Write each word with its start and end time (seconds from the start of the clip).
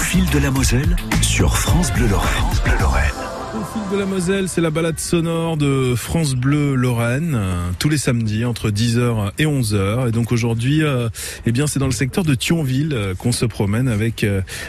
fil 0.00 0.28
de 0.30 0.38
la 0.38 0.50
Moselle 0.50 0.96
sur 1.20 1.56
France 1.56 1.92
Bleu 1.92 2.06
Lorraine. 2.06 2.30
France 2.30 2.62
Bleu 2.62 2.78
Lorraine. 2.80 3.19
Fil 3.72 3.82
de 3.92 3.96
la 3.96 4.06
Moselle, 4.06 4.48
c'est 4.48 4.60
la 4.60 4.70
balade 4.70 4.98
sonore 4.98 5.56
de 5.56 5.94
France 5.94 6.34
Bleu 6.34 6.74
Lorraine, 6.74 7.34
euh, 7.36 7.70
tous 7.78 7.88
les 7.88 7.98
samedis 7.98 8.44
entre 8.44 8.70
10h 8.70 9.30
et 9.38 9.44
11h. 9.44 10.08
Et 10.08 10.10
donc 10.10 10.32
aujourd'hui, 10.32 10.82
euh, 10.82 11.08
eh 11.46 11.52
bien, 11.52 11.68
c'est 11.68 11.78
dans 11.78 11.86
le 11.86 11.92
secteur 11.92 12.24
de 12.24 12.34
Thionville 12.34 12.92
euh, 12.92 13.14
qu'on 13.14 13.30
se 13.30 13.44
promène 13.44 13.86
avec 13.86 14.26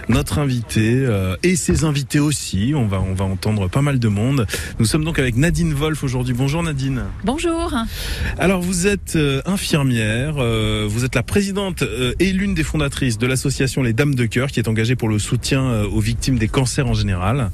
notre 0.07 0.37
invité 0.37 1.07
et 1.41 1.55
ses 1.55 1.83
invités 1.83 2.19
aussi. 2.19 2.73
On 2.75 2.85
va, 2.85 3.01
on 3.01 3.13
va 3.13 3.25
entendre 3.25 3.67
pas 3.69 3.81
mal 3.81 3.97
de 3.97 4.07
monde. 4.07 4.45
Nous 4.77 4.85
sommes 4.85 5.03
donc 5.03 5.17
avec 5.17 5.35
Nadine 5.35 5.73
Wolf 5.73 6.03
aujourd'hui. 6.03 6.35
Bonjour 6.35 6.61
Nadine. 6.61 7.03
Bonjour. 7.23 7.73
Alors 8.37 8.61
vous 8.61 8.87
êtes 8.87 9.17
infirmière, 9.45 10.35
vous 10.35 11.05
êtes 11.05 11.15
la 11.15 11.23
présidente 11.23 11.83
et 12.19 12.31
l'une 12.33 12.53
des 12.53 12.63
fondatrices 12.63 13.17
de 13.17 13.27
l'association 13.27 13.83
Les 13.83 13.93
Dames 13.93 14.15
de 14.15 14.25
Cœur 14.25 14.49
qui 14.49 14.59
est 14.59 14.67
engagée 14.67 14.95
pour 14.95 15.09
le 15.09 15.19
soutien 15.19 15.83
aux 15.83 16.01
victimes 16.01 16.37
des 16.37 16.47
cancers 16.47 16.87
en 16.87 16.93
général. 16.93 17.49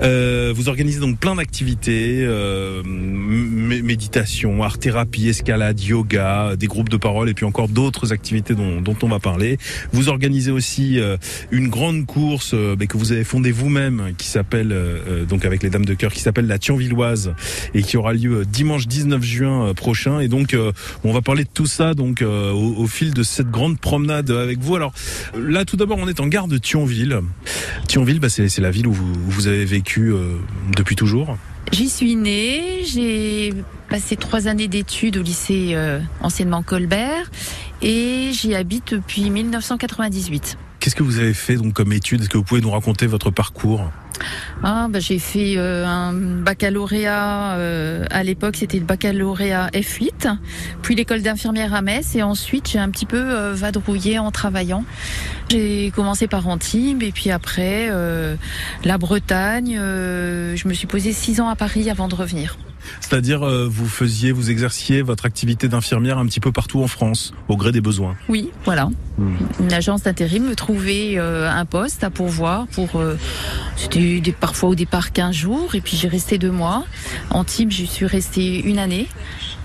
Vous 0.00 0.68
organisez 0.68 0.85
donc 0.94 1.18
plein 1.18 1.34
d'activités, 1.34 2.20
euh, 2.22 2.82
méditation, 2.84 4.62
art 4.62 4.78
thérapie, 4.78 5.28
escalade, 5.28 5.80
yoga, 5.80 6.56
des 6.56 6.66
groupes 6.66 6.88
de 6.88 6.96
parole 6.96 7.28
et 7.28 7.34
puis 7.34 7.44
encore 7.44 7.68
d'autres 7.68 8.12
activités 8.12 8.54
dont, 8.54 8.96
on 9.02 9.08
va 9.08 9.18
parler. 9.18 9.58
Vous 9.92 10.08
organisez 10.08 10.50
aussi 10.50 10.98
euh, 10.98 11.16
une 11.50 11.68
grande 11.68 12.06
course 12.06 12.52
euh, 12.54 12.76
que 12.76 12.96
vous 12.96 13.12
avez 13.12 13.24
fondée 13.24 13.50
vous-même 13.50 14.12
qui 14.16 14.28
s'appelle 14.28 14.70
euh, 14.70 14.98
euh, 15.08 15.24
donc 15.24 15.44
avec 15.44 15.62
les 15.62 15.70
Dames 15.70 15.84
de 15.84 15.94
Cœur 15.94 16.12
qui 16.12 16.20
s'appelle 16.20 16.46
la 16.46 16.58
Thionvilloise 16.58 17.34
et 17.74 17.82
qui 17.82 17.96
aura 17.96 18.12
lieu 18.12 18.44
dimanche 18.44 18.86
19 18.86 19.22
juin 19.22 19.74
prochain. 19.74 20.20
Et 20.20 20.28
donc, 20.28 20.56
on 21.04 21.12
va 21.12 21.20
parler 21.20 21.44
de 21.44 21.48
tout 21.52 21.66
ça 21.66 21.94
donc 21.94 22.22
au, 22.22 22.26
au 22.26 22.86
fil 22.86 23.12
de 23.12 23.22
cette 23.22 23.50
grande 23.50 23.78
promenade 23.78 24.30
avec 24.30 24.60
vous. 24.60 24.76
Alors 24.76 24.92
là, 25.36 25.64
tout 25.64 25.76
d'abord, 25.76 25.98
on 25.98 26.06
est 26.06 26.20
en 26.20 26.28
gare 26.28 26.46
de 26.46 26.58
Thionville. 26.58 27.20
Thionville, 27.88 28.20
bah, 28.20 28.28
c'est 28.28 28.58
la 28.58 28.70
ville 28.70 28.86
où 28.86 28.92
vous, 28.92 29.12
où 29.12 29.30
vous 29.30 29.46
avez 29.48 29.64
vécu 29.64 30.12
depuis 30.76 30.94
toujours. 30.94 31.36
J'y 31.72 31.88
suis 31.88 32.14
née, 32.14 32.84
j'ai 32.84 33.52
passé 33.88 34.16
trois 34.16 34.46
années 34.46 34.68
d'études 34.68 35.16
au 35.16 35.22
lycée 35.22 35.70
euh, 35.72 35.98
anciennement 36.20 36.62
Colbert 36.62 37.30
et 37.82 38.30
j'y 38.32 38.54
habite 38.54 38.94
depuis 38.94 39.30
1998. 39.30 40.56
Qu'est-ce 40.86 40.94
que 40.94 41.02
vous 41.02 41.18
avez 41.18 41.34
fait 41.34 41.56
donc 41.56 41.72
comme 41.72 41.92
études 41.92 42.20
Est-ce 42.20 42.28
que 42.28 42.36
vous 42.36 42.44
pouvez 42.44 42.60
nous 42.60 42.70
raconter 42.70 43.08
votre 43.08 43.32
parcours? 43.32 43.90
Ah, 44.62 44.86
bah, 44.88 45.00
j'ai 45.00 45.18
fait 45.18 45.54
euh, 45.56 45.84
un 45.84 46.12
baccalauréat, 46.12 47.56
euh, 47.56 48.04
à 48.08 48.22
l'époque 48.22 48.54
c'était 48.54 48.78
le 48.78 48.84
baccalauréat 48.84 49.68
F8, 49.74 50.36
puis 50.82 50.94
l'école 50.94 51.22
d'infirmière 51.22 51.74
à 51.74 51.82
Metz 51.82 52.14
et 52.14 52.22
ensuite 52.22 52.70
j'ai 52.70 52.78
un 52.78 52.88
petit 52.90 53.04
peu 53.04 53.16
euh, 53.18 53.52
vadrouillé 53.52 54.20
en 54.20 54.30
travaillant. 54.30 54.84
J'ai 55.48 55.90
commencé 55.90 56.28
par 56.28 56.46
Antibes 56.46 57.02
et 57.02 57.10
puis 57.10 57.32
après 57.32 57.90
la 58.84 58.98
Bretagne. 58.98 59.74
je 59.74 60.68
me 60.68 60.72
suis 60.72 60.86
posé 60.86 61.12
six 61.12 61.40
ans 61.40 61.48
à 61.48 61.56
Paris 61.56 61.90
avant 61.90 62.06
de 62.06 62.14
revenir. 62.14 62.56
C'est-à-dire, 63.00 63.42
euh, 63.42 63.66
vous 63.70 63.86
faisiez, 63.88 64.32
vous 64.32 64.50
exerciez 64.50 65.02
votre 65.02 65.26
activité 65.26 65.68
d'infirmière 65.68 66.18
un 66.18 66.26
petit 66.26 66.40
peu 66.40 66.52
partout 66.52 66.82
en 66.82 66.86
France, 66.88 67.32
au 67.48 67.56
gré 67.56 67.72
des 67.72 67.80
besoins. 67.80 68.16
Oui, 68.28 68.50
voilà. 68.64 68.88
Une 69.60 69.72
agence 69.72 70.02
d'intérim 70.02 70.44
me 70.48 70.54
trouvait 70.54 71.14
euh, 71.16 71.50
un 71.50 71.64
poste 71.64 72.04
à 72.04 72.10
pourvoir 72.10 72.66
pour. 72.68 72.96
euh, 72.96 73.16
C'était 73.76 74.20
des- 74.20 74.32
parfois 74.32 74.70
au 74.70 74.74
départ 74.74 75.12
15 75.12 75.34
jours 75.34 75.74
et 75.74 75.80
puis 75.80 75.96
j'ai 75.96 76.08
resté 76.08 76.38
deux 76.38 76.50
mois. 76.50 76.84
Antibes, 77.30 77.70
j'y 77.70 77.86
suis 77.86 78.06
restée 78.06 78.60
une 78.62 78.78
année. 78.78 79.06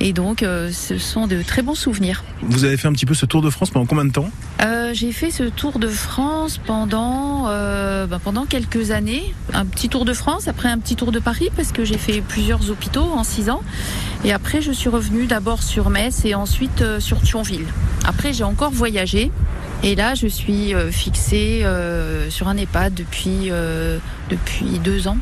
Et 0.03 0.13
donc, 0.13 0.41
euh, 0.41 0.71
ce 0.71 0.97
sont 0.97 1.27
de 1.27 1.43
très 1.43 1.61
bons 1.61 1.75
souvenirs. 1.75 2.23
Vous 2.41 2.63
avez 2.63 2.75
fait 2.75 2.87
un 2.87 2.91
petit 2.91 3.05
peu 3.05 3.13
ce 3.13 3.27
tour 3.27 3.43
de 3.43 3.51
France 3.51 3.69
pendant 3.69 3.85
combien 3.85 4.03
de 4.03 4.11
temps 4.11 4.31
Euh, 4.63 4.95
j'ai 4.95 5.11
fait 5.11 5.29
ce 5.29 5.43
tour 5.43 5.77
de 5.77 5.87
France 5.87 6.57
pendant 6.57 7.45
euh, 7.49 8.07
ben, 8.07 8.17
pendant 8.17 8.45
quelques 8.45 8.89
années. 8.89 9.35
Un 9.53 9.67
petit 9.67 9.89
tour 9.89 10.03
de 10.03 10.13
France, 10.13 10.47
après 10.47 10.69
un 10.69 10.79
petit 10.79 10.95
tour 10.95 11.11
de 11.11 11.19
Paris 11.19 11.49
parce 11.55 11.71
que 11.71 11.85
j'ai 11.85 11.99
fait 11.99 12.21
plusieurs 12.21 12.71
hôpitaux 12.71 13.11
en 13.13 13.23
six 13.23 13.51
ans. 13.51 13.61
Et 14.25 14.33
après, 14.33 14.59
je 14.59 14.71
suis 14.71 14.89
revenue 14.89 15.27
d'abord 15.27 15.61
sur 15.61 15.91
Metz 15.91 16.25
et 16.25 16.33
ensuite 16.33 16.83
sur 16.97 17.21
Thionville. 17.21 17.67
Après, 18.03 18.33
j'ai 18.33 18.43
encore 18.43 18.71
voyagé. 18.71 19.29
Et 19.83 19.93
là, 19.93 20.15
je 20.15 20.25
suis 20.25 20.73
fixée 20.91 21.63
sur 22.29 22.47
un 22.47 22.57
EHPAD 22.57 22.93
depuis 22.93 23.51
depuis 24.31 24.79
deux 24.79 25.07
ans. 25.07 25.17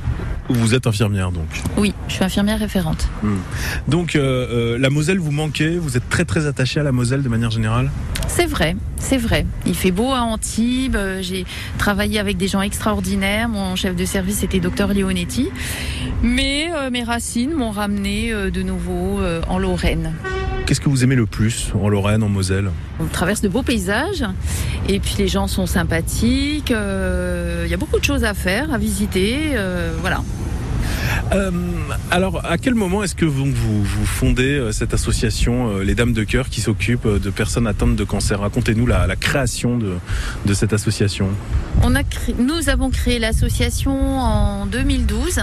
Vous 0.47 0.73
êtes 0.73 0.87
infirmière 0.87 1.31
donc. 1.31 1.47
Oui, 1.77 1.93
je 2.07 2.13
suis 2.15 2.23
infirmière 2.23 2.59
référente. 2.59 3.07
Donc 3.87 4.15
euh, 4.15 4.21
euh, 4.75 4.77
la 4.79 4.89
Moselle 4.89 5.19
vous 5.19 5.31
manquait, 5.31 5.77
vous 5.77 5.97
êtes 5.97 6.07
très 6.09 6.25
très 6.25 6.45
attaché 6.47 6.79
à 6.79 6.83
la 6.83 6.91
Moselle 6.91 7.21
de 7.21 7.29
manière 7.29 7.51
générale? 7.51 7.91
C'est 8.27 8.45
vrai, 8.45 8.75
c'est 8.97 9.17
vrai. 9.17 9.45
Il 9.65 9.75
fait 9.75 9.91
beau 9.91 10.11
à 10.11 10.21
Antibes. 10.21 10.95
euh, 10.95 11.21
J'ai 11.21 11.45
travaillé 11.77 12.19
avec 12.19 12.37
des 12.37 12.47
gens 12.47 12.61
extraordinaires. 12.61 13.49
Mon 13.49 13.75
chef 13.75 13.95
de 13.95 14.05
service 14.05 14.43
était 14.43 14.59
docteur 14.59 14.93
Leonetti. 14.93 15.49
Mais 16.23 16.69
euh, 16.73 16.89
mes 16.89 17.03
racines 17.03 17.53
m'ont 17.53 17.71
ramené 17.71 18.31
euh, 18.31 18.49
de 18.49 18.61
nouveau 18.61 19.19
en 19.47 19.57
Lorraine. 19.57 20.13
Qu'est-ce 20.69 20.81
que 20.81 20.89
vous 20.89 21.03
aimez 21.03 21.15
le 21.15 21.25
plus 21.25 21.71
en 21.73 21.89
Lorraine, 21.89 22.21
en 22.21 22.29
Moselle? 22.29 22.69
On 22.99 23.05
traverse 23.07 23.41
de 23.41 23.49
beaux 23.49 23.63
paysages. 23.63 24.23
Et 24.87 24.99
puis 24.99 25.15
les 25.17 25.27
gens 25.27 25.47
sont 25.47 25.65
sympathiques. 25.65 26.69
euh, 26.69 27.63
Il 27.65 27.71
y 27.71 27.73
a 27.73 27.77
beaucoup 27.77 27.97
de 27.97 28.05
choses 28.05 28.23
à 28.23 28.35
faire, 28.35 28.71
à 28.71 28.77
visiter. 28.77 29.35
euh, 29.55 29.91
voilà. 29.99 30.21
Euh, 31.33 31.49
alors, 32.11 32.45
à 32.45 32.59
quel 32.59 32.75
moment 32.75 33.01
est-ce 33.01 33.15
que 33.15 33.25
vous, 33.25 33.45
vous, 33.45 33.83
vous 33.83 34.05
fondez 34.05 34.69
cette 34.71 34.93
association, 34.93 35.79
les 35.79 35.95
Dames 35.95 36.13
de 36.13 36.23
Cœur, 36.23 36.49
qui 36.49 36.61
s'occupe 36.61 37.07
de 37.07 37.29
personnes 37.31 37.65
atteintes 37.65 37.95
de 37.95 38.03
cancer? 38.03 38.39
Racontez-nous 38.39 38.85
la, 38.85 39.07
la 39.07 39.15
création 39.15 39.75
de, 39.75 39.95
de 40.45 40.53
cette 40.53 40.73
association. 40.73 41.29
On 41.81 41.95
a 41.95 42.03
cré- 42.03 42.35
Nous 42.37 42.69
avons 42.69 42.91
créé 42.91 43.17
l'association 43.17 44.19
en 44.19 44.67
2012 44.67 45.39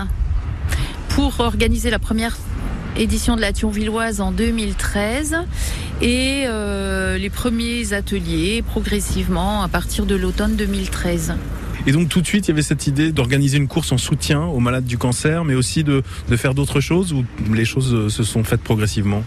pour 1.09 1.41
organiser 1.41 1.91
la 1.91 1.99
première 1.99 2.37
édition 2.99 3.37
de 3.37 3.41
la 3.41 3.53
Thionvilloise 3.53 4.21
en 4.21 4.33
2013 4.33 5.37
et 6.01 6.45
euh, 6.47 7.19
les 7.19 7.31
premiers 7.31 7.93
ateliers 7.93 8.63
progressivement 8.63 9.63
à 9.63 9.69
partir 9.69 10.07
de 10.07 10.15
l'automne 10.15 10.57
2013. 10.57 11.35
Et 11.87 11.93
donc, 11.93 12.09
tout 12.09 12.21
de 12.21 12.27
suite, 12.27 12.47
il 12.47 12.51
y 12.51 12.53
avait 12.53 12.63
cette 12.63 12.87
idée 12.87 13.13
d'organiser 13.13 13.59
une 13.59 13.69
course 13.69 13.93
en 13.93 13.99
soutien 13.99 14.43
aux 14.43 14.59
malades 14.59 14.87
du 14.87 14.99
cancer, 14.99 15.45
mais 15.45 15.55
aussi 15.55 15.85
de, 15.85 16.03
de 16.29 16.37
faire 16.37 16.53
d'autres 16.53 16.81
choses, 16.81 17.13
ou 17.13 17.25
les 17.55 17.65
choses 17.65 17.95
euh, 17.95 18.09
se 18.09 18.25
sont 18.25 18.43
faites 18.43 18.63
progressivement? 18.63 19.23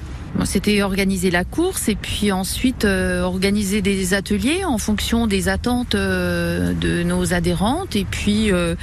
C'était 0.45 0.81
organiser 0.81 1.31
la 1.31 1.43
course 1.43 1.89
et 1.89 1.95
puis 1.95 2.31
ensuite 2.31 2.85
euh, 2.85 3.21
organiser 3.21 3.81
des 3.81 4.13
ateliers 4.13 4.63
en 4.63 4.77
fonction 4.77 5.27
des 5.27 5.49
attentes 5.49 5.95
euh, 5.95 6.73
de 6.73 7.03
nos 7.03 7.33
adhérentes. 7.33 7.95
Et 7.95 8.05
puis 8.05 8.51
euh, 8.51 8.75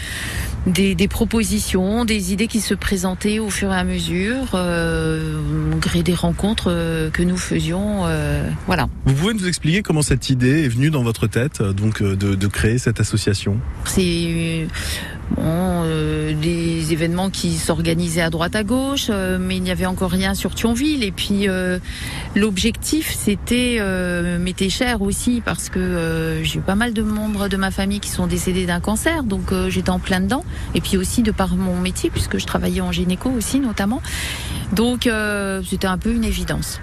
des, 0.66 0.94
des 0.94 1.08
propositions, 1.08 2.04
des 2.04 2.32
idées 2.32 2.48
qui 2.48 2.60
se 2.60 2.74
présentaient 2.74 3.38
au 3.38 3.50
fur 3.50 3.72
et 3.72 3.76
à 3.76 3.84
mesure, 3.84 4.50
euh, 4.54 5.38
au 5.72 5.76
gré 5.76 6.02
des 6.02 6.14
rencontres 6.14 6.70
euh, 6.70 7.10
que 7.10 7.22
nous 7.22 7.36
faisions. 7.36 8.02
euh, 8.06 8.48
voilà. 8.66 8.88
Vous 9.04 9.14
pouvez 9.14 9.34
nous 9.34 9.46
expliquer 9.46 9.82
comment 9.82 10.02
cette 10.02 10.28
idée 10.30 10.64
est 10.64 10.68
venue 10.68 10.90
dans 10.90 11.02
votre 11.02 11.26
tête, 11.26 11.60
euh, 11.60 11.72
donc 11.72 12.02
de, 12.02 12.34
de 12.34 12.46
créer 12.48 12.78
cette 12.78 13.00
association? 13.00 13.58
C'est 13.84 14.66
bon, 15.36 15.42
euh, 15.44 16.34
des 16.40 16.92
événements 16.92 17.30
qui 17.30 17.56
s'organisaient 17.56 18.22
à 18.22 18.30
droite 18.30 18.56
à 18.56 18.64
gauche, 18.64 19.06
euh, 19.10 19.38
mais 19.40 19.56
il 19.56 19.62
n'y 19.62 19.70
avait 19.70 19.86
encore 19.86 20.10
rien 20.10 20.34
sur 20.34 20.54
Thionville. 20.54 21.04
Et 21.04 21.12
puis 21.12 21.48
euh, 21.48 21.78
l'objectif, 22.34 23.14
c'était 23.16 23.80
m'était 24.40 24.68
cher 24.68 25.02
aussi 25.02 25.42
parce 25.44 25.68
que 25.68 26.40
j'ai 26.42 26.58
eu 26.58 26.62
pas 26.62 26.74
mal 26.74 26.92
de 26.92 27.02
membres 27.02 27.48
de 27.48 27.56
ma 27.56 27.70
famille 27.70 28.00
qui 28.00 28.10
sont 28.10 28.26
décédés 28.26 28.66
d'un 28.66 28.80
cancer, 28.80 29.22
donc 29.22 29.52
j'étais 29.68 29.90
en 29.90 29.98
plein 29.98 30.20
dedans. 30.20 30.44
Et 30.74 30.80
puis 30.80 30.96
aussi 30.96 31.22
de 31.22 31.30
par 31.30 31.54
mon 31.56 31.80
métier, 31.80 32.10
puisque 32.10 32.38
je 32.38 32.46
travaillais 32.46 32.80
en 32.80 32.92
gynéco 32.92 33.30
aussi 33.30 33.60
notamment. 33.60 34.02
Donc 34.72 35.06
euh, 35.06 35.62
c'était 35.68 35.86
un 35.86 35.98
peu 35.98 36.12
une 36.12 36.24
évidence. 36.24 36.80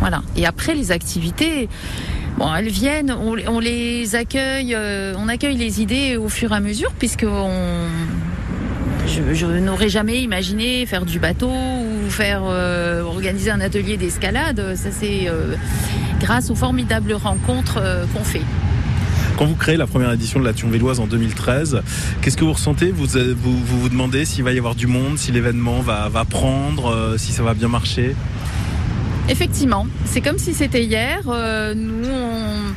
Voilà. 0.00 0.22
Et 0.36 0.46
après 0.46 0.74
les 0.74 0.92
activités. 0.92 1.68
Elles 2.58 2.68
viennent, 2.68 3.10
on, 3.10 3.60
les 3.60 4.14
accueille, 4.14 4.74
euh, 4.74 5.14
on 5.16 5.26
accueille 5.26 5.56
les 5.56 5.80
idées 5.80 6.18
au 6.18 6.28
fur 6.28 6.52
et 6.52 6.56
à 6.56 6.60
mesure, 6.60 6.92
puisque 6.92 7.24
je, 9.06 9.46
n'aurais 9.46 9.88
jamais 9.88 10.20
imaginé 10.20 10.84
faire 10.84 11.06
du 11.06 11.18
bateau 11.18 11.48
ou 11.48 12.10
faire 12.10 12.42
euh, 12.44 13.00
organiser 13.04 13.50
un 13.50 13.62
atelier 13.62 13.96
d'escalade. 13.96 14.74
Ça 14.76 14.90
c'est 14.90 15.30
grâce 16.20 16.50
aux 16.50 16.54
formidables 16.54 17.14
rencontres 17.14 17.80
qu'on 18.12 18.24
fait. 18.24 18.42
Quand 19.36 19.44
vous 19.44 19.54
créez 19.54 19.76
la 19.76 19.86
première 19.86 20.10
édition 20.12 20.40
de 20.40 20.46
la 20.46 20.54
Thionvilloise 20.54 20.98
en 20.98 21.06
2013, 21.06 21.82
qu'est-ce 22.22 22.38
que 22.38 22.44
vous 22.44 22.54
ressentez? 22.54 22.90
Vous, 22.90 23.18
euh, 23.18 23.34
vous, 23.36 23.58
vous 23.62 23.80
vous 23.80 23.88
demandez 23.90 24.24
s'il 24.24 24.42
va 24.44 24.52
y 24.52 24.58
avoir 24.58 24.74
du 24.74 24.86
monde, 24.86 25.18
si 25.18 25.30
l'événement 25.30 25.80
va, 25.80 26.08
va 26.08 26.24
prendre, 26.24 26.86
euh, 26.86 27.18
si 27.18 27.32
ça 27.32 27.42
va 27.42 27.52
bien 27.52 27.68
marcher? 27.68 28.16
Effectivement, 29.28 29.86
c'est 30.06 30.22
comme 30.22 30.38
si 30.38 30.54
c'était 30.54 30.84
hier. 30.84 31.20
Euh, 31.28 31.74
nous, 31.74 32.08
on, 32.08 32.72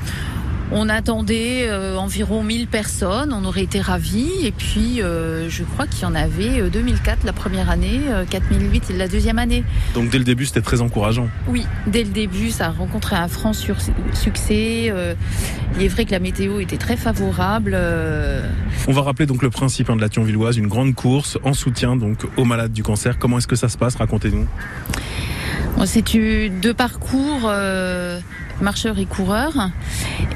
On 0.72 0.88
attendait 0.90 1.68
euh, 1.68 1.98
environ 1.98 2.44
1000 2.44 2.68
personnes, 2.68 3.34
on 3.34 3.44
aurait 3.46 3.64
été 3.64 3.82
ravis. 3.82 4.30
Et 4.44 4.52
puis, 4.52 5.02
euh, 5.02 5.50
je 5.50 5.64
crois 5.64 5.88
qu'il 5.88 6.04
y 6.04 6.06
en 6.06 6.16
avait 6.16 6.70
2004 6.70 7.24
la 7.24 7.34
première 7.34 7.70
année, 7.70 8.02
4008 8.30 8.94
la 8.98 9.08
deuxième 9.08 9.40
année. 9.40 9.64
Donc 9.94 10.10
dès 10.10 10.18
le 10.18 10.24
début, 10.24 10.46
c'était 10.46 10.62
très 10.62 10.82
encourageant. 10.82 11.28
Oui, 11.48 11.66
dès 11.88 12.04
le 12.04 12.10
début, 12.10 12.52
ça 12.52 12.68
a 12.68 12.70
rencontré 12.70 13.16
un 13.16 13.28
franc 13.28 13.54
succès. 13.54 14.94
il 15.76 15.84
est 15.84 15.88
vrai 15.88 16.06
que 16.06 16.12
la 16.12 16.20
météo 16.20 16.60
était 16.60 16.78
très 16.78 16.98
favorable. 16.98 17.78
On 18.88 18.92
va 18.92 19.02
rappeler 19.02 19.26
donc 19.26 19.42
le 19.42 19.50
principe 19.50 19.90
hein, 19.90 19.96
de 19.96 20.02
la 20.02 20.10
Thionvilloise, 20.10 20.58
une 20.58 20.68
grande 20.68 20.96
course 20.96 21.38
en 21.44 21.54
soutien 21.54 21.96
donc 21.96 22.26
aux 22.38 22.46
malades 22.46 22.74
du 22.74 22.84
cancer. 22.84 23.18
Comment 23.18 23.38
est-ce 23.38 23.48
que 23.48 23.56
ça 23.56 23.70
se 23.70 23.78
passe? 23.78 23.96
Racontez-nous. 23.96 24.48
C'est 25.86 26.04
deux 26.62 26.74
parcours 26.74 27.44
euh, 27.46 28.20
marcheurs 28.62 29.00
et 29.00 29.06
coureurs 29.06 29.70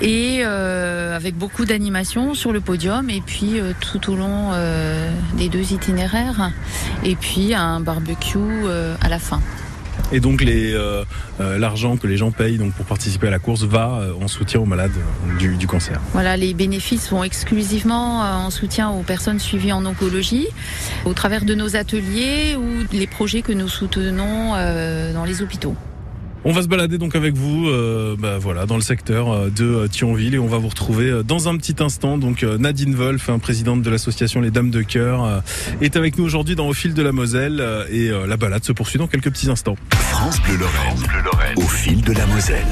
et 0.01 0.41
euh, 0.43 1.15
avec 1.15 1.35
beaucoup 1.37 1.65
d'animation 1.65 2.33
sur 2.33 2.51
le 2.51 2.61
podium 2.61 3.09
et 3.09 3.21
puis 3.21 3.59
euh, 3.59 3.73
tout 3.79 4.11
au 4.11 4.15
long 4.15 4.51
des 5.37 5.49
deux 5.49 5.73
itinéraires 5.73 6.51
et 7.03 7.15
puis 7.15 7.53
un 7.53 7.79
barbecue 7.79 8.39
à 9.01 9.09
la 9.09 9.19
fin. 9.19 9.41
Et 10.11 10.19
donc 10.19 10.43
l'argent 11.39 11.97
que 11.97 12.07
les 12.07 12.17
gens 12.17 12.31
payent 12.31 12.57
donc 12.57 12.73
pour 12.73 12.85
participer 12.85 13.27
à 13.27 13.31
la 13.31 13.39
course 13.39 13.63
va 13.63 14.01
en 14.21 14.27
soutien 14.27 14.59
aux 14.59 14.65
malades 14.65 14.91
du, 15.39 15.55
du, 15.55 15.67
cancer. 15.67 15.99
Voilà, 16.13 16.37
les 16.37 16.53
bénéfices 16.53 17.09
vont 17.09 17.23
exclusivement 17.23 18.21
en 18.21 18.49
soutien 18.49 18.89
aux 18.89 19.03
personnes 19.03 19.39
suivies 19.39 19.71
en 19.71 19.85
oncologie 19.85 20.47
au 21.05 21.13
travers 21.13 21.45
de 21.45 21.55
nos 21.55 21.75
ateliers 21.75 22.55
ou 22.55 22.65
les 22.91 23.07
projets 23.07 23.41
que 23.41 23.53
nous 23.53 23.69
soutenons 23.69 24.51
dans 25.13 25.25
les 25.25 25.41
hôpitaux. 25.41 25.75
On 26.45 26.51
va 26.51 26.61
se 26.61 26.67
balader 26.67 26.97
donc 26.97 27.15
avec 27.15 27.35
vous, 27.35 27.69
euh, 27.69 28.17
bah, 28.19 28.37
voilà, 28.37 28.65
dans 28.65 28.75
le 28.75 28.81
secteur 28.81 29.31
euh, 29.31 29.49
de 29.49 29.63
euh, 29.63 29.87
Thionville 29.87 30.35
et 30.35 30.39
on 30.39 30.47
va 30.47 30.57
vous 30.57 30.67
retrouver 30.67 31.23
dans 31.25 31.47
un 31.47 31.55
petit 31.55 31.75
instant. 31.79 32.17
Donc 32.17 32.43
Nadine 32.43 32.95
Wolf, 32.95 33.29
hein, 33.29 33.39
présidente 33.39 33.81
de 33.81 33.89
l'association 33.89 34.41
Les 34.41 34.51
Dames 34.51 34.69
de 34.69 34.81
Cœur, 34.81 35.41
est 35.81 35.95
avec 35.95 36.17
nous 36.17 36.25
aujourd'hui 36.25 36.55
dans 36.55 36.67
Au 36.67 36.73
fil 36.73 36.93
de 36.93 37.01
la 37.01 37.11
Moselle 37.11 37.63
et 37.91 38.09
la 38.09 38.37
balade 38.37 38.63
se 38.63 38.71
poursuit 38.71 38.99
dans 38.99 39.07
quelques 39.07 39.31
petits 39.31 39.49
instants. 39.49 39.75
France 39.91 40.41
Bleu 40.41 40.57
Lorraine, 40.57 41.57
au 41.57 41.67
fil 41.67 42.01
de 42.01 42.13
la 42.13 42.25
Moselle. 42.27 42.65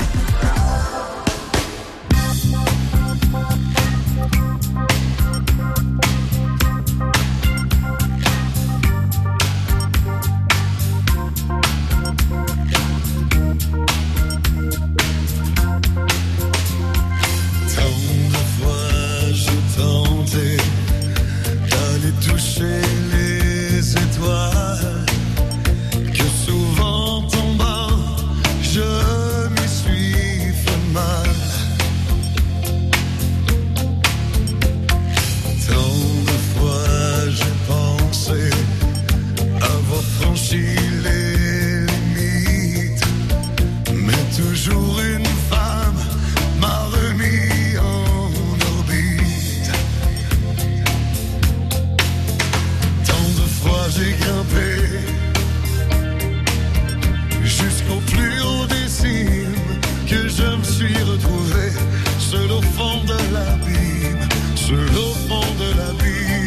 trouver 61.61 61.71
seul 62.19 62.49
fond 62.75 63.03
de 63.05 63.33
l'abîme, 63.33 64.27
seul 64.55 64.97
au 64.97 65.13
fond 65.27 65.53
de 65.59 65.77
l'abîme. 65.77 66.40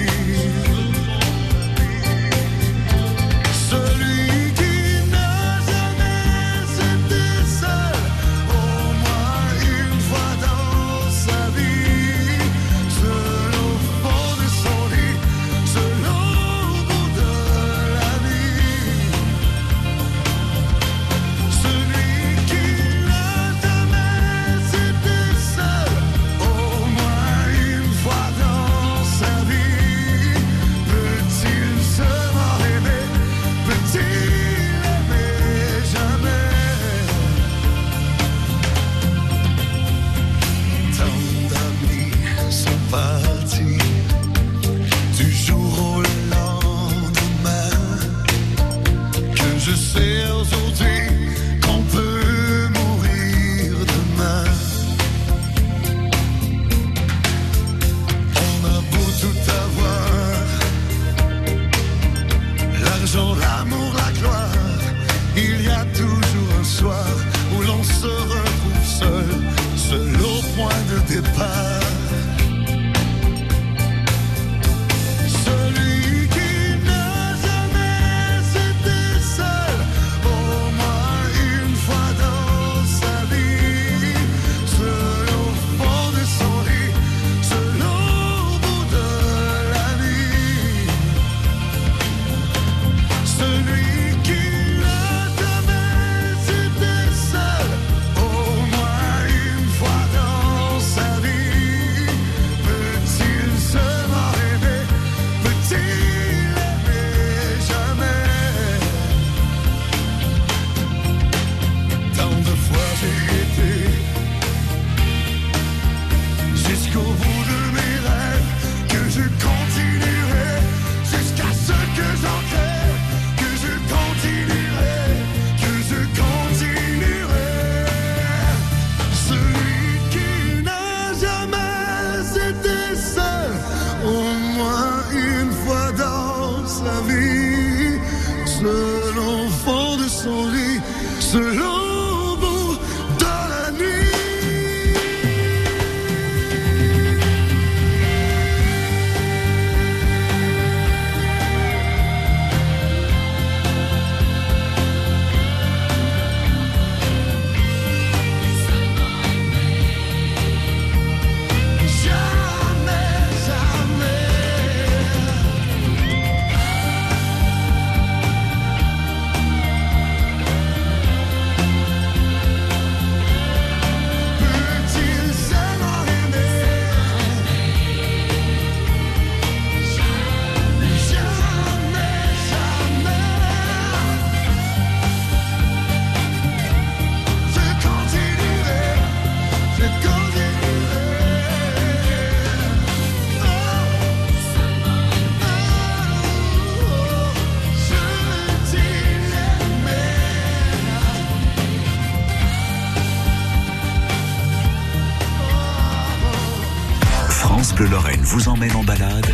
France 207.74 207.90
Lorraine 207.90 208.20
vous 208.22 208.48
emmène 208.48 208.76
en 208.76 208.84
balade 208.84 209.26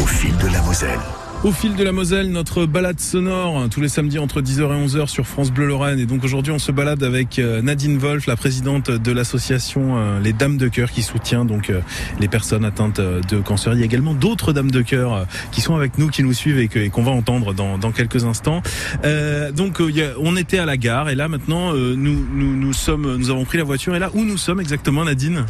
au 0.00 0.06
fil 0.06 0.34
de 0.38 0.46
la 0.46 0.62
Moselle. 0.62 0.98
Au 1.44 1.50
fil 1.50 1.74
de 1.74 1.82
la 1.82 1.90
Moselle, 1.90 2.30
notre 2.30 2.66
balade 2.66 3.00
sonore 3.00 3.58
hein, 3.58 3.68
tous 3.68 3.80
les 3.80 3.88
samedis 3.88 4.20
entre 4.20 4.40
10h 4.40 4.60
et 4.60 4.86
11h 4.86 5.08
sur 5.08 5.26
France 5.26 5.50
Bleu 5.50 5.66
Lorraine. 5.66 5.98
Et 5.98 6.06
donc 6.06 6.22
aujourd'hui, 6.22 6.52
on 6.52 6.60
se 6.60 6.70
balade 6.70 7.02
avec 7.02 7.40
euh, 7.40 7.60
Nadine 7.62 7.98
Wolf, 7.98 8.26
la 8.26 8.36
présidente 8.36 8.92
de 8.92 9.10
l'association 9.10 9.98
euh, 9.98 10.20
Les 10.20 10.32
Dames 10.32 10.56
de 10.56 10.68
Cœur, 10.68 10.92
qui 10.92 11.02
soutient 11.02 11.44
donc 11.44 11.68
euh, 11.68 11.80
les 12.20 12.28
personnes 12.28 12.64
atteintes 12.64 13.00
de 13.00 13.40
cancer. 13.40 13.72
Il 13.72 13.80
y 13.80 13.82
a 13.82 13.86
également 13.86 14.14
d'autres 14.14 14.52
Dames 14.52 14.70
de 14.70 14.82
Cœur 14.82 15.26
qui 15.50 15.60
sont 15.60 15.74
avec 15.74 15.98
nous, 15.98 16.10
qui 16.10 16.22
nous 16.22 16.32
suivent 16.32 16.60
et 16.60 16.68
qu'on 16.90 17.02
va 17.02 17.10
entendre 17.10 17.52
dans, 17.52 17.90
quelques 17.90 18.24
instants. 18.24 18.62
Euh, 19.04 19.50
donc 19.50 19.82
on 20.20 20.36
était 20.36 20.58
à 20.58 20.64
la 20.64 20.76
gare 20.76 21.08
et 21.08 21.16
là 21.16 21.26
maintenant, 21.26 21.72
nous, 21.74 22.24
nous, 22.32 22.56
nous 22.56 22.72
sommes, 22.72 23.16
nous 23.16 23.30
avons 23.30 23.44
pris 23.44 23.58
la 23.58 23.64
voiture 23.64 23.96
et 23.96 23.98
là 23.98 24.10
où 24.14 24.24
nous 24.24 24.38
sommes 24.38 24.60
exactement, 24.60 25.04
Nadine? 25.04 25.44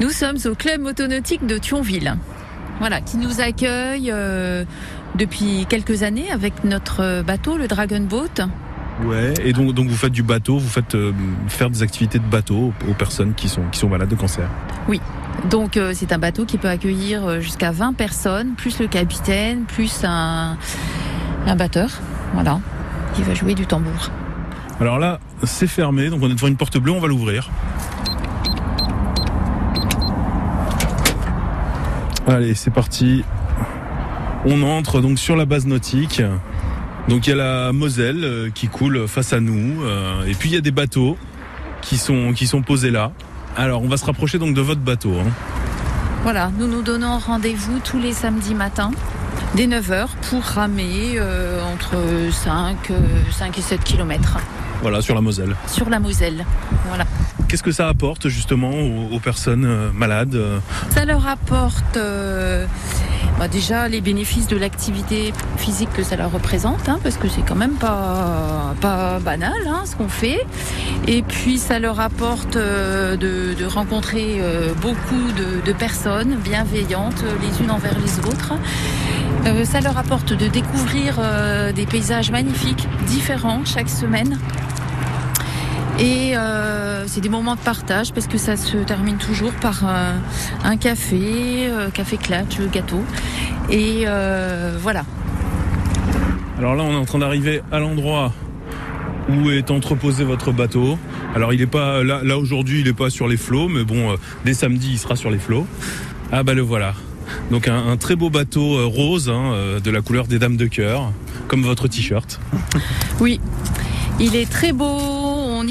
Nous 0.00 0.10
sommes 0.10 0.36
au 0.44 0.54
club 0.54 0.82
motonautique 0.82 1.46
de 1.46 1.56
Thionville. 1.56 2.14
Voilà, 2.78 3.00
qui 3.00 3.18
nous 3.18 3.40
accueille 3.40 4.10
depuis 5.14 5.66
quelques 5.68 6.02
années 6.02 6.30
avec 6.30 6.64
notre 6.64 7.22
bateau, 7.22 7.56
le 7.56 7.68
Dragon 7.68 8.00
Boat. 8.00 8.46
Ouais, 9.04 9.32
et 9.42 9.52
donc, 9.52 9.72
donc 9.72 9.88
vous 9.88 9.96
faites 9.96 10.12
du 10.12 10.22
bateau, 10.22 10.58
vous 10.58 10.68
faites 10.68 10.94
euh, 10.94 11.12
faire 11.48 11.70
des 11.70 11.82
activités 11.82 12.18
de 12.18 12.24
bateau 12.24 12.72
aux 12.88 12.94
personnes 12.94 13.32
qui 13.34 13.48
sont, 13.48 13.62
qui 13.72 13.78
sont 13.78 13.88
malades 13.88 14.08
de 14.08 14.14
cancer. 14.14 14.48
Oui, 14.88 15.00
donc 15.48 15.76
euh, 15.76 15.92
c'est 15.94 16.12
un 16.12 16.18
bateau 16.18 16.44
qui 16.44 16.58
peut 16.58 16.68
accueillir 16.68 17.24
euh, 17.24 17.40
jusqu'à 17.40 17.70
20 17.70 17.94
personnes, 17.94 18.54
plus 18.56 18.78
le 18.78 18.88
capitaine, 18.88 19.64
plus 19.64 20.04
un, 20.04 20.58
un 21.46 21.56
batteur, 21.56 21.90
voilà, 22.34 22.60
qui 23.14 23.22
va 23.22 23.32
jouer 23.32 23.54
du 23.54 23.66
tambour. 23.66 24.10
Alors 24.80 24.98
là, 24.98 25.20
c'est 25.44 25.66
fermé, 25.66 26.10
donc 26.10 26.20
on 26.22 26.30
est 26.30 26.34
devant 26.34 26.48
une 26.48 26.56
porte 26.56 26.78
bleue, 26.78 26.92
on 26.92 27.00
va 27.00 27.08
l'ouvrir. 27.08 27.50
Allez, 32.26 32.54
c'est 32.54 32.70
parti. 32.70 33.24
On 34.44 34.62
entre 34.62 35.00
donc 35.00 35.18
sur 35.18 35.36
la 35.36 35.44
base 35.44 35.66
nautique. 35.66 36.22
Donc 37.08 37.26
il 37.26 37.30
y 37.30 37.32
a 37.32 37.36
la 37.36 37.72
Moselle 37.72 38.24
euh, 38.24 38.50
qui 38.54 38.68
coule 38.68 39.06
face 39.08 39.32
à 39.32 39.40
nous. 39.40 39.82
Euh, 39.82 40.24
et 40.26 40.34
puis 40.34 40.50
il 40.50 40.54
y 40.54 40.58
a 40.58 40.60
des 40.60 40.70
bateaux 40.70 41.18
qui 41.82 41.98
sont, 41.98 42.32
qui 42.32 42.46
sont 42.46 42.62
posés 42.62 42.90
là. 42.90 43.12
Alors 43.56 43.82
on 43.82 43.88
va 43.88 43.96
se 43.96 44.04
rapprocher 44.04 44.38
donc 44.38 44.54
de 44.54 44.60
votre 44.60 44.80
bateau. 44.80 45.12
Hein. 45.12 45.30
Voilà, 46.22 46.50
nous 46.58 46.66
nous 46.66 46.82
donnons 46.82 47.18
rendez-vous 47.18 47.80
tous 47.80 47.98
les 47.98 48.12
samedis 48.12 48.54
matins 48.54 48.92
dès 49.56 49.66
9h 49.66 50.08
pour 50.28 50.42
ramer 50.42 51.14
euh, 51.16 51.62
entre 51.64 51.96
5, 52.30 52.92
5 53.30 53.58
et 53.58 53.62
7 53.62 53.84
km. 53.84 54.38
Voilà, 54.82 55.02
sur 55.02 55.14
la 55.14 55.20
Moselle. 55.20 55.56
Sur 55.66 55.90
la 55.90 56.00
Moselle, 56.00 56.44
voilà. 56.88 57.04
Qu'est-ce 57.50 57.64
que 57.64 57.72
ça 57.72 57.88
apporte 57.88 58.28
justement 58.28 58.70
aux, 59.12 59.18
personnes 59.18 59.90
malades 59.92 60.38
Ça 60.90 61.04
leur 61.04 61.26
apporte 61.26 61.98
bah, 63.40 63.48
déjà 63.48 63.88
les 63.88 64.02
bénéfices 64.02 64.48
de 64.48 64.56
l'activité 64.58 65.32
physique 65.56 65.88
que 65.94 66.02
ça 66.02 66.14
leur 66.14 66.30
représente, 66.30 66.90
hein, 66.90 67.00
parce 67.02 67.16
que 67.16 67.26
c'est 67.26 67.40
quand 67.40 67.54
même 67.54 67.76
pas, 67.76 68.74
pas 68.82 69.18
banal 69.18 69.66
hein, 69.66 69.84
ce 69.86 69.96
qu'on 69.96 70.10
fait. 70.10 70.46
Et 71.08 71.22
puis 71.22 71.56
ça 71.56 71.78
leur 71.78 72.00
apporte 72.00 72.56
euh, 72.56 73.16
de, 73.16 73.64
rencontrer 73.64 74.40
euh, 74.40 74.74
beaucoup 74.74 75.32
de, 75.64 75.72
personnes 75.72 76.36
bienveillantes 76.36 77.24
les 77.40 77.64
unes 77.64 77.70
envers 77.70 77.98
les 77.98 78.18
autres. 78.28 78.52
Euh, 79.46 79.64
ça 79.64 79.80
leur 79.80 79.96
apporte 79.96 80.34
de 80.34 80.46
découvrir 80.46 81.18
des 81.74 81.86
paysages 81.86 82.30
magnifiques, 82.30 82.86
différents 83.06 83.64
chaque 83.64 83.88
semaine. 83.88 84.38
Et 86.00 86.34
euh, 86.34 87.04
c'est 87.06 87.20
des 87.20 87.28
moments 87.28 87.56
de 87.56 87.60
partage 87.60 88.12
parce 88.14 88.26
que 88.26 88.38
ça 88.38 88.56
se 88.56 88.78
termine 88.78 89.18
toujours 89.18 89.52
par 89.52 89.82
euh, 89.84 90.16
un 90.64 90.76
café, 90.78 91.68
euh, 91.68 91.90
café 91.90 92.16
clutch, 92.16 92.58
gâteau. 92.72 93.02
Et 93.70 94.06
voilà. 94.78 95.04
Alors 96.58 96.74
là, 96.74 96.82
on 96.82 96.92
est 96.92 96.96
en 96.96 97.04
train 97.04 97.18
d'arriver 97.18 97.60
à 97.70 97.78
l'endroit 97.78 98.32
où 99.28 99.50
est 99.50 99.70
entreposé 99.70 100.24
votre 100.24 100.52
bateau. 100.52 100.98
Alors 101.34 101.52
il 101.52 101.60
est 101.60 101.66
pas 101.66 102.02
là, 102.02 102.22
là 102.24 102.38
aujourd'hui, 102.38 102.80
il 102.80 102.86
n'est 102.86 102.92
pas 102.92 103.10
sur 103.10 103.28
les 103.28 103.36
flots, 103.36 103.68
mais 103.68 103.84
bon, 103.84 104.16
dès 104.44 104.54
samedi, 104.54 104.92
il 104.92 104.98
sera 104.98 105.16
sur 105.16 105.30
les 105.30 105.38
flots. 105.38 105.66
Ah 106.32 106.42
bah 106.42 106.54
le 106.54 106.62
voilà. 106.62 106.94
Donc 107.50 107.68
un, 107.68 107.96
très 107.96 108.16
beau 108.16 108.30
bateau 108.30 108.88
rose, 108.88 109.28
hein, 109.28 109.78
de 109.82 109.90
la 109.90 110.00
couleur 110.00 110.26
des 110.26 110.38
dames 110.38 110.56
de 110.56 110.66
cœur, 110.66 111.12
comme 111.46 111.62
votre 111.62 111.86
t-shirt. 111.86 112.40
Oui, 113.20 113.40
il 114.22 114.36
est 114.36 114.50
très 114.50 114.72
beau, 114.72 114.98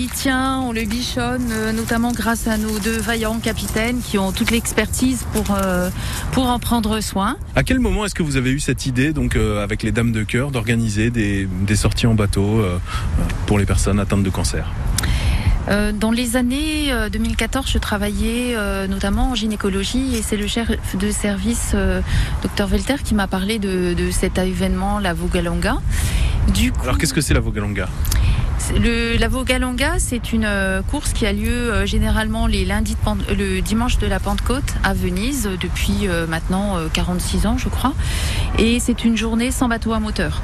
on 0.10 0.12
y 0.12 0.16
tient, 0.16 0.60
on 0.62 0.72
le 0.72 0.84
bichonne, 0.86 1.50
euh, 1.52 1.72
notamment 1.72 2.12
grâce 2.12 2.48
à 2.48 2.58
nos 2.58 2.80
deux 2.80 2.98
vaillants 2.98 3.40
capitaines 3.40 4.00
qui 4.02 4.18
ont 4.18 4.32
toute 4.32 4.52
l'expertise 4.52 5.26
pour, 5.34 5.46
euh, 5.52 5.90
pour 6.32 6.48
en 6.48 6.60
prendre 6.60 7.00
soin. 7.02 7.38
À 7.56 7.64
quel 7.64 7.80
moment 7.80 8.06
est-ce 8.06 8.16
que 8.16 8.24
vous 8.24 8.38
avez 8.38 8.52
eu 8.52 8.60
cette 8.60 8.86
idée, 8.86 9.14
donc 9.14 9.36
euh, 9.36 9.64
avec 9.64 9.84
les 9.84 9.92
Dames 9.92 10.12
de 10.12 10.24
Cœur, 10.24 10.52
d'organiser 10.52 11.10
des, 11.10 11.48
sorties 11.76 12.08
en 12.08 12.14
bateau 12.14 12.62
pour 13.46 13.58
les 13.58 13.66
personnes 13.66 14.00
atteintes 14.00 14.24
de 14.24 14.30
cancer? 14.30 14.72
Dans 15.94 16.12
les 16.12 16.36
années 16.36 16.92
2014, 17.12 17.70
je 17.72 17.78
travaillais 17.78 18.56
notamment 18.88 19.32
en 19.32 19.36
gynécologie 19.36 20.16
et 20.16 20.22
c'est 20.22 20.36
le 20.36 20.48
chef 20.48 20.68
de 20.96 21.12
service, 21.12 21.76
Dr 22.42 22.66
Velter, 22.66 22.96
qui 23.04 23.14
m'a 23.14 23.28
parlé 23.28 23.60
de, 23.60 23.96
cet 24.12 24.40
événement, 24.40 25.00
la 25.00 25.14
Vogalonga. 25.14 25.78
Du 26.54 26.74
Alors 26.82 26.98
qu'est-ce 26.98 27.14
que 27.14 27.22
c'est 27.22 27.36
la 27.36 27.40
Vogalonga 27.40 27.88
le, 28.80 29.18
la 29.18 29.28
Vogalonga, 29.28 30.00
c'est 30.00 30.34
une 30.34 30.46
euh, 30.46 30.82
course 30.82 31.14
qui 31.14 31.26
a 31.26 31.34
lieu 31.34 31.50
euh, 31.50 31.86
généralement 31.86 32.48
le 32.48 33.60
dimanche 33.62 33.98
de 33.98 34.08
la 34.08 34.20
Pentecôte 34.20 34.76
à 34.84 34.94
Venise 34.94 35.50
depuis 35.60 36.08
euh, 36.08 36.28
maintenant 36.28 36.78
46 36.94 37.48
ans, 37.48 37.58
je 37.58 37.70
crois. 37.70 37.94
Et 38.58 38.80
c'est 38.80 39.04
une 39.04 39.18
journée 39.18 39.52
sans 39.52 39.68
bateau 39.68 39.94
à 39.94 40.00
moteur. 40.00 40.42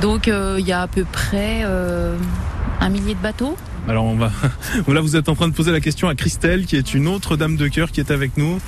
Donc 0.00 0.28
il 0.28 0.66
y 0.66 0.72
a 0.72 0.82
à 0.82 0.86
peu 0.86 1.04
près 1.04 1.64
un 1.64 2.88
millier 2.88 3.14
de 3.14 3.20
bateaux 3.20 3.56
alors 3.88 4.04
on 4.04 4.16
va. 4.16 4.30
Là, 4.88 5.00
vous 5.00 5.16
êtes 5.16 5.28
en 5.28 5.34
train 5.34 5.48
de 5.48 5.54
poser 5.54 5.72
la 5.72 5.80
question 5.80 6.08
à 6.08 6.14
Christelle, 6.14 6.66
qui 6.66 6.76
est 6.76 6.94
une 6.94 7.08
autre 7.08 7.36
dame 7.36 7.56
de 7.56 7.68
cœur 7.68 7.90
qui 7.90 8.00
est 8.00 8.10
avec 8.10 8.36
nous. 8.36 8.60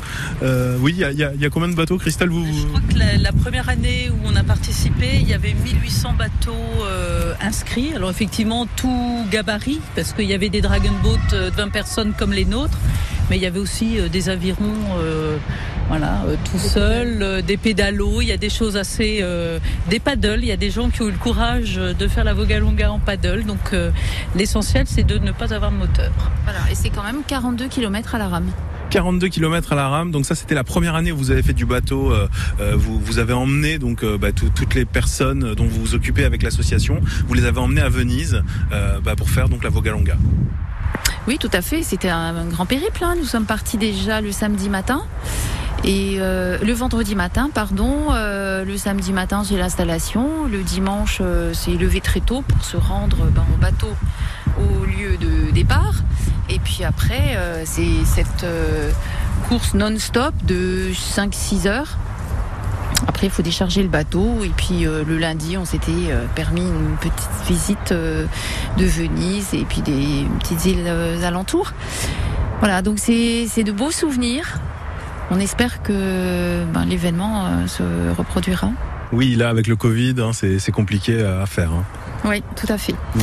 Euh, 0.43 0.77
oui, 0.81 0.95
il 0.99 1.19
y 1.19 1.25
a, 1.25 1.51
combien 1.51 1.69
de 1.69 1.75
bateaux, 1.75 1.99
Christelle 1.99 2.31
vous... 2.31 2.47
Je 2.47 2.67
crois 2.67 2.81
que 2.81 3.23
la, 3.23 3.33
première 3.33 3.69
année 3.69 4.11
où 4.11 4.27
on 4.27 4.37
a 4.37 4.43
participé, 4.43 5.19
il 5.21 5.29
y 5.29 5.35
avait 5.35 5.55
1800 5.55 6.15
bateaux 6.19 6.53
euh, 6.85 7.35
inscrits. 7.41 7.93
Alors 7.95 8.11
effectivement, 8.11 8.67
tout 8.77 9.27
gabarit, 9.31 9.81
parce 9.95 10.13
qu'il 10.13 10.27
y 10.27 10.35
avait 10.35 10.49
des 10.49 10.61
dragon 10.61 10.93
boats 11.03 11.19
de 11.37 11.51
20 11.51 11.69
personnes 11.69 12.13
comme 12.17 12.33
les 12.33 12.45
nôtres, 12.45 12.79
mais 13.29 13.37
il 13.37 13.43
y 13.43 13.47
avait 13.47 13.59
aussi 13.59 13.99
euh, 13.99 14.09
des 14.09 14.29
avirons 14.29 14.75
voilà, 15.91 16.23
euh, 16.25 16.37
tout 16.49 16.59
seul, 16.59 17.19
euh, 17.21 17.43
des 17.43 17.57
pédalos, 17.57 18.21
il 18.21 18.29
y 18.29 18.33
a 18.33 18.37
des 18.37 18.49
choses 18.49 18.77
assez, 18.77 19.19
euh, 19.23 19.59
des 19.89 19.99
paddles. 19.99 20.39
Il 20.41 20.47
y 20.47 20.53
a 20.53 20.57
des 20.57 20.71
gens 20.71 20.89
qui 20.89 21.03
ont 21.03 21.09
eu 21.09 21.11
le 21.11 21.19
courage 21.19 21.75
de 21.75 22.07
faire 22.07 22.23
la 22.23 22.33
Vogalonga 22.33 22.93
en 22.93 23.01
paddle. 23.01 23.45
Donc 23.45 23.75
l'essentiel, 24.37 24.85
c'est 24.87 25.03
de 25.03 25.19
ne 25.19 25.33
pas 25.33 25.53
avoir 25.53 25.73
de 25.73 25.77
moteur. 25.79 26.13
Voilà, 26.45 26.61
et 26.71 26.77
c'est 26.77 26.91
quand 26.91 27.03
même 27.03 27.23
42 27.27 27.67
km 27.67 28.15
à 28.15 28.19
la 28.19 28.29
rame. 28.29 28.53
42 28.91 29.27
km 29.31 29.73
à 29.73 29.75
la 29.75 29.89
rame. 29.89 30.13
Donc 30.13 30.27
ça, 30.27 30.37
c'était 30.37 30.55
la 30.55 30.63
première 30.63 30.95
année 30.95 31.11
où 31.11 31.17
vous 31.17 31.33
avez 31.33 31.43
fait 31.43 31.55
du 31.55 31.67
bateau. 31.67 32.13
vous, 32.77 33.01
vous 33.01 33.19
avez 33.19 33.33
emmené 33.33 33.81
donc 33.81 34.05
bah, 34.05 34.29
toutes 34.31 34.75
les 34.77 34.85
personnes 34.85 35.55
dont 35.55 35.67
vous 35.67 35.81
vous 35.81 35.95
occupez 35.97 36.25
avec 36.25 36.45
l'association. 36.45 37.01
Vous 37.27 37.35
les 37.35 37.47
avez 37.47 37.59
emmenées 37.59 37.83
à 37.83 37.89
Venise 37.89 38.45
bah, 38.71 39.17
pour 39.17 39.29
faire 39.29 39.49
donc 39.49 39.65
la 39.65 39.71
Vogalonga. 39.71 40.15
Oui, 41.27 41.39
tout 41.39 41.51
à 41.53 41.63
fait. 41.63 41.83
C'était 41.83 42.09
un, 42.09 42.47
grand 42.47 42.67
périple. 42.67 43.03
Hein. 43.03 43.17
Nous 43.19 43.27
sommes 43.27 43.45
partis 43.45 43.77
déjà 43.77 44.21
le 44.21 44.31
samedi 44.31 44.69
matin. 44.69 45.03
Et 45.85 46.17
euh, 46.19 46.59
le 46.63 46.73
vendredi 46.75 47.15
matin, 47.15 47.49
pardon, 47.53 48.09
euh, 48.13 48.65
le 48.65 48.77
samedi 48.77 49.15
matin 49.15 49.45
c'est 49.45 49.57
l'installation, 49.57 50.45
le 50.45 50.63
dimanche 50.63 51.19
euh, 51.23 51.53
c'est 51.55 51.71
lever 51.71 52.03
très 52.03 52.21
tôt 52.21 52.43
pour 52.47 52.63
se 52.65 52.77
rendre 52.77 53.25
ben, 53.31 53.45
au 53.55 53.57
bateau 53.57 53.89
au 54.59 54.85
lieu 54.85 55.17
de 55.17 55.51
départ. 55.53 55.95
Et 56.51 56.59
puis 56.59 56.85
après 56.85 57.39
c'est 57.65 58.05
cette 58.05 58.45
course 59.49 59.73
non-stop 59.75 60.35
de 60.45 60.91
5-6 60.93 61.69
heures. 61.69 61.97
Après, 63.07 63.29
il 63.29 63.31
faut 63.31 63.43
décharger 63.43 63.83
le 63.83 63.89
bateau. 63.89 64.43
Et 64.43 64.49
puis 64.49 64.81
le 64.81 65.17
lundi, 65.17 65.57
on 65.57 65.65
s'était 65.65 66.13
permis 66.35 66.63
une 66.63 66.97
petite 66.97 67.47
visite 67.49 67.93
de 67.93 68.85
Venise 68.85 69.55
et 69.55 69.65
puis 69.65 69.81
des 69.81 70.27
petites 70.41 70.65
îles 70.67 70.89
alentours. 71.25 71.73
Voilà, 72.59 72.83
donc 72.83 72.99
c'est 72.99 73.63
de 73.63 73.73
beaux 73.73 73.93
souvenirs 73.93 74.59
on 75.31 75.39
espère 75.39 75.83
que 75.83 76.65
ben, 76.73 76.85
l'événement 76.85 77.47
euh, 77.47 77.67
se 77.67 77.83
reproduira. 78.17 78.71
Oui, 79.13 79.35
là, 79.35 79.49
avec 79.49 79.67
le 79.67 79.77
Covid, 79.77 80.15
hein, 80.19 80.31
c'est 80.33 80.73
compliqué 80.73 81.21
à 81.23 81.47
faire. 81.47 81.73
Hein. 81.73 81.85
Oui, 82.25 82.43
tout 82.57 82.73
à 82.73 82.79
fait. 82.79 82.95
Hmm. 83.15 83.21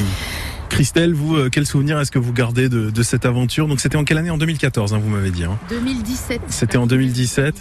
Christelle, 0.70 1.14
vous, 1.14 1.36
euh, 1.36 1.50
quel 1.52 1.66
souvenir 1.66 2.00
est-ce 2.00 2.12
que 2.12 2.20
vous 2.20 2.34
gardez 2.34 2.70
de, 2.70 3.04
cette 3.04 3.26
aventure? 3.26 3.68
Donc 3.68 3.80
c'était 3.80 3.96
en 3.96 4.04
quelle 4.04 4.18
année? 4.18 4.30
En 4.30 4.38
2014, 4.38 4.94
hein, 4.94 5.00
vous 5.02 5.10
m'avez 5.10 5.32
dit. 5.32 5.44
2017. 5.70 6.42
C'était 6.50 6.78
en 6.78 6.88
2017. 6.88 7.56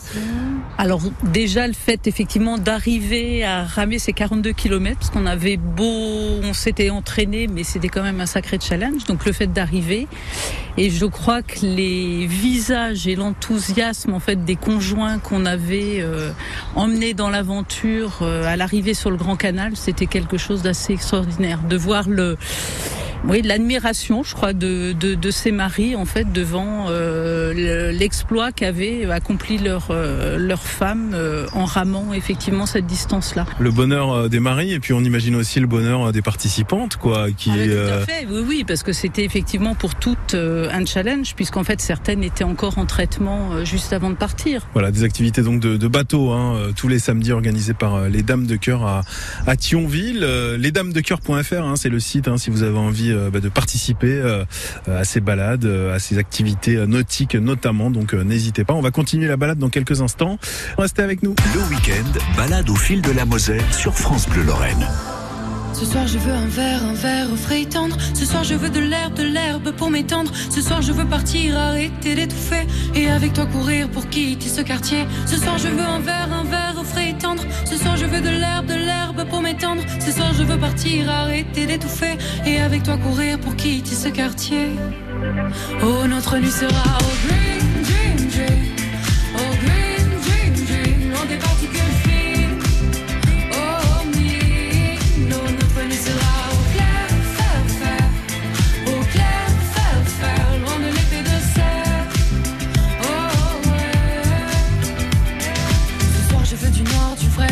Alors 0.78 1.00
déjà 1.22 1.66
le 1.66 1.72
fait 1.72 2.06
effectivement 2.06 2.58
d'arriver 2.58 3.44
à 3.44 3.64
ramer 3.64 3.98
ces 3.98 4.12
42 4.12 4.52
km, 4.52 4.98
parce 4.98 5.10
qu'on 5.10 5.24
avait 5.24 5.56
beau, 5.56 6.40
on 6.42 6.52
s'était 6.52 6.90
entraîné, 6.90 7.46
mais 7.46 7.64
c'était 7.64 7.88
quand 7.88 8.02
même 8.02 8.20
un 8.20 8.26
sacré 8.26 8.58
challenge. 8.60 9.04
Donc 9.04 9.24
le 9.24 9.32
fait 9.32 9.46
d'arriver, 9.46 10.06
et 10.76 10.90
je 10.90 11.06
crois 11.06 11.40
que 11.40 11.64
les 11.64 12.26
visages 12.26 13.06
et 13.06 13.16
l'enthousiasme 13.16 14.12
en 14.12 14.20
fait 14.20 14.44
des 14.44 14.56
conjoints 14.56 15.18
qu'on 15.18 15.46
avait 15.46 16.00
euh, 16.00 16.30
emmenés 16.74 17.14
dans 17.14 17.30
l'aventure 17.30 18.18
euh, 18.20 18.44
à 18.44 18.56
l'arrivée 18.56 18.94
sur 18.94 19.10
le 19.10 19.16
Grand 19.16 19.36
Canal, 19.36 19.76
c'était 19.76 20.06
quelque 20.06 20.36
chose 20.36 20.62
d'assez 20.62 20.92
extraordinaire 20.92 21.60
de 21.66 21.76
voir 21.76 22.08
le 22.08 22.36
oui, 23.24 23.42
l'admiration, 23.42 24.22
je 24.22 24.34
crois, 24.34 24.52
de, 24.52 24.92
de, 24.92 25.14
de, 25.14 25.30
ces 25.30 25.50
maris 25.50 25.96
en 25.96 26.04
fait 26.04 26.32
devant 26.32 26.86
euh, 26.88 27.90
l'exploit 27.92 28.52
qu'avait 28.52 29.10
accompli 29.10 29.58
leur 29.58 29.88
euh, 29.90 30.38
leur 30.38 30.62
femme 30.62 31.12
euh, 31.14 31.46
en 31.52 31.64
ramant 31.64 32.12
effectivement 32.12 32.66
cette 32.66 32.86
distance-là. 32.86 33.46
Le 33.58 33.70
bonheur 33.70 34.12
euh, 34.12 34.28
des 34.28 34.40
maris 34.40 34.72
et 34.72 34.78
puis 34.78 34.92
on 34.92 35.00
imagine 35.00 35.34
aussi 35.34 35.60
le 35.60 35.66
bonheur 35.66 36.12
des 36.12 36.22
participantes, 36.22 36.96
quoi, 36.96 37.28
qui. 37.36 37.50
Ah, 37.50 37.64
tout 37.64 37.92
à 37.92 38.06
fait, 38.06 38.26
oui, 38.30 38.44
oui, 38.46 38.64
parce 38.66 38.82
que 38.82 38.92
c'était 38.92 39.24
effectivement 39.24 39.74
pour 39.74 39.94
toutes 39.94 40.34
un 40.34 40.84
challenge, 40.84 41.34
puisqu'en 41.34 41.64
fait 41.64 41.80
certaines 41.80 42.22
étaient 42.22 42.44
encore 42.44 42.78
en 42.78 42.86
traitement 42.86 43.64
juste 43.64 43.92
avant 43.92 44.10
de 44.10 44.16
partir. 44.16 44.66
Voilà, 44.72 44.90
des 44.90 45.04
activités 45.04 45.42
donc 45.42 45.60
de, 45.60 45.76
de 45.76 45.88
bateau, 45.88 46.30
hein, 46.30 46.70
tous 46.76 46.88
les 46.88 46.98
samedis 46.98 47.32
organisées 47.32 47.74
par 47.74 48.08
les 48.08 48.22
Dames 48.22 48.46
de 48.46 48.56
Cœur 48.56 48.84
à, 48.84 49.02
à 49.46 49.56
Thionville. 49.56 50.20
Lesdamesdecoeur.fr, 50.58 51.64
hein, 51.64 51.74
c'est 51.76 51.88
le 51.88 52.00
site 52.00 52.28
hein, 52.28 52.36
si 52.36 52.50
vous 52.50 52.62
avez 52.62 52.78
envie 52.78 53.12
bah, 53.12 53.15
de 53.16 53.48
participer 53.48 54.44
à 54.86 55.04
ces 55.04 55.20
balades, 55.20 55.66
à 55.66 55.98
ces 55.98 56.18
activités 56.18 56.86
nautiques 56.86 57.34
notamment. 57.34 57.90
Donc 57.90 58.12
n'hésitez 58.12 58.64
pas. 58.64 58.74
On 58.74 58.82
va 58.82 58.90
continuer 58.90 59.26
la 59.26 59.36
balade 59.36 59.58
dans 59.58 59.70
quelques 59.70 60.00
instants. 60.00 60.38
Restez 60.78 61.02
avec 61.02 61.22
nous. 61.22 61.34
Le 61.54 61.60
week-end, 61.74 62.36
balade 62.36 62.68
au 62.70 62.76
fil 62.76 63.02
de 63.02 63.12
la 63.12 63.24
Moselle 63.24 63.64
sur 63.72 63.94
France 63.94 64.28
Bleu 64.28 64.42
Lorraine. 64.42 64.86
Ce 65.72 65.84
soir 65.84 66.06
je 66.06 66.18
veux 66.18 66.32
un 66.32 66.46
verre, 66.46 66.84
un 66.84 66.94
verre 66.94 67.32
au 67.32 67.36
frais 67.36 67.62
et 67.62 67.66
tendre. 67.66 67.96
Ce 68.14 68.24
soir 68.24 68.44
je 68.44 68.54
veux 68.54 68.70
de 68.70 68.80
l'herbe, 68.80 69.14
de 69.14 69.22
l'herbe 69.22 69.72
pour 69.72 69.90
m'étendre. 69.90 70.30
Ce 70.50 70.60
soir 70.60 70.82
je 70.82 70.92
veux 70.92 71.04
partir, 71.04 71.58
arrêter 71.58 72.14
d'étouffer. 72.14 72.66
Et 72.94 73.10
avec 73.10 73.32
toi 73.32 73.46
courir 73.46 73.88
pour 73.88 74.08
quitter 74.08 74.48
ce 74.48 74.60
quartier. 74.62 75.06
Ce 75.26 75.36
soir 75.36 75.58
je 75.58 75.68
veux 75.68 75.84
un 75.84 76.00
verre, 76.00 76.28
un 76.32 76.44
verre 76.44 76.74
au 76.80 76.84
frais 76.84 77.10
et 77.10 77.18
tendre. 77.18 77.42
Ce 77.64 77.76
soir 77.76 77.96
je 77.96 78.06
veux 78.06 78.20
de 78.20 78.28
l'herbe, 78.28 78.66
de 78.66 78.74
l'herbe 78.74 79.28
pour 79.28 79.42
m'étendre. 79.42 79.82
Ce 80.00 80.12
soir 80.12 80.32
je 80.34 80.42
veux 80.42 80.58
partir, 80.58 81.10
arrêter 81.10 81.66
d'étouffer. 81.66 82.16
Et 82.46 82.58
avec 82.60 82.82
toi 82.82 82.96
courir 82.96 83.38
pour 83.38 83.56
quitter 83.56 83.94
ce 83.94 84.08
quartier. 84.08 84.68
Oh 85.82 86.06
notre 86.06 86.38
nuit 86.38 86.50
sera 86.50 86.98
au 86.98 87.26
green, 87.26 87.82
dream, 87.82 88.28
dream. 88.28 88.75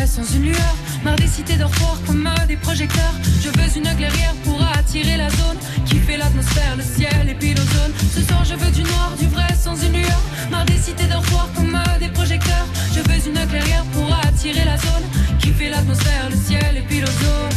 Sans 0.07 0.23
une 0.35 0.43
lueur. 0.43 0.75
Marre 1.03 1.15
des 1.15 1.27
cités 1.27 1.57
dortoirs 1.57 1.99
comme 2.05 2.29
des 2.47 2.57
projecteurs. 2.57 3.13
Je 3.41 3.49
veux 3.49 3.77
une 3.77 3.95
clairière 3.95 4.35
pour 4.43 4.61
attirer 4.77 5.17
la 5.17 5.29
zone 5.29 5.57
qui 5.85 5.97
fait 5.97 6.17
l'atmosphère, 6.17 6.75
le 6.77 6.83
ciel 6.83 7.29
et 7.29 7.33
puis 7.33 7.53
l'ozone. 7.53 7.93
Ce 8.13 8.21
soir 8.21 8.43
je 8.45 8.55
veux 8.55 8.71
du 8.71 8.83
noir, 8.83 9.13
du 9.19 9.27
vrai, 9.27 9.47
sans 9.59 9.75
une 9.75 9.93
lueur. 9.93 10.21
Marre 10.51 10.65
des 10.65 10.77
cités 10.77 11.07
dortoirs 11.07 11.49
comme 11.55 11.77
des 11.99 12.09
projecteurs. 12.09 12.67
Je 12.93 12.99
veux 12.99 13.27
une 13.27 13.47
clairière 13.47 13.85
pour 13.93 14.07
attirer 14.27 14.65
la 14.65 14.77
zone 14.77 15.05
qui 15.39 15.49
fait 15.49 15.69
l'atmosphère, 15.69 16.29
le 16.29 16.37
ciel 16.37 16.77
et 16.77 16.81
puis 16.81 16.99
l'ozone. 16.99 17.55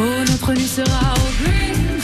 Oh, 0.00 0.24
notre 0.30 0.52
nuit 0.52 0.66
sera 0.66 1.14
au 1.14 1.42
green, 1.42 2.01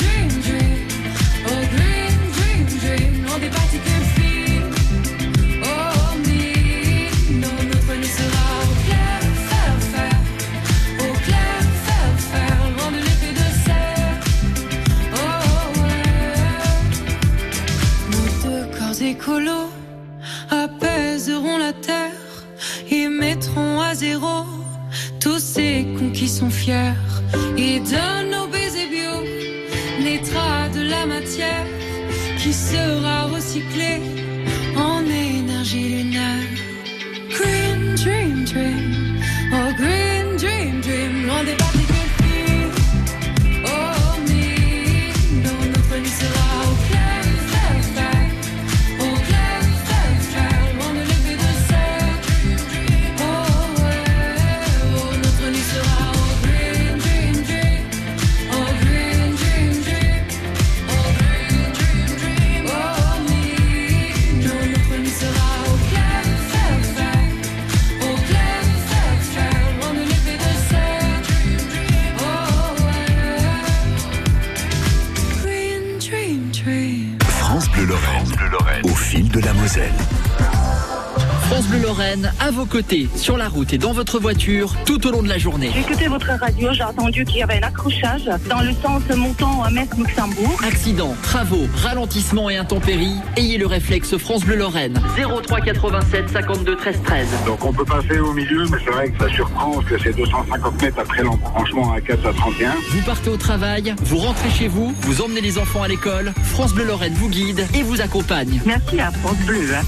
Sur 83.17 83.37
la 83.37 83.49
route 83.49 83.73
et 83.73 83.79
dans 83.79 83.91
votre 83.93 84.21
voiture, 84.21 84.73
tout 84.87 85.05
au 85.05 85.11
long 85.11 85.21
de 85.21 85.29
la 85.29 85.37
journée. 85.37 85.69
J'ai 85.75 85.81
écouté 85.81 86.07
votre 86.07 86.29
radio, 86.29 86.69
j'ai 86.73 86.85
entendu 86.85 87.25
qu'il 87.25 87.39
y 87.39 87.43
avait 87.43 87.59
un 87.61 87.67
accrochage 87.67 88.31
dans 88.49 88.61
le 88.61 88.73
sens 88.73 89.03
montant 89.17 89.65
à 89.65 89.71
Metz-Luxembourg. 89.71 90.57
Accidents, 90.65 91.17
travaux, 91.25 91.67
ralentissements 91.75 92.49
et 92.51 92.57
intempéries, 92.57 93.17
ayez 93.37 93.59
le 93.59 93.67
réflexe 93.67 94.17
France 94.17 94.45
Bleu 94.45 94.55
Lorraine. 94.55 94.97
03 95.17 95.61
87 95.61 96.31
52 96.31 96.77
13 96.77 97.01
13. 97.03 97.27
Donc 97.47 97.65
on 97.65 97.73
peut 97.73 97.85
passer 97.85 98.21
au 98.21 98.33
milieu, 98.33 98.65
mais 98.71 98.79
c'est 98.85 98.93
vrai 98.93 99.11
que 99.11 99.25
ça 99.29 99.35
surprend 99.35 99.73
parce 99.73 99.87
que 99.87 99.99
c'est 100.01 100.17
250 100.17 100.81
mètres 100.81 101.01
après 101.01 101.25
l'embranchement 101.25 101.93
à 101.93 102.01
4 102.01 102.27
à 102.27 102.33
31. 102.33 102.75
Vous 102.93 103.03
partez 103.05 103.31
au 103.31 103.37
travail, 103.37 103.93
vous 104.05 104.19
rentrez 104.19 104.51
chez 104.51 104.69
vous, 104.69 104.95
vous 105.01 105.21
emmenez 105.21 105.41
les 105.41 105.59
enfants 105.59 105.83
à 105.83 105.89
l'école, 105.89 106.33
France 106.45 106.75
Bleu 106.75 106.85
Lorraine 106.85 107.15
vous 107.15 107.29
guide 107.29 107.67
et 107.75 107.83
vous 107.83 108.01
accompagne. 108.01 108.61
Merci 108.65 109.01
à 109.01 109.11
France 109.11 109.39
Bleu. 109.47 109.67
hein. 109.75 109.83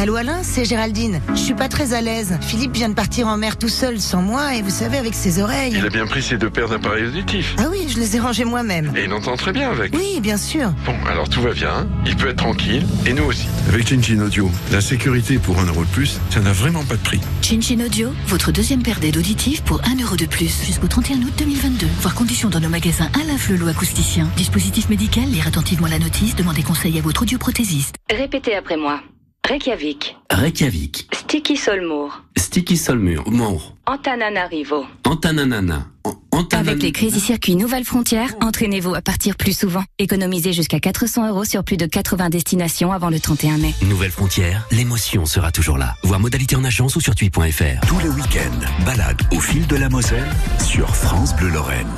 Allô 0.00 0.14
Alain, 0.14 0.44
c'est 0.44 0.64
Géraldine. 0.64 1.20
Je 1.30 1.40
suis 1.40 1.54
pas 1.54 1.66
très 1.66 1.92
à 1.92 2.00
l'aise. 2.00 2.38
Philippe 2.40 2.72
vient 2.72 2.88
de 2.88 2.94
partir 2.94 3.26
en 3.26 3.36
mer 3.36 3.58
tout 3.58 3.68
seul 3.68 3.98
sans 4.00 4.22
moi 4.22 4.54
et 4.54 4.62
vous 4.62 4.70
savez 4.70 4.96
avec 4.96 5.12
ses 5.12 5.42
oreilles. 5.42 5.72
Il 5.76 5.84
a 5.84 5.88
bien 5.88 6.06
pris 6.06 6.22
ses 6.22 6.36
deux 6.36 6.50
paires 6.50 6.68
d'appareils 6.68 7.06
auditifs. 7.06 7.56
Ah 7.58 7.64
oui, 7.68 7.88
je 7.88 7.98
les 7.98 8.14
ai 8.14 8.20
rangés 8.20 8.44
moi-même. 8.44 8.92
Et 8.96 9.06
il 9.06 9.12
entend 9.12 9.34
très 9.34 9.50
bien 9.50 9.72
avec. 9.72 9.92
Oui, 9.96 10.20
bien 10.20 10.36
sûr. 10.36 10.70
Bon, 10.86 10.94
alors 11.10 11.28
tout 11.28 11.42
va 11.42 11.52
bien. 11.52 11.88
Il 12.06 12.14
peut 12.14 12.28
être 12.28 12.36
tranquille. 12.36 12.86
Et 13.06 13.12
nous 13.12 13.24
aussi. 13.24 13.48
Avec 13.70 13.88
Chinchin 13.88 14.20
Audio, 14.20 14.48
la 14.70 14.80
sécurité 14.80 15.40
pour 15.40 15.58
un 15.58 15.64
euro 15.64 15.82
de 15.82 15.90
plus, 15.90 16.20
ça 16.30 16.38
n'a 16.38 16.52
vraiment 16.52 16.84
pas 16.84 16.94
de 16.94 17.02
prix. 17.02 17.20
Chinchin 17.42 17.84
Audio, 17.84 18.10
votre 18.28 18.52
deuxième 18.52 18.84
paire 18.84 19.00
d'aides 19.00 19.16
auditives 19.16 19.64
pour 19.64 19.80
1 19.84 20.00
euro 20.00 20.14
de 20.14 20.26
plus 20.26 20.62
jusqu'au 20.64 20.86
31 20.86 21.22
août 21.22 21.32
2022. 21.38 21.88
Voir 22.02 22.14
conditions 22.14 22.50
dans 22.50 22.60
nos 22.60 22.68
magasins 22.68 23.10
Alain 23.20 23.36
Flelou 23.36 23.66
acousticien. 23.66 24.28
Dispositif 24.36 24.90
médical, 24.90 25.24
lire 25.24 25.48
attentivement 25.48 25.88
la 25.88 25.98
notice, 25.98 26.36
demandez 26.36 26.62
conseil 26.62 26.96
à 27.00 27.02
votre 27.02 27.22
audioprothésiste. 27.22 27.96
Répétez 28.08 28.54
après 28.54 28.76
moi. 28.76 29.00
Reykjavik, 29.48 30.14
Reykjavik, 30.30 31.08
Sticky 31.14 31.56
Solmour, 31.56 32.22
Sticky 32.36 32.76
Solmur, 32.76 33.30
Mour, 33.30 33.74
Antananarivo. 33.86 34.84
Antananana, 35.04 35.86
An- 36.04 36.20
Antanan- 36.32 36.68
Avec 36.68 36.82
les 36.82 36.92
Crazy 36.92 37.18
Circuits 37.18 37.56
Nouvelle 37.56 37.84
Frontière, 37.84 38.28
entraînez-vous 38.42 38.94
à 38.94 39.00
partir 39.00 39.36
plus 39.36 39.56
souvent. 39.58 39.82
Économisez 39.98 40.52
jusqu'à 40.52 40.80
400 40.80 41.28
euros 41.30 41.46
sur 41.46 41.64
plus 41.64 41.78
de 41.78 41.86
80 41.86 42.28
destinations 42.28 42.92
avant 42.92 43.08
le 43.08 43.20
31 43.20 43.56
mai. 43.56 43.74
Nouvelle 43.88 44.10
frontière, 44.10 44.66
l'émotion 44.70 45.24
sera 45.24 45.50
toujours 45.50 45.78
là. 45.78 45.94
Voir 46.02 46.20
modalité 46.20 46.54
en 46.54 46.64
agence 46.64 46.94
ou 46.96 47.00
sur 47.00 47.14
tui.fr. 47.14 47.86
Tous 47.86 47.98
les 48.00 48.08
week-ends, 48.10 48.84
balade 48.84 49.22
au 49.32 49.40
fil 49.40 49.66
de 49.66 49.76
la 49.76 49.88
Moselle 49.88 50.28
sur 50.62 50.94
France 50.94 51.34
Bleu 51.34 51.48
Lorraine. 51.48 51.88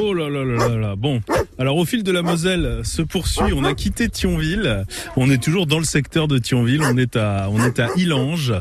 Oh 0.00 0.14
là 0.14 0.28
là 0.28 0.44
là 0.44 0.68
là 0.68 0.76
là. 0.76 0.96
Bon, 0.96 1.20
alors 1.58 1.76
au 1.76 1.84
fil 1.84 2.02
de 2.02 2.10
la 2.12 2.22
Moselle 2.22 2.80
se 2.82 3.02
poursuit. 3.02 3.52
On 3.54 3.64
a 3.64 3.74
quitté 3.74 4.08
Thionville. 4.08 4.84
On 5.16 5.30
est 5.30 5.42
toujours 5.42 5.66
dans 5.66 5.78
le 5.78 5.84
secteur 5.84 6.28
de 6.28 6.38
Thionville. 6.38 6.82
On 6.82 6.96
est 6.96 7.16
à 7.16 7.48
on 7.50 7.64
est 7.64 7.78
à 7.78 7.88
Illange. 7.96 8.54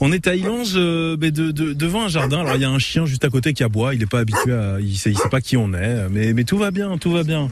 On 0.00 0.10
est 0.12 0.26
à 0.26 0.34
Illange 0.34 0.72
euh, 0.76 1.16
ben, 1.16 1.30
de, 1.30 1.50
de- 1.50 1.72
devant 1.72 2.04
un 2.04 2.08
jardin. 2.08 2.40
Alors 2.40 2.56
il 2.56 2.62
y 2.62 2.64
a 2.64 2.70
un 2.70 2.78
chien 2.78 3.06
juste 3.06 3.24
à 3.24 3.28
côté 3.30 3.52
qui 3.52 3.62
aboie. 3.62 3.94
Il 3.94 4.00
n'est 4.00 4.06
pas 4.06 4.20
habitué 4.20 4.52
à 4.52 4.78
il 4.80 4.96
sait, 4.96 5.10
il 5.10 5.18
sait 5.18 5.28
pas 5.28 5.40
qui 5.40 5.56
on 5.56 5.72
est. 5.74 6.08
Mais 6.10 6.32
mais 6.32 6.44
tout 6.44 6.58
va 6.58 6.70
bien, 6.70 6.96
tout 6.98 7.12
va 7.12 7.22
bien. 7.22 7.48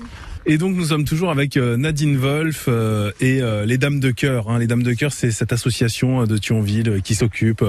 Et 0.51 0.57
donc 0.57 0.75
nous 0.75 0.87
sommes 0.87 1.05
toujours 1.05 1.31
avec 1.31 1.59
euh, 1.59 1.77
Nadine 1.77 2.17
Wolf 2.17 2.65
euh, 2.69 3.13
et 3.21 3.43
euh, 3.43 3.67
les 3.67 3.77
Dames 3.77 4.01
de 4.01 4.11
Cœur. 4.11 4.49
hein. 4.49 4.59
Les 4.59 4.67
Dames 4.67 4.83
de 4.83 4.95
Cœur, 4.95 5.13
c'est 5.13 5.31
cette 5.31 5.53
association 5.53 6.25
de 6.25 6.39
Thionville 6.39 7.03
qui 7.05 7.15
s'occupe 7.15 7.63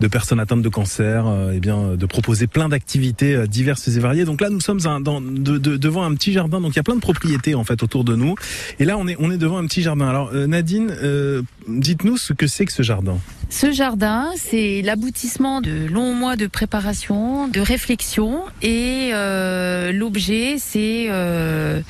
de 0.00 0.08
personnes 0.08 0.38
atteintes 0.38 0.60
de 0.60 0.68
cancer, 0.68 1.24
et 1.54 1.58
bien 1.58 1.96
de 1.96 2.06
proposer 2.06 2.46
plein 2.46 2.68
d'activités 2.68 3.48
diverses 3.48 3.88
et 3.88 3.98
variées. 3.98 4.26
Donc 4.26 4.42
là, 4.42 4.50
nous 4.50 4.60
sommes 4.60 4.78
dans- 5.00 5.22
de- 5.22 5.56
de- 5.56 5.78
devant 5.78 6.04
un 6.04 6.14
petit 6.14 6.34
jardin. 6.34 6.60
Donc 6.60 6.72
il 6.74 6.76
y 6.76 6.80
a 6.80 6.82
plein 6.82 6.96
de 6.96 7.00
propriétés 7.00 7.54
en 7.54 7.64
fait 7.64 7.82
autour 7.82 8.04
de 8.04 8.14
nous. 8.14 8.34
Et 8.78 8.84
là, 8.84 8.98
on 8.98 9.08
est 9.08 9.16
on 9.18 9.30
est 9.30 9.38
devant 9.38 9.56
un 9.56 9.64
petit 9.66 9.80
jardin. 9.80 10.06
Alors 10.06 10.30
Nadine, 10.34 10.94
euh, 11.02 11.40
dites-nous 11.66 12.18
ce 12.18 12.34
que 12.34 12.46
c'est 12.46 12.66
que 12.66 12.72
ce 12.72 12.82
jardin. 12.82 13.18
Ce 13.50 13.72
jardin, 13.72 14.26
c'est 14.36 14.82
l'aboutissement 14.82 15.62
de 15.62 15.86
longs 15.90 16.12
mois 16.12 16.36
de 16.36 16.46
préparation, 16.46 17.48
de 17.48 17.60
réflexion, 17.60 18.42
et 18.60 19.12
euh, 19.14 19.90
l'objet, 19.92 20.56
c'est 20.58 21.06
euh, 21.08 21.80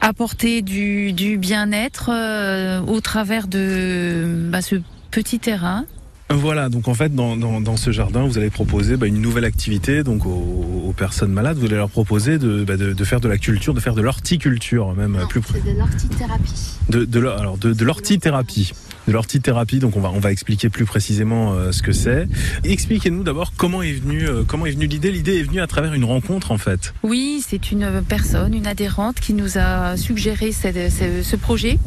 apporter 0.00 0.62
du, 0.62 1.12
du 1.12 1.38
bien-être 1.38 2.10
euh, 2.12 2.80
au 2.80 3.00
travers 3.00 3.48
de 3.48 4.48
bah, 4.50 4.62
ce 4.62 4.76
petit 5.10 5.38
terrain. 5.38 5.84
Voilà, 6.30 6.68
donc 6.68 6.88
en 6.88 6.94
fait, 6.94 7.14
dans, 7.14 7.38
dans, 7.38 7.58
dans 7.62 7.78
ce 7.78 7.90
jardin, 7.90 8.26
vous 8.26 8.36
allez 8.36 8.50
proposer 8.50 8.98
bah, 8.98 9.06
une 9.06 9.20
nouvelle 9.22 9.46
activité 9.46 10.02
donc 10.02 10.26
aux, 10.26 10.82
aux 10.88 10.92
personnes 10.92 11.32
malades. 11.32 11.56
Vous 11.56 11.64
allez 11.64 11.76
leur 11.76 11.88
proposer 11.88 12.36
de, 12.38 12.64
bah, 12.64 12.76
de, 12.76 12.92
de 12.92 13.04
faire 13.04 13.20
de 13.20 13.28
la 13.28 13.38
culture, 13.38 13.72
de 13.72 13.80
faire 13.80 13.94
de 13.94 14.02
l'horticulture, 14.02 14.94
même 14.94 15.16
euh, 15.16 15.24
plus 15.24 15.40
près. 15.40 15.58
de 15.60 15.78
l'ortithérapie. 15.78 16.72
De, 16.90 17.06
de, 17.06 17.18
l'or- 17.18 17.38
alors 17.38 17.56
de, 17.56 17.72
de 17.72 17.84
l'ortithérapie. 17.84 18.72
De 19.08 19.12
l'ortithérapie, 19.14 19.78
donc 19.78 19.96
on 19.96 20.20
va 20.20 20.30
expliquer 20.30 20.68
plus 20.68 20.84
précisément 20.84 21.54
euh, 21.54 21.72
ce 21.72 21.80
que 21.80 21.92
c'est. 21.92 22.28
Expliquez-nous 22.62 23.22
d'abord 23.22 23.54
comment 23.56 23.80
est 23.80 23.94
venue 23.94 24.28
euh, 24.28 24.42
comment 24.46 24.66
est 24.66 24.72
venue 24.72 24.86
l'idée. 24.86 25.10
L'idée 25.10 25.38
est 25.38 25.44
venue 25.44 25.62
à 25.62 25.66
travers 25.66 25.94
une 25.94 26.04
rencontre 26.04 26.52
en 26.52 26.58
fait. 26.58 26.92
Oui, 27.02 27.42
c'est 27.48 27.72
une 27.72 28.02
personne, 28.06 28.52
une 28.52 28.66
adhérente 28.66 29.18
qui 29.18 29.32
nous 29.32 29.56
a 29.56 29.96
suggéré 29.96 30.52
ce, 30.52 31.36
projet 31.36 31.78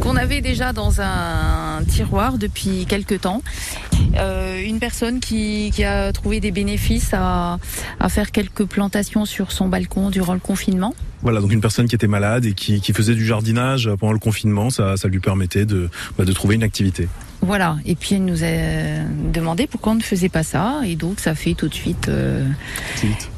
qu'on 0.00 0.16
avait 0.16 0.40
déjà 0.40 0.72
dans 0.72 1.00
un 1.00 1.84
tiroir 1.86 2.36
depuis 2.36 2.84
quelques 2.86 3.20
temps. 3.20 3.42
Euh, 4.16 4.60
une 4.60 4.80
personne 4.80 5.20
qui, 5.20 5.70
a 5.84 6.12
trouvé 6.12 6.40
des 6.40 6.50
bénéfices 6.50 7.14
à 7.14 7.58
faire 8.08 8.32
quelques 8.32 8.64
plantations 8.64 9.24
sur 9.24 9.52
son 9.52 9.68
balcon 9.68 10.10
durant 10.10 10.34
le 10.34 10.40
confinement. 10.40 10.94
Voilà, 11.22 11.40
donc 11.40 11.52
une 11.52 11.60
personne 11.60 11.88
qui 11.88 11.94
était 11.94 12.06
malade 12.06 12.44
et 12.44 12.52
qui, 12.52 12.80
qui 12.80 12.92
faisait 12.92 13.14
du 13.14 13.24
jardinage 13.24 13.90
pendant 13.98 14.12
le 14.12 14.18
confinement, 14.18 14.70
ça, 14.70 14.96
ça 14.96 15.08
lui 15.08 15.18
permettait 15.18 15.64
de, 15.64 15.88
bah, 16.18 16.24
de 16.24 16.32
trouver 16.32 16.54
une 16.56 16.62
activité. 16.62 17.08
Voilà, 17.42 17.76
et 17.84 17.94
puis 17.94 18.14
elle 18.14 18.24
nous 18.24 18.44
a 18.44 19.04
demandé 19.32 19.66
pourquoi 19.66 19.92
on 19.92 19.96
ne 19.96 20.02
faisait 20.02 20.28
pas 20.28 20.42
ça, 20.42 20.80
et 20.86 20.96
donc 20.96 21.20
ça 21.20 21.34
fait 21.34 21.54
tout 21.54 21.68
de 21.68 21.74
suite 21.74 22.08
euh, 22.08 22.46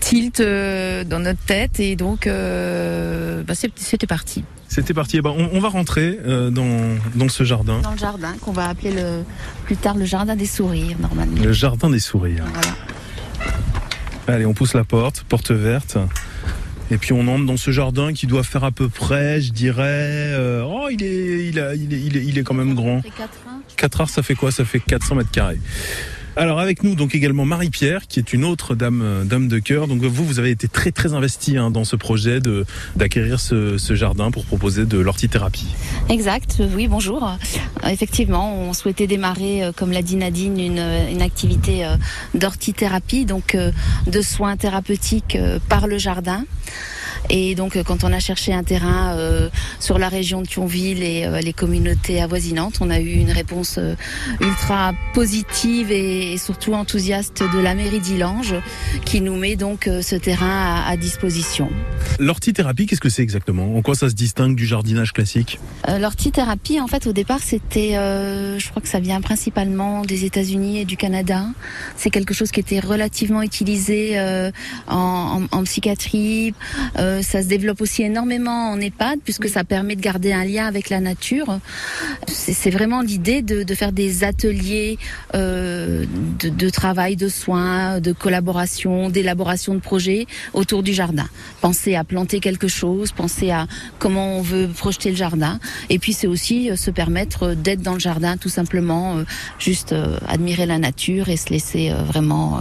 tilt, 0.00 0.40
euh, 0.40 1.04
dans 1.04 1.18
notre 1.18 1.40
tête, 1.40 1.80
et 1.80 1.96
donc 1.96 2.26
euh, 2.26 3.42
bah, 3.42 3.54
c'était 3.54 4.06
parti. 4.06 4.44
C'était 4.68 4.94
parti. 4.94 5.16
Eh 5.16 5.22
ben, 5.22 5.32
on, 5.36 5.48
on 5.52 5.60
va 5.60 5.68
rentrer 5.68 6.18
euh, 6.26 6.50
dans, 6.50 6.96
dans 7.14 7.28
ce 7.28 7.42
jardin, 7.42 7.80
Dans 7.80 7.92
le 7.92 7.98
jardin, 7.98 8.34
qu'on 8.40 8.52
va 8.52 8.68
appeler 8.68 8.92
le, 8.92 9.22
plus 9.64 9.76
tard 9.76 9.96
le 9.96 10.04
jardin 10.04 10.36
des 10.36 10.46
sourires, 10.46 10.96
normalement. 11.00 11.42
le 11.42 11.52
jardin 11.52 11.90
des 11.90 12.00
sourires. 12.00 12.44
Voilà. 12.52 12.76
Allez, 14.28 14.46
on 14.46 14.52
pousse 14.54 14.74
la 14.74 14.84
porte, 14.84 15.24
porte 15.28 15.50
verte. 15.52 15.96
Et 16.90 16.96
puis 16.96 17.12
on 17.12 17.26
entre 17.28 17.44
dans 17.44 17.56
ce 17.58 17.70
jardin 17.70 18.12
qui 18.14 18.26
doit 18.26 18.42
faire 18.42 18.64
à 18.64 18.70
peu 18.70 18.88
près, 18.88 19.40
je 19.42 19.52
dirais, 19.52 19.82
euh, 19.84 20.62
oh 20.66 20.88
il 20.90 21.02
est, 21.02 21.48
il, 21.48 21.60
a- 21.60 21.74
il 21.74 21.92
est, 21.92 22.00
il 22.00 22.16
est, 22.16 22.24
il 22.24 22.38
est 22.38 22.42
quand 22.42 22.54
même 22.54 22.74
grand. 22.74 23.00
4 23.76 24.00
heures, 24.00 24.08
ça 24.10 24.22
fait 24.22 24.34
quoi? 24.34 24.50
Ça 24.50 24.64
fait 24.64 24.80
400 24.80 25.14
mètres 25.16 25.30
carrés. 25.30 25.60
Alors 26.38 26.60
avec 26.60 26.84
nous 26.84 26.94
donc 26.94 27.16
également 27.16 27.44
Marie-Pierre 27.44 28.06
qui 28.06 28.20
est 28.20 28.32
une 28.32 28.44
autre 28.44 28.76
dame 28.76 29.02
euh, 29.02 29.24
dame 29.24 29.48
de 29.48 29.58
cœur. 29.58 29.88
Donc 29.88 30.02
vous 30.02 30.24
vous 30.24 30.38
avez 30.38 30.50
été 30.50 30.68
très 30.68 30.92
très 30.92 31.12
investi 31.12 31.58
hein, 31.58 31.72
dans 31.72 31.82
ce 31.82 31.96
projet 31.96 32.38
de 32.38 32.64
d'acquérir 32.94 33.40
ce, 33.40 33.76
jardin 33.96 34.30
pour 34.30 34.44
proposer 34.44 34.86
de 34.86 34.98
l'ortithérapie. 34.98 35.74
Exact, 36.08 36.62
oui, 36.76 36.86
bonjour. 36.86 37.24
Euh, 37.26 37.88
Effectivement, 37.88 38.54
on 38.56 38.72
souhaitait 38.72 39.08
démarrer, 39.08 39.64
euh, 39.64 39.72
comme 39.72 39.90
l'a 39.90 40.02
dit 40.02 40.14
Nadine, 40.14 40.60
une, 40.60 40.78
une 41.10 41.22
activité 41.22 41.84
d'ortithérapie, 42.34 43.24
donc 43.24 43.56
de 44.06 44.22
soins 44.22 44.56
thérapeutiques 44.56 45.36
par 45.68 45.88
le 45.88 45.98
jardin. 45.98 46.44
Et 47.30 47.54
donc, 47.54 47.76
euh, 47.76 47.82
quand 47.82 48.04
on 48.04 48.12
a 48.12 48.20
cherché 48.20 48.52
un 48.52 48.62
terrain 48.64 49.16
euh, 49.16 49.48
sur 49.80 49.98
la 49.98 50.08
région 50.08 50.42
de 50.42 50.46
Thionville 50.46 51.02
et 51.02 51.24
euh, 51.24 51.40
les 51.40 51.52
communautés 51.52 52.20
avoisinantes, 52.22 52.78
on 52.80 52.90
a 52.90 53.00
eu 53.00 53.12
une 53.14 53.30
réponse 53.30 53.76
euh, 53.78 53.94
ultra 54.40 54.92
positive 55.14 55.90
et, 55.92 56.32
et 56.32 56.38
surtout 56.38 56.74
enthousiaste 56.74 57.42
de 57.54 57.58
la 57.60 57.74
mairie 57.74 58.00
d'Ilange, 58.00 58.54
qui 59.04 59.20
nous 59.20 59.36
met 59.36 59.56
donc 59.56 59.88
ce 60.02 60.16
terrain 60.16 60.84
à- 60.84 60.88
à 60.90 60.96
disposition. 60.96 61.70
L'ortithérapie, 62.18 62.86
qu'est-ce 62.86 63.00
que 63.00 63.08
c'est 63.08 63.22
exactement? 63.22 63.76
En 63.76 63.82
quoi 63.82 63.94
ça 63.94 64.08
se 64.08 64.14
distingue 64.14 64.54
du 64.56 64.66
jardinage 64.66 65.12
classique? 65.12 65.58
L'ortithérapie, 66.00 66.80
en 66.80 66.86
fait, 66.86 67.06
au 67.06 67.12
départ, 67.12 67.40
c'était, 67.42 67.92
je 67.94 68.68
crois 68.70 68.82
que 68.82 68.88
ça 68.88 69.00
vient 69.00 69.20
principalement 69.20 70.02
des 70.02 70.24
États-Unis 70.24 70.78
et 70.80 70.84
du 70.84 70.96
Canada. 70.96 71.44
C'est 71.96 72.10
quelque 72.10 72.34
chose 72.34 72.50
qui 72.50 72.60
était 72.60 72.80
relativement 72.80 73.42
utilisé 73.42 74.18
en, 74.88 75.48
en- 75.52 75.56
en 75.56 75.64
psychiatrie. 75.64 76.54
Euh, 76.98 77.07
ça 77.22 77.42
se 77.42 77.48
développe 77.48 77.80
aussi 77.80 78.02
énormément 78.02 78.70
en 78.70 78.80
EHPAD 78.80 79.20
puisque 79.24 79.48
ça 79.48 79.64
permet 79.64 79.96
de 79.96 80.00
garder 80.00 80.32
un 80.32 80.44
lien 80.44 80.66
avec 80.66 80.90
la 80.90 81.00
nature. 81.00 81.58
C'est 82.26 82.70
vraiment 82.70 83.02
l'idée 83.02 83.42
de, 83.42 83.62
de 83.62 83.74
faire 83.74 83.92
des 83.92 84.24
ateliers 84.24 84.98
euh, 85.34 86.04
de, 86.40 86.48
de 86.48 86.70
travail, 86.70 87.16
de 87.16 87.28
soins, 87.28 88.00
de 88.00 88.12
collaboration, 88.12 89.10
d'élaboration 89.10 89.74
de 89.74 89.80
projets 89.80 90.26
autour 90.52 90.82
du 90.82 90.92
jardin. 90.92 91.28
Penser 91.60 91.94
à 91.94 92.04
planter 92.04 92.40
quelque 92.40 92.68
chose, 92.68 93.12
penser 93.12 93.50
à 93.50 93.66
comment 93.98 94.38
on 94.38 94.42
veut 94.42 94.68
projeter 94.68 95.10
le 95.10 95.16
jardin. 95.16 95.58
Et 95.90 95.98
puis 95.98 96.12
c'est 96.12 96.26
aussi 96.26 96.70
euh, 96.70 96.76
se 96.76 96.90
permettre 96.90 97.48
euh, 97.48 97.54
d'être 97.54 97.82
dans 97.82 97.94
le 97.94 98.00
jardin 98.00 98.36
tout 98.36 98.48
simplement, 98.48 99.18
euh, 99.18 99.24
juste 99.58 99.92
euh, 99.92 100.18
admirer 100.26 100.66
la 100.66 100.78
nature 100.78 101.28
et 101.28 101.36
se 101.36 101.50
laisser 101.50 101.90
euh, 101.90 102.02
vraiment 102.02 102.60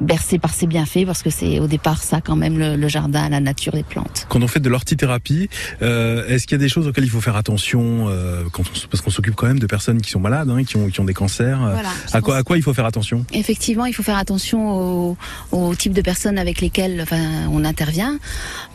bercer 0.00 0.38
par 0.38 0.52
ses 0.52 0.66
bienfaits 0.66 1.04
parce 1.06 1.22
que 1.22 1.30
c'est 1.30 1.60
au 1.60 1.66
départ 1.66 2.02
ça 2.02 2.20
quand 2.20 2.36
même 2.36 2.58
le, 2.58 2.76
le 2.76 2.88
jardin, 2.88 3.28
la 3.28 3.40
nature, 3.40 3.74
les 3.74 3.82
plantes. 3.84 4.26
Quand 4.28 4.42
on 4.42 4.48
fait 4.48 4.60
de 4.60 4.68
l'ortithérapie, 4.68 5.48
euh, 5.82 6.26
est-ce 6.28 6.46
qu'il 6.46 6.56
y 6.56 6.60
a 6.60 6.62
des 6.64 6.68
choses 6.68 6.86
auxquelles 6.88 7.04
il 7.04 7.10
faut 7.10 7.20
faire 7.20 7.36
attention 7.36 8.06
euh, 8.08 8.42
quand 8.52 8.62
on, 8.68 8.74
s- 8.74 8.86
parce 8.90 9.00
qu'on 9.02 9.10
s'occupe 9.10 9.34
quand 9.34 9.46
même 9.46 9.58
de 9.58 9.66
personnes 9.66 10.00
qui 10.00 10.10
sont 10.10 10.20
malades, 10.20 10.50
hein, 10.50 10.64
qui 10.64 10.76
ont 10.76 10.88
qui 10.88 11.00
ont 11.00 11.04
des 11.04 11.14
cancers. 11.14 11.62
euh, 11.62 11.72
Voilà, 11.72 11.90
à 12.12 12.20
quoi 12.20 12.36
à 12.38 12.42
quoi 12.42 12.56
il 12.56 12.62
faut 12.62 12.74
faire 12.74 12.86
attention? 12.86 13.24
Effectivement, 13.32 13.86
il 13.86 13.92
faut 13.94 14.02
faire 14.02 14.18
attention 14.18 14.72
au, 15.10 15.16
au 15.52 15.74
type 15.74 15.92
de 15.92 16.02
personnes 16.02 16.38
avec 16.38 16.60
lesquelles 16.60 17.00
enfin, 17.02 17.48
on 17.50 17.64
intervient. 17.64 18.18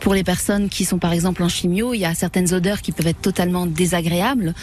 Pour 0.00 0.14
les 0.14 0.24
personnes 0.24 0.68
qui 0.68 0.84
sont 0.84 0.98
par 0.98 1.12
exemple 1.12 1.42
en 1.42 1.48
chimio, 1.48 1.92
il 1.94 1.98
y 2.00 2.04
a 2.06 2.14
certaines 2.14 2.52
odeurs 2.54 2.80
qui 2.80 2.92
peuvent 2.92 3.06
être 3.06 3.20
totalement 3.20 3.66
désagréables. 3.66 4.54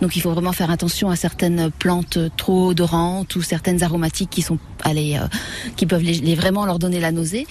Donc 0.00 0.16
il 0.16 0.20
faut 0.22 0.30
vraiment 0.32 0.52
faire 0.52 0.70
attention 0.70 1.10
à 1.10 1.16
certaines 1.16 1.70
plantes 1.70 2.18
trop 2.36 2.68
odorantes 2.70 3.36
ou 3.36 3.42
certaines 3.42 3.82
aromatiques 3.82 4.30
qui 4.30 4.42
sont 4.42 4.58
allez, 4.82 5.16
euh, 5.20 5.26
qui 5.76 5.86
peuvent 5.86 6.02
les, 6.06 6.14
les 6.14 6.34
vraiment 6.34 6.64
leur 6.64 6.78
donner 6.78 7.00
la 7.00 7.12
nausée. 7.12 7.46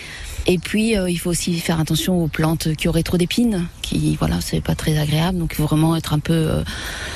Et 0.47 0.57
puis 0.59 0.95
euh, 0.95 1.09
il 1.09 1.17
faut 1.17 1.31
aussi 1.31 1.59
faire 1.59 1.79
attention 1.79 2.23
aux 2.23 2.27
plantes 2.27 2.73
qui 2.75 2.87
auraient 2.87 3.03
trop 3.03 3.17
d'épines, 3.17 3.67
qui 3.81 4.15
voilà, 4.15 4.41
c'est 4.41 4.61
pas 4.61 4.75
très 4.75 4.97
agréable. 4.97 5.37
Donc 5.39 5.51
il 5.53 5.57
faut 5.57 5.65
vraiment 5.65 5.95
être 5.95 6.13
un 6.13 6.19
peu 6.19 6.33
euh, 6.33 6.63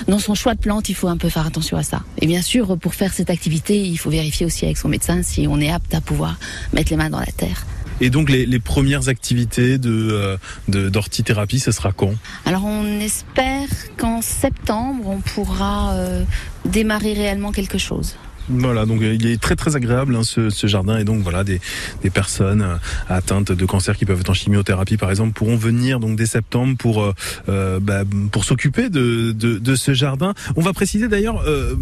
dans 0.08 0.20
son 0.20 0.36
choix 0.36 0.56
de 0.56 0.60
plantes, 0.60 0.90
il 0.90 0.96
faut 0.96 1.08
un 1.08 1.18
peu 1.18 1.30
faire 1.30 1.46
attention 1.46 1.78
à 1.78 1.84
ça. 1.84 2.02
Et 2.22 2.28
bien 2.28 2.42
sûr, 2.42 2.78
pour 2.78 2.94
faire 2.96 3.14
cette 3.14 3.30
activité, 3.30 3.80
il 3.80 3.98
faut 3.98 4.10
vérifier 4.10 4.46
aussi 4.46 4.66
avec 4.66 4.78
son 4.78 4.90
médecin 4.90 5.22
si 5.24 5.48
on 5.48 5.60
est 5.60 5.72
apte 5.72 5.94
à 5.94 6.02
pouvoir 6.02 6.38
mettre 6.74 6.92
les 6.92 6.98
mains 6.98 7.10
dans 7.10 7.20
la 7.20 7.26
terre. 7.28 7.66
Et 8.02 8.10
donc 8.10 8.30
les, 8.30 8.46
les 8.46 8.60
premières 8.60 9.10
activités 9.10 9.78
de 9.78 9.92
euh, 9.92 10.38
de- 10.70 10.88
d'ortithérapie, 10.90 11.60
ce 11.60 11.72
sera 11.72 11.92
quand? 11.92 12.14
Alors 12.46 12.64
on 12.66 13.00
espère 13.02 13.68
qu'en 13.98 14.22
septembre, 14.22 15.04
on 15.08 15.20
pourra 15.20 15.94
euh, 15.94 16.24
démarrer 16.66 17.14
réellement 17.14 17.52
quelque 17.52 17.78
chose. 17.78 18.16
Voilà, 18.50 18.86
donc 18.86 19.02
euh, 19.02 19.14
il 19.14 19.28
est 19.28 19.40
très 19.40 19.56
très 19.56 19.76
agréable 19.76 20.16
hein, 20.16 20.24
ce, 20.24 20.50
ce 20.50 20.66
jardin 20.68 20.98
et 20.98 21.04
donc 21.04 21.22
voilà 21.22 21.44
des, 21.44 21.62
des 22.02 22.10
personnes 22.10 22.62
euh, 22.64 22.76
atteintes 23.08 23.52
de 23.52 23.66
cancer 23.66 23.96
qui 23.96 24.06
peuvent 24.06 24.20
être 24.20 24.30
en 24.30 24.34
chimiothérapie 24.34 24.98
par 24.98 25.10
exemple 25.12 25.34
pourront 25.34 25.56
venir 25.56 26.00
donc 26.00 26.16
dès 26.18 26.26
septembre 26.26 26.76
pour 26.78 27.14
euh, 27.50 27.80
bah, 27.80 28.02
pour 28.32 28.46
s'occuper 28.46 28.90
de, 28.90 29.32
de, 29.32 29.60
de 29.60 29.76
ce 29.76 29.94
jardin. 29.94 30.34
On 30.56 30.62
va 30.62 30.74
préciser 30.74 31.08
d'ailleurs 31.08 31.44
euh, 31.48 31.76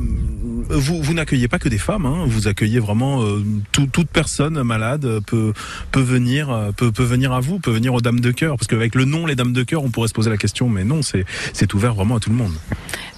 vous 0.70 1.02
vous 1.02 1.14
n'accueillez 1.14 1.48
pas 1.48 1.60
que 1.60 1.70
des 1.70 1.78
femmes, 1.78 2.06
hein, 2.06 2.26
vous 2.28 2.48
accueillez 2.50 2.80
vraiment 2.80 3.24
euh, 3.24 3.42
tout- 3.72 3.88
toute 3.88 4.10
personne 4.10 4.62
malade 4.64 5.08
peut 5.26 5.54
peut 5.92 6.02
venir 6.02 6.72
peut 6.76 6.92
peut 6.92 7.04
venir 7.06 7.32
à 7.32 7.40
vous, 7.40 7.60
peut 7.60 7.72
venir 7.72 7.94
aux 7.94 8.02
dames 8.02 8.20
de 8.20 8.32
cœur 8.32 8.58
parce 8.58 8.68
qu'avec 8.68 8.94
le 8.96 9.06
nom 9.06 9.26
les 9.26 9.36
dames 9.36 9.54
de 9.54 9.64
cœur 9.64 9.84
on 9.84 9.90
pourrait 9.90 10.10
se 10.10 10.14
poser 10.14 10.30
la 10.30 10.38
question 10.38 10.68
mais 10.70 10.84
non 10.84 11.02
c'est 11.02 11.26
c'est 11.54 11.74
ouvert 11.74 11.94
vraiment 11.94 12.18
à 12.18 12.20
tout 12.20 12.30
le 12.30 12.36
monde. 12.36 12.54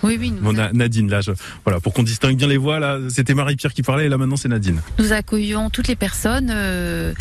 Oui, 0.04 0.18
oui, 0.20 0.32
Bon, 0.42 0.54
Na- 0.54 0.72
Nadine 0.72 1.10
là 1.10 1.20
je, 1.20 1.32
voilà 1.66 1.80
pour 1.82 1.94
qu'on 1.94 2.04
distingue 2.04 2.38
bien 2.38 2.48
les 2.48 2.56
voix 2.58 2.80
là 2.80 2.98
c'était 3.10 3.34
Marie-Pierre 3.40 3.74
qui 3.74 3.84
parlait 3.84 4.06
et 4.06 4.10
là 4.10 4.18
maintenant 4.18 4.36
c'est 4.36 4.50
Nadine. 4.50 4.82
nous 4.98 5.14
accueillons 5.14 5.70
toutes 5.70 5.88
les 5.88 5.96
personnes 5.96 6.52
euh, 6.54 7.14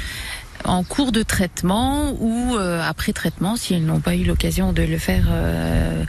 en 0.64 0.82
cours 0.82 1.12
de 1.12 1.22
traitement 1.22 2.12
ou 2.18 2.56
euh, 2.56 2.82
après 2.84 3.12
traitement 3.12 3.56
si 3.56 3.74
elles 3.74 3.84
n'ont 3.84 4.00
pas 4.00 4.16
eu 4.16 4.24
l'occasion 4.24 4.72
de 4.72 4.82
le 4.82 4.98
faire 4.98 5.26
euh, 5.30 6.02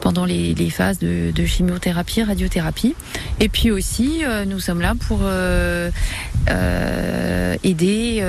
pendant 0.00 0.24
les, 0.24 0.70
phases 0.70 0.98
de, 0.98 1.46
chimiothérapie, 1.46 2.22
radiothérapie. 2.22 2.94
Et 3.40 3.48
puis 3.48 3.70
aussi, 3.70 4.22
nous 4.46 4.60
sommes 4.60 4.82
là 4.82 4.94
pour 5.08 5.22
aider 7.62 8.22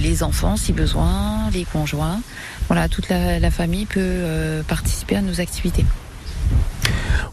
les 0.00 0.22
enfants 0.24 0.56
si 0.56 0.72
besoin, 0.72 1.48
les 1.52 1.64
conjoints. 1.64 2.20
Voilà, 2.66 2.88
toute 2.88 3.08
la, 3.08 3.50
famille 3.52 3.86
peut 3.86 4.24
participer 4.66 5.14
à 5.14 5.22
nos 5.22 5.40
activités. 5.40 5.84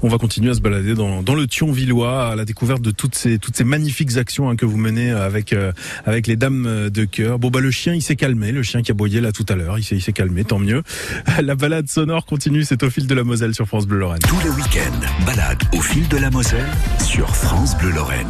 On 0.03 0.09
va 0.09 0.17
continuer 0.17 0.51
à 0.51 0.53
se 0.53 0.61
balader 0.61 0.93
dans, 0.93 1.23
dans 1.23 1.33
le 1.33 1.47
Thionvillois 1.47 2.29
à 2.29 2.35
la 2.35 2.45
découverte 2.45 2.81
de 2.81 2.91
toutes 2.91 3.15
ces 3.15 3.39
toutes 3.39 3.55
ces 3.55 3.63
magnifiques 3.63 4.17
actions 4.17 4.49
hein, 4.49 4.55
que 4.55 4.65
vous 4.65 4.77
menez 4.77 5.09
avec 5.09 5.53
euh, 5.53 5.71
avec 6.05 6.27
les 6.27 6.35
dames 6.35 6.89
de 6.89 7.05
cœur. 7.05 7.39
Bon 7.39 7.49
bah 7.49 7.61
le 7.61 7.71
chien 7.71 7.93
il 7.93 8.01
s'est 8.01 8.15
calmé, 8.15 8.51
le 8.51 8.61
chien 8.61 8.83
qui 8.83 8.91
aboyait 8.91 9.21
là 9.21 9.31
tout 9.31 9.45
à 9.49 9.55
l'heure, 9.55 9.79
il 9.79 9.83
s'est 9.83 9.95
il 9.95 10.01
s'est 10.01 10.13
calmé, 10.13 10.43
tant 10.43 10.59
mieux. 10.59 10.83
La 11.41 11.55
balade 11.55 11.89
sonore 11.89 12.25
continue, 12.25 12.63
c'est 12.63 12.83
au 12.83 12.89
fil 12.89 13.07
de 13.07 13.15
la 13.15 13.23
Moselle 13.23 13.55
sur 13.55 13.67
France 13.67 13.87
Bleu 13.87 13.99
Lorraine. 13.99 14.19
Tous 14.27 14.39
les 14.43 14.49
week-ends, 14.49 15.25
balade 15.25 15.63
au 15.73 15.81
fil 15.81 16.07
de 16.07 16.17
la 16.17 16.29
Moselle 16.29 16.69
sur 17.03 17.35
France 17.35 17.75
Bleu 17.77 17.91
Lorraine. 17.91 18.27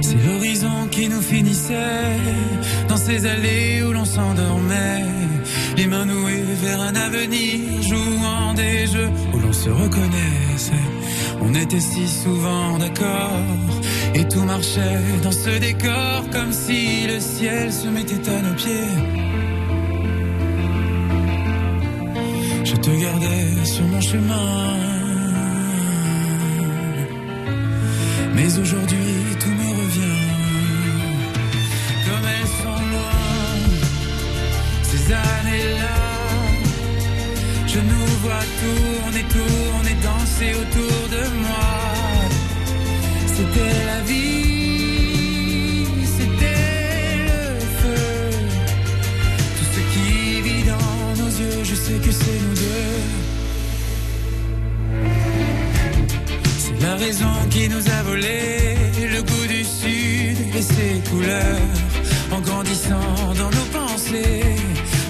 C'est 0.00 0.26
l'horizon 0.26 0.88
qui 0.90 1.08
nous 1.08 1.22
finissait 1.22 2.16
ces 3.06 3.26
allées 3.26 3.82
où 3.82 3.92
l'on 3.92 4.04
s'endormait, 4.04 5.04
les 5.76 5.86
mains 5.86 6.04
nouées 6.04 6.54
vers 6.62 6.80
un 6.80 6.94
avenir, 6.94 7.82
jouant 7.82 8.54
des 8.54 8.86
jeux 8.86 9.10
où 9.32 9.38
l'on 9.38 9.52
se 9.52 9.70
reconnaissait. 9.70 10.88
On 11.40 11.52
était 11.54 11.80
si 11.80 12.06
souvent 12.08 12.78
d'accord 12.78 13.46
et 14.14 14.24
tout 14.28 14.44
marchait 14.44 15.00
dans 15.24 15.32
ce 15.32 15.58
décor 15.58 16.18
comme 16.30 16.52
si 16.52 17.06
le 17.06 17.18
ciel 17.18 17.72
se 17.72 17.88
mettait 17.88 18.28
à 18.36 18.40
nos 18.46 18.54
pieds. 18.54 18.92
Je 22.64 22.76
te 22.76 22.90
gardais 23.04 23.64
sur 23.64 23.84
mon 23.92 24.00
chemin. 24.00 24.76
Mais 28.34 28.58
aujourd'hui 28.58 29.11
Je 37.74 37.78
nous 37.78 38.06
vois 38.22 38.44
tourner, 38.60 39.24
tourner, 39.36 39.96
danser 40.02 40.52
autour 40.62 41.08
de 41.08 41.22
moi 41.38 41.70
C'était 43.26 43.76
la 43.86 44.00
vie 44.02 45.86
C'était 46.16 47.16
le 47.28 47.40
feu 47.80 48.04
Tout 49.56 49.68
ce 49.74 49.80
qui 49.92 50.42
vit 50.42 50.64
dans 50.64 51.22
nos 51.22 51.30
yeux 51.30 51.64
Je 51.64 51.74
sais 51.74 51.98
que 52.04 52.12
c'est 52.12 52.40
nous 52.44 52.54
deux 52.54 53.00
C'est 56.58 56.78
la 56.82 56.96
raison 56.96 57.34
qui 57.48 57.70
nous 57.70 57.88
a 57.88 58.02
volé 58.02 58.76
le 59.10 59.22
goût 59.22 59.46
du 59.48 59.64
sud 59.64 60.38
et 60.54 60.62
ses 60.62 61.10
couleurs. 61.10 61.70
En 62.30 62.40
grandissant 62.40 63.34
dans 63.38 63.50
nos 63.50 63.68
pensées, 63.72 64.56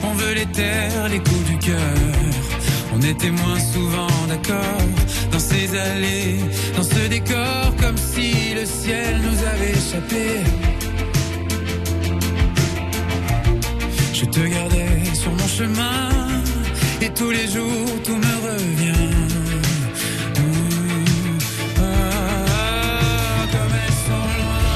on 0.05 0.13
veut 0.15 0.35
les 0.35 0.47
terres, 0.47 1.09
les 1.09 1.19
coups 1.19 1.45
du 1.51 1.59
cœur. 1.59 2.32
On 2.95 3.01
était 3.01 3.31
moins 3.31 3.59
souvent 3.59 4.27
d'accord 4.29 4.83
dans 5.31 5.39
ces 5.39 5.77
allées, 5.77 6.39
dans 6.77 6.83
ce 6.83 7.09
décor, 7.09 7.75
comme 7.81 7.97
si 7.97 8.55
le 8.55 8.65
ciel 8.67 9.21
nous 9.27 9.39
avait 9.53 9.73
échappé. 9.73 10.27
Je 14.13 14.25
te 14.27 14.41
gardais 14.41 15.15
sur 15.15 15.33
mon 15.33 15.49
chemin 15.49 16.09
et 17.01 17.09
tous 17.11 17.31
les 17.31 17.49
jours 17.49 18.03
tout 18.05 18.17
me 18.17 18.35
revient. 18.49 19.11
Comme 23.53 23.75
elles 23.85 24.01
sont 24.07 24.29
loin, 24.41 24.71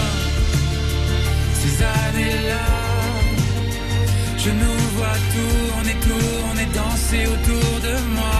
ces 1.60 1.76
années-là. 1.84 2.66
Je 4.38 4.50
nous 4.50 4.78
vois 4.96 5.18
tourner, 5.34 5.96
tourner, 6.08 6.66
danser 7.06 7.26
autour 7.26 7.80
de 7.80 8.14
moi. 8.14 8.30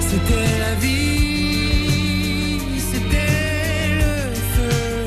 C'était 0.00 0.58
la 0.58 0.74
vie, 0.80 2.58
c'était 2.90 3.94
le 3.98 4.34
feu. 4.54 5.04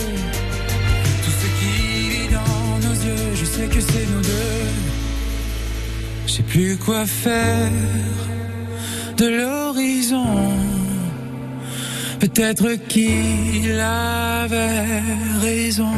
Tout 1.24 1.32
ce 1.42 1.48
qui 1.60 2.10
vit 2.10 2.30
dans 2.32 2.88
nos 2.88 2.94
yeux, 2.94 3.36
je 3.36 3.46
sais 3.46 3.68
que 3.68 3.82
c'est 3.82 4.08
nous 4.14 4.22
deux. 4.22 4.68
Je 6.28 6.32
sais 6.34 6.44
plus 6.44 6.78
quoi 6.78 7.06
faire 7.06 7.70
de 9.18 9.26
l'horizon. 9.26 10.54
Peut-être 12.20 12.76
qu'il 12.88 13.80
avait 13.80 15.02
raison. 15.42 15.94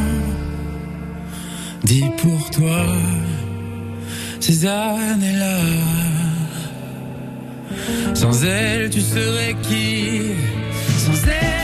Dis 1.84 2.06
pour 2.18 2.50
toi 2.50 2.86
ces 4.44 4.66
années-là. 4.66 5.58
Sans 8.14 8.44
elle, 8.44 8.90
tu 8.90 9.00
serais 9.00 9.56
qui? 9.62 10.34
Sans 10.98 11.28
elle, 11.30 11.63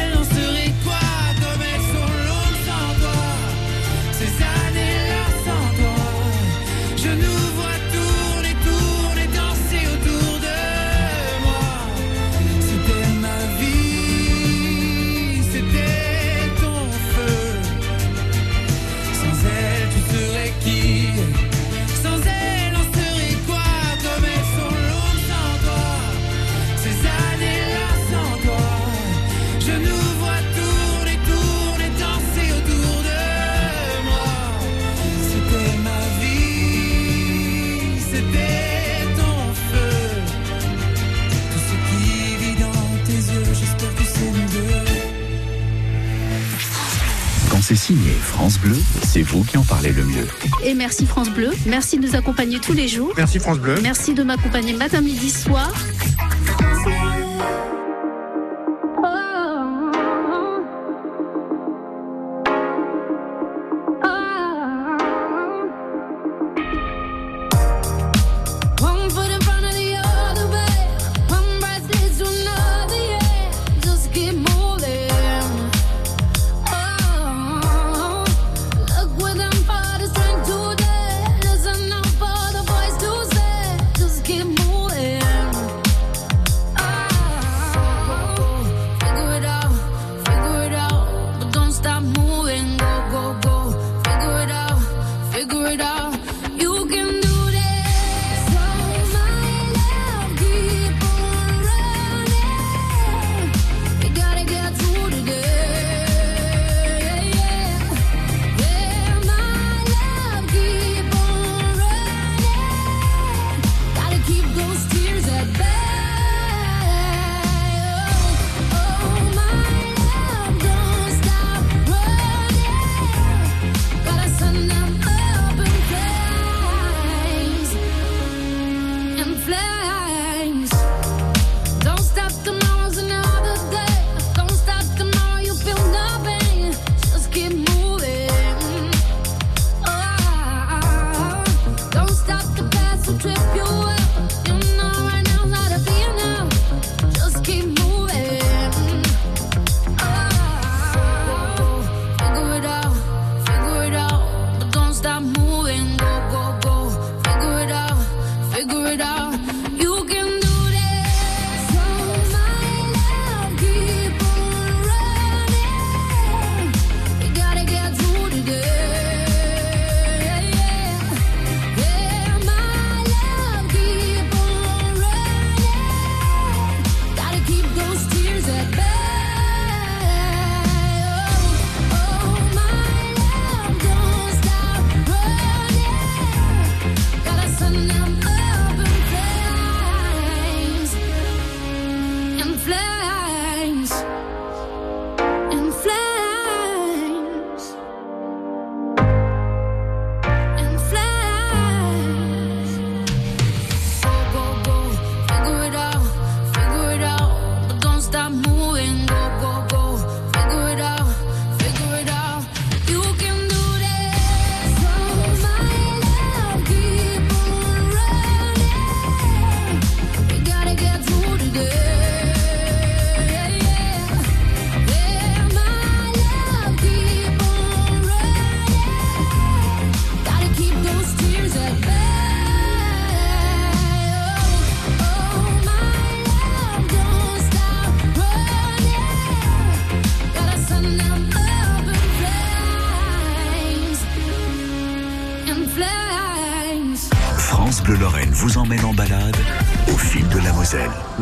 c'est 47.70 47.76
signé 47.76 48.14
France 48.14 48.58
Bleu, 48.58 48.76
c'est 49.04 49.22
vous 49.22 49.44
qui 49.44 49.56
en 49.56 49.64
parlez 49.64 49.92
le 49.92 50.04
mieux. 50.04 50.26
Et 50.66 50.74
merci 50.74 51.06
France 51.06 51.30
Bleu. 51.30 51.52
Merci 51.68 52.00
de 52.00 52.08
nous 52.08 52.16
accompagner 52.16 52.60
tous 52.60 52.74
les 52.74 52.88
jours. 52.88 53.14
Merci 53.16 53.38
France 53.38 53.60
Bleu. 53.60 53.76
Merci 53.84 54.16
de 54.16 54.24
m'accompagner 54.24 54.74
matin, 54.74 55.02
midi, 55.02 55.30
soir. 55.30 55.72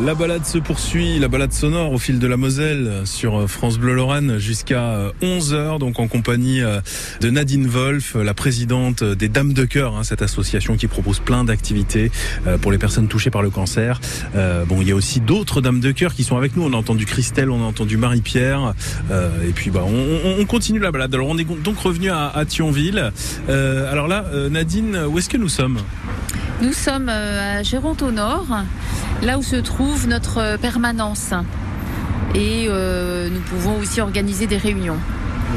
La 0.07 0.15
balade 0.15 0.45
se 0.45 0.57
poursuit, 0.57 1.19
la 1.19 1.27
balade 1.27 1.51
sonore 1.51 1.91
au 1.91 1.97
fil 1.97 2.17
de 2.17 2.27
la 2.27 2.37
Moselle 2.37 3.01
sur 3.03 3.41
euh, 3.41 3.47
France 3.47 3.77
Bleu 3.77 3.93
Lorraine 3.93 4.37
jusqu'à 4.37 5.11
11h, 5.21 5.79
donc 5.79 5.99
en 5.99 6.07
compagnie 6.07 6.61
euh, 6.61 6.79
de 7.19 7.29
Nadine 7.29 7.67
Wolf, 7.67 8.15
la 8.15 8.33
présidente 8.33 9.03
des 9.03 9.27
Dames 9.27 9.51
de 9.51 9.65
Cœur, 9.65 9.97
hein, 9.97 10.05
cette 10.05 10.21
association 10.21 10.77
qui 10.77 10.87
propose 10.87 11.19
plein 11.19 11.43
d'activités 11.43 12.09
euh, 12.47 12.57
pour 12.57 12.71
les 12.71 12.77
personnes 12.77 13.09
touchées 13.09 13.31
par 13.31 13.41
le 13.41 13.49
cancer. 13.49 13.99
Bon, 14.69 14.81
il 14.81 14.87
y 14.87 14.93
a 14.93 14.95
aussi 14.95 15.19
d'autres 15.19 15.59
Dames 15.59 15.81
de 15.81 15.91
Cœur 15.91 16.13
qui 16.13 16.23
sont 16.23 16.37
avec 16.37 16.55
nous. 16.55 16.63
On 16.63 16.71
a 16.71 16.77
entendu 16.77 17.05
Christelle, 17.05 17.49
on 17.49 17.61
a 17.61 17.65
entendu 17.65 17.97
Marie-Pierre, 17.97 18.75
et 19.11 19.51
puis 19.51 19.71
bah, 19.71 19.83
on, 19.85 20.39
on, 20.39 20.45
continue 20.45 20.79
la 20.79 20.91
balade. 20.91 21.13
Alors 21.13 21.27
on 21.27 21.37
est 21.37 21.43
donc 21.43 21.77
revenu 21.79 22.11
à 22.11 22.45
Thionville. 22.47 23.11
alors 23.49 24.07
là, 24.07 24.23
Nadine, 24.49 25.01
où 25.09 25.19
est-ce 25.19 25.27
que 25.27 25.37
nous 25.37 25.49
sommes? 25.49 25.79
Nous 26.61 26.73
sommes 26.73 27.09
à 27.09 27.61
Géronte 27.61 28.01
au 28.01 28.11
Nord 28.11 28.47
là 29.21 29.37
où 29.37 29.43
se 29.43 29.55
trouve 29.55 30.07
notre 30.07 30.57
permanence. 30.57 31.33
Et 32.35 32.67
euh, 32.69 33.29
nous 33.29 33.39
pouvons 33.41 33.77
aussi 33.77 34.01
organiser 34.01 34.47
des 34.47 34.57
réunions. 34.57 34.97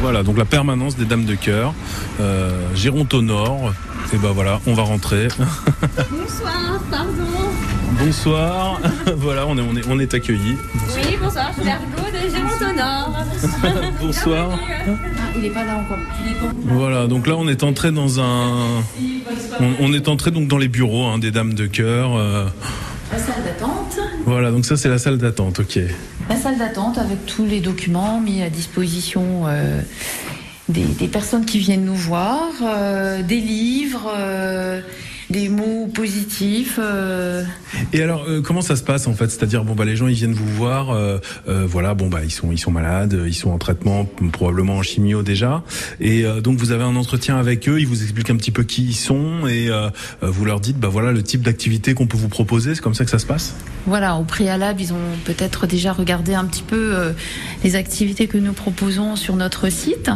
Voilà, 0.01 0.23
donc 0.23 0.39
la 0.39 0.45
permanence 0.45 0.97
des 0.97 1.05
Dames 1.05 1.25
de 1.25 1.35
Cœur, 1.35 1.75
euh, 2.21 2.51
Géronte 2.75 3.13
au 3.15 3.23
Nord. 3.23 3.73
Et 4.13 4.19
ben 4.19 4.31
voilà, 4.33 4.61
on 4.67 4.75
va 4.75 4.83
rentrer. 4.83 5.29
Bonsoir, 6.11 6.81
pardon. 6.91 7.11
Bonsoir. 7.99 8.81
voilà, 9.17 9.47
on 9.47 9.59
est, 9.59 9.61
on 9.61 9.77
est, 9.77 9.87
on 9.89 9.99
est 9.99 10.15
accueillis. 10.15 10.57
Oui, 10.95 11.17
bonsoir, 11.21 11.51
je 11.57 11.63
suis 11.63 11.71
Ergo 11.71 12.11
de 12.13 12.31
Géronte 12.31 12.63
au 12.63 12.77
Nord. 12.77 13.93
bonsoir. 14.01 14.51
Ah, 14.53 14.93
il 15.35 15.43
n'est 15.43 15.51
pas 15.51 15.65
là 15.65 15.77
encore. 15.77 15.99
Voilà, 16.65 17.07
donc 17.07 17.27
là 17.27 17.35
on 17.37 17.49
est 17.49 17.63
entré 17.63 17.91
dans 17.91 18.21
un. 18.21 18.83
On, 19.61 19.75
on 19.81 19.93
est 19.93 20.09
entré 20.09 20.31
donc 20.31 20.49
dans 20.49 20.59
les 20.59 20.69
bureaux 20.69 21.05
hein, 21.05 21.19
des 21.19 21.31
Dames 21.31 21.55
de 21.55 21.67
Cœur. 21.67 22.17
Euh, 22.17 22.47
la 23.13 23.19
salle 23.19 23.43
d'attente. 23.45 23.99
Voilà, 24.25 24.51
donc 24.51 24.65
ça 24.65 24.77
c'est 24.77 24.89
la 24.89 24.99
salle 24.99 25.19
d'attente, 25.19 25.61
ok. 25.61 25.79
La 26.29 26.37
salle 26.37 26.59
d'attente 26.59 26.99
avec 26.99 27.27
tous 27.27 27.45
les 27.45 27.61
documents 27.61 28.21
mis 28.21 28.43
à 28.43 28.51
disposition 28.51 29.47
euh, 29.47 29.81
des, 30.69 30.85
des, 30.85 31.09
personnes 31.09 31.45
qui 31.45 31.59
viennent 31.59 31.85
nous 31.85 31.95
voir, 31.95 32.49
euh, 32.63 33.23
des 33.23 33.41
livres. 33.41 34.13
Des 35.31 35.49
mots 35.49 35.87
positifs. 35.87 36.79
Euh... 36.83 37.45
Et 37.93 38.03
alors, 38.03 38.25
euh, 38.29 38.41
comment 38.43 38.63
ça 38.63 38.75
se 38.75 38.83
passe 38.83 39.07
en 39.07 39.15
fait? 39.15 39.29
C'est-à-dire, 39.31 39.65
bon 39.65 39.75
bah 39.75 39.85
les 39.85 39.95
gens 39.95 40.09
ils 40.09 40.15
viennent 40.15 40.33
vous 40.33 40.49
voir, 40.49 40.91
euh, 40.91 41.19
euh 41.49 41.67
voilà, 41.69 41.95
bon 41.95 42.09
bah 42.09 42.21
ils 42.25 42.33
sont 42.33 42.51
ils 42.51 42.59
sont 42.59 42.73
malades, 42.73 43.17
ils 43.27 43.35
sont 43.35 43.51
en 43.51 43.59
traitement, 43.59 44.07
probablement 44.33 44.75
en 44.75 44.83
chimio 44.83 45.23
déjà, 45.23 45.63
et 46.01 46.25
donc 46.43 46.59
vous 46.59 46.73
avez 46.73 46.83
un 46.83 46.97
entretien 46.97 47.37
avec 47.39 47.69
eux, 47.69 47.81
ils 47.81 47.87
vous 47.87 48.03
expliquent 48.03 48.31
un 48.31 48.37
petit 48.37 48.51
peu 48.51 48.65
qui 48.65 48.83
ils 48.83 48.95
sont 48.95 49.47
et 49.47 49.69
euh, 49.71 49.89
vous 50.21 50.45
leur 50.45 50.61
dites 50.61 50.79
bah 50.79 50.89
voilà 50.89 51.13
le 51.13 51.23
type 51.23 51.43
d'activité 51.43 51.95
qu'on 51.95 52.07
peut 52.07 52.19
vous 52.19 52.29
proposer. 52.29 52.75
C'est 52.75 52.81
comme 52.81 52.95
ça 52.95 53.05
que 53.05 53.11
ça 53.11 53.19
se 53.19 53.27
passe? 53.27 53.55
Voilà, 53.87 54.17
au 54.17 54.25
préalable, 54.25 54.81
ils 54.81 54.93
ont 54.93 54.99
peut-être 55.25 55.67
déjà 55.67 55.93
regardé 55.93 56.35
un 56.35 56.45
petit 56.45 56.63
peu 56.63 56.95
les 57.65 57.77
activités 57.77 58.27
que 58.27 58.37
nous 58.37 58.53
proposons 58.53 59.17
sur 59.17 59.37
notre 59.37 59.71
site. 59.71 60.11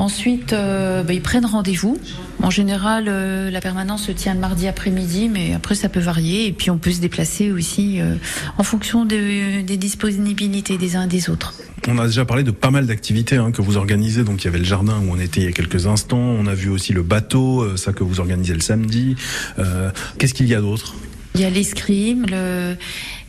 Ensuite, 0.00 0.52
bah, 0.52 1.12
ils 1.12 1.20
prennent 1.20 1.46
rendez-vous. 1.46 1.98
En 2.42 2.50
général, 2.50 3.04
la 3.04 3.60
permanence 3.60 4.06
se 4.06 4.12
tient 4.12 4.34
mardi 4.34 4.66
après-midi, 4.66 5.28
mais 5.28 5.52
après 5.54 5.74
ça 5.74 5.88
peut 5.88 6.00
varier. 6.00 6.46
Et 6.46 6.52
puis 6.52 6.70
on 6.70 6.78
peut 6.78 6.90
se 6.90 7.00
déplacer 7.00 7.52
aussi 7.52 8.00
euh, 8.00 8.14
en 8.58 8.62
fonction 8.62 9.04
de, 9.04 9.62
des 9.62 9.76
disponibilités 9.76 10.78
des 10.78 10.96
uns 10.96 11.04
et 11.04 11.08
des 11.08 11.30
autres. 11.30 11.54
On 11.88 11.98
a 11.98 12.06
déjà 12.06 12.24
parlé 12.24 12.42
de 12.42 12.50
pas 12.50 12.70
mal 12.70 12.86
d'activités 12.86 13.36
hein, 13.36 13.52
que 13.52 13.62
vous 13.62 13.76
organisez. 13.76 14.24
Donc 14.24 14.42
il 14.42 14.46
y 14.46 14.48
avait 14.48 14.58
le 14.58 14.64
jardin 14.64 14.94
où 15.04 15.12
on 15.12 15.18
était 15.18 15.40
il 15.40 15.44
y 15.44 15.48
a 15.48 15.52
quelques 15.52 15.86
instants. 15.86 16.18
On 16.18 16.46
a 16.46 16.54
vu 16.54 16.68
aussi 16.68 16.92
le 16.92 17.02
bateau, 17.02 17.62
euh, 17.62 17.76
ça 17.76 17.92
que 17.92 18.04
vous 18.04 18.20
organisez 18.20 18.54
le 18.54 18.60
samedi. 18.60 19.16
Euh, 19.58 19.90
Qu'est-ce 20.18 20.34
qu'il 20.34 20.46
y 20.46 20.54
a 20.54 20.60
d'autre? 20.60 20.94
Il 21.34 21.40
y 21.40 21.44
a 21.44 21.50
l'escrime, 21.50 22.26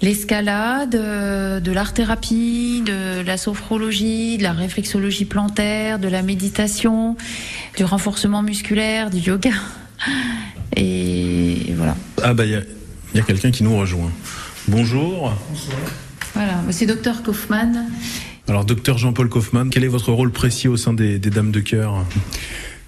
l'escalade, 0.01 0.95
le, 0.95 1.59
de 1.59 1.71
l'art-thérapie, 1.71 2.83
de 2.85 3.21
la 3.21 3.37
sophrologie, 3.37 4.37
de 4.37 4.43
la 4.43 4.53
réflexologie 4.53 5.25
plantaire, 5.25 5.99
de 5.99 6.07
la 6.07 6.23
méditation, 6.23 7.15
du 7.77 7.83
renforcement 7.83 8.41
musculaire, 8.41 9.09
du 9.09 9.19
yoga. 9.19 9.51
Et 10.75 11.73
voilà. 11.75 11.95
Ah 12.23 12.33
bah 12.33 12.45
il 12.45 12.63
y 13.13 13.19
a, 13.19 13.23
quelqu'un 13.23 13.51
qui 13.51 13.63
nous 13.63 13.77
rejoint. 13.77 14.11
Bonjour. 14.67 15.33
Bonsoir. 15.49 15.77
Voilà, 16.33 16.61
c'est 16.71 16.85
docteur 16.85 17.23
Kaufmann. 17.23 17.87
Alors 18.47 18.65
docteur 18.65 18.97
Jean-Paul 18.97 19.29
Kaufmann, 19.29 19.69
quel 19.69 19.83
est 19.83 19.89
votre 19.89 20.11
rôle 20.11 20.31
précis 20.31 20.67
au 20.67 20.77
sein 20.77 20.93
des, 20.93 21.19
des 21.19 21.29
Dames 21.29 21.51
de 21.51 21.59
Cœur? 21.59 22.05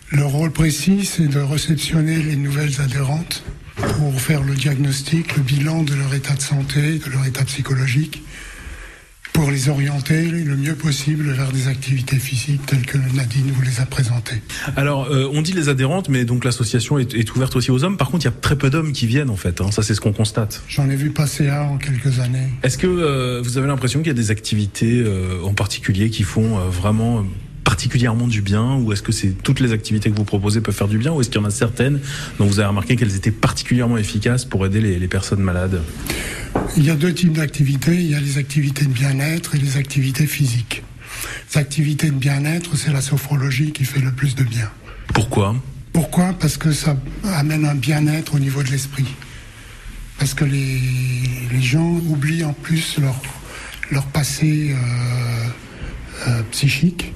Le 0.10 0.26
rôle 0.26 0.52
précis, 0.52 1.06
c'est 1.06 1.28
de 1.28 1.40
réceptionner 1.40 2.18
les 2.18 2.36
nouvelles 2.36 2.82
adhérentes 2.82 3.44
pour 3.76 4.22
faire 4.22 4.44
le 4.44 4.54
diagnostic, 4.56 5.36
le 5.36 5.44
bilan 5.44 5.84
de 5.84 5.94
leur 5.94 6.14
état 6.14 6.34
de 6.34 6.42
santé, 6.42 7.00
de 7.00 7.10
leur 7.10 7.26
état 7.26 7.44
psychologique, 7.46 8.24
pour 9.34 9.50
les 9.50 9.68
orienter 9.68 10.30
le 10.30 10.56
mieux 10.56 10.76
possible 10.76 11.32
vers 11.32 11.52
des 11.52 11.68
activités 11.68 12.18
physiques 12.18 12.66
telles 12.68 12.86
que 12.86 12.98
Nadine 13.16 13.52
vous 13.52 13.64
les 13.64 13.82
a 13.82 13.86
présentées. 13.86 14.42
Alors, 14.76 15.08
euh, 15.12 15.28
on 15.34 15.42
dit 15.42 15.54
les 15.54 15.70
adhérentes, 15.70 16.08
mais 16.08 16.24
donc 16.24 16.46
l'association 16.46 17.00
est, 17.00 17.16
est, 17.16 17.36
ouverte 17.36 17.56
aussi 17.56 17.72
aux 17.72 17.84
hommes. 17.84 17.98
Par 17.98 18.10
contre, 18.10 18.26
il 18.26 18.30
y 18.30 18.32
a 18.32 18.36
très 18.40 18.56
peu 18.56 18.70
d'hommes 18.70 18.94
qui 18.94 19.08
viennent, 19.08 19.32
en 19.32 19.36
fait. 19.36 19.60
Hein. 19.60 19.72
Ça, 19.72 19.82
c'est 19.82 19.96
ce 19.96 20.02
qu'on 20.02 20.14
constate. 20.14 20.64
J'en 20.68 20.88
ai 20.90 20.96
vu 20.96 21.10
passer 21.10 21.50
un 21.50 21.64
en 21.64 21.78
quelques 21.78 22.20
années. 22.20 22.50
Est-ce 22.62 22.78
que 22.78 22.88
euh, 22.88 23.42
vous 23.44 23.58
avez 23.58 23.68
l'impression 23.68 24.00
qu'il 24.00 24.10
y 24.10 24.12
a 24.12 24.14
des 24.14 24.30
activités 24.30 25.02
euh, 25.04 25.42
en 25.44 25.54
particulier 25.54 26.12
qui 26.12 26.24
font 26.24 26.60
vraiment 26.70 27.26
particulièrement 27.64 28.28
du 28.28 28.42
bien 28.42 28.76
ou 28.76 28.92
est-ce 28.94 29.02
que 29.02 29.12
c'est 29.12 29.32
toutes 29.44 29.60
les 29.60 29.72
activités 29.72 30.12
que 30.12 30.16
vous 30.16 30.24
proposez 30.24 30.62
peuvent 30.62 30.76
faire 30.76 30.88
du 30.88 30.98
bien 30.98 31.12
ou 31.12 31.22
est-ce 31.22 31.30
qu'il 31.30 31.42
y 31.42 31.44
en 31.44 31.48
a 31.48 31.52
certaines 31.52 32.00
dont 32.40 32.46
vous 32.46 32.60
avez 32.60 32.68
remarqué 32.68 32.96
qu'elles 32.96 33.16
étaient 33.16 33.32
particulièrement 33.32 33.98
efficaces 33.98 34.46
pour 34.46 34.66
aider 34.66 34.82
les, 34.82 35.00
les 35.00 35.08
personnes 35.08 35.42
malades? 35.42 35.82
Il 36.78 36.86
y 36.86 36.90
a 36.90 36.96
deux 36.96 37.14
types 37.14 37.34
d'activités. 37.34 37.96
Il 37.96 38.10
y 38.10 38.16
a 38.16 38.20
les 38.20 38.38
activités 38.38 38.86
de 38.86 38.92
bien-être 38.92 39.56
et 39.56 39.60
les 39.60 39.78
activités 39.78 40.26
physiques. 40.26 40.84
Les 41.54 41.60
activités 41.60 42.08
de 42.08 42.16
bien-être, 42.16 42.76
c'est 42.76 42.92
la 42.92 43.02
sophrologie 43.02 43.72
qui 43.72 43.86
fait 43.86 44.00
le 44.00 44.12
plus 44.12 44.36
de 44.36 44.44
bien. 44.44 44.70
Pourquoi? 45.14 45.56
Pourquoi? 45.92 46.34
Parce 46.34 46.58
que 46.58 46.72
ça 46.72 46.98
amène 47.36 47.66
un 47.66 47.76
bien-être 47.76 48.36
au 48.36 48.40
niveau 48.40 48.64
de 48.64 48.70
l'esprit. 48.70 49.06
Parce 50.18 50.34
que 50.34 50.46
les, 50.46 50.80
les, 51.52 51.62
gens 51.62 52.00
oublient 52.08 52.44
en 52.44 52.54
plus 52.54 52.98
leur, 53.00 53.22
leur 53.92 54.06
passé 54.06 54.72
euh, 54.72 56.28
euh, 56.28 56.42
psychique 56.52 57.14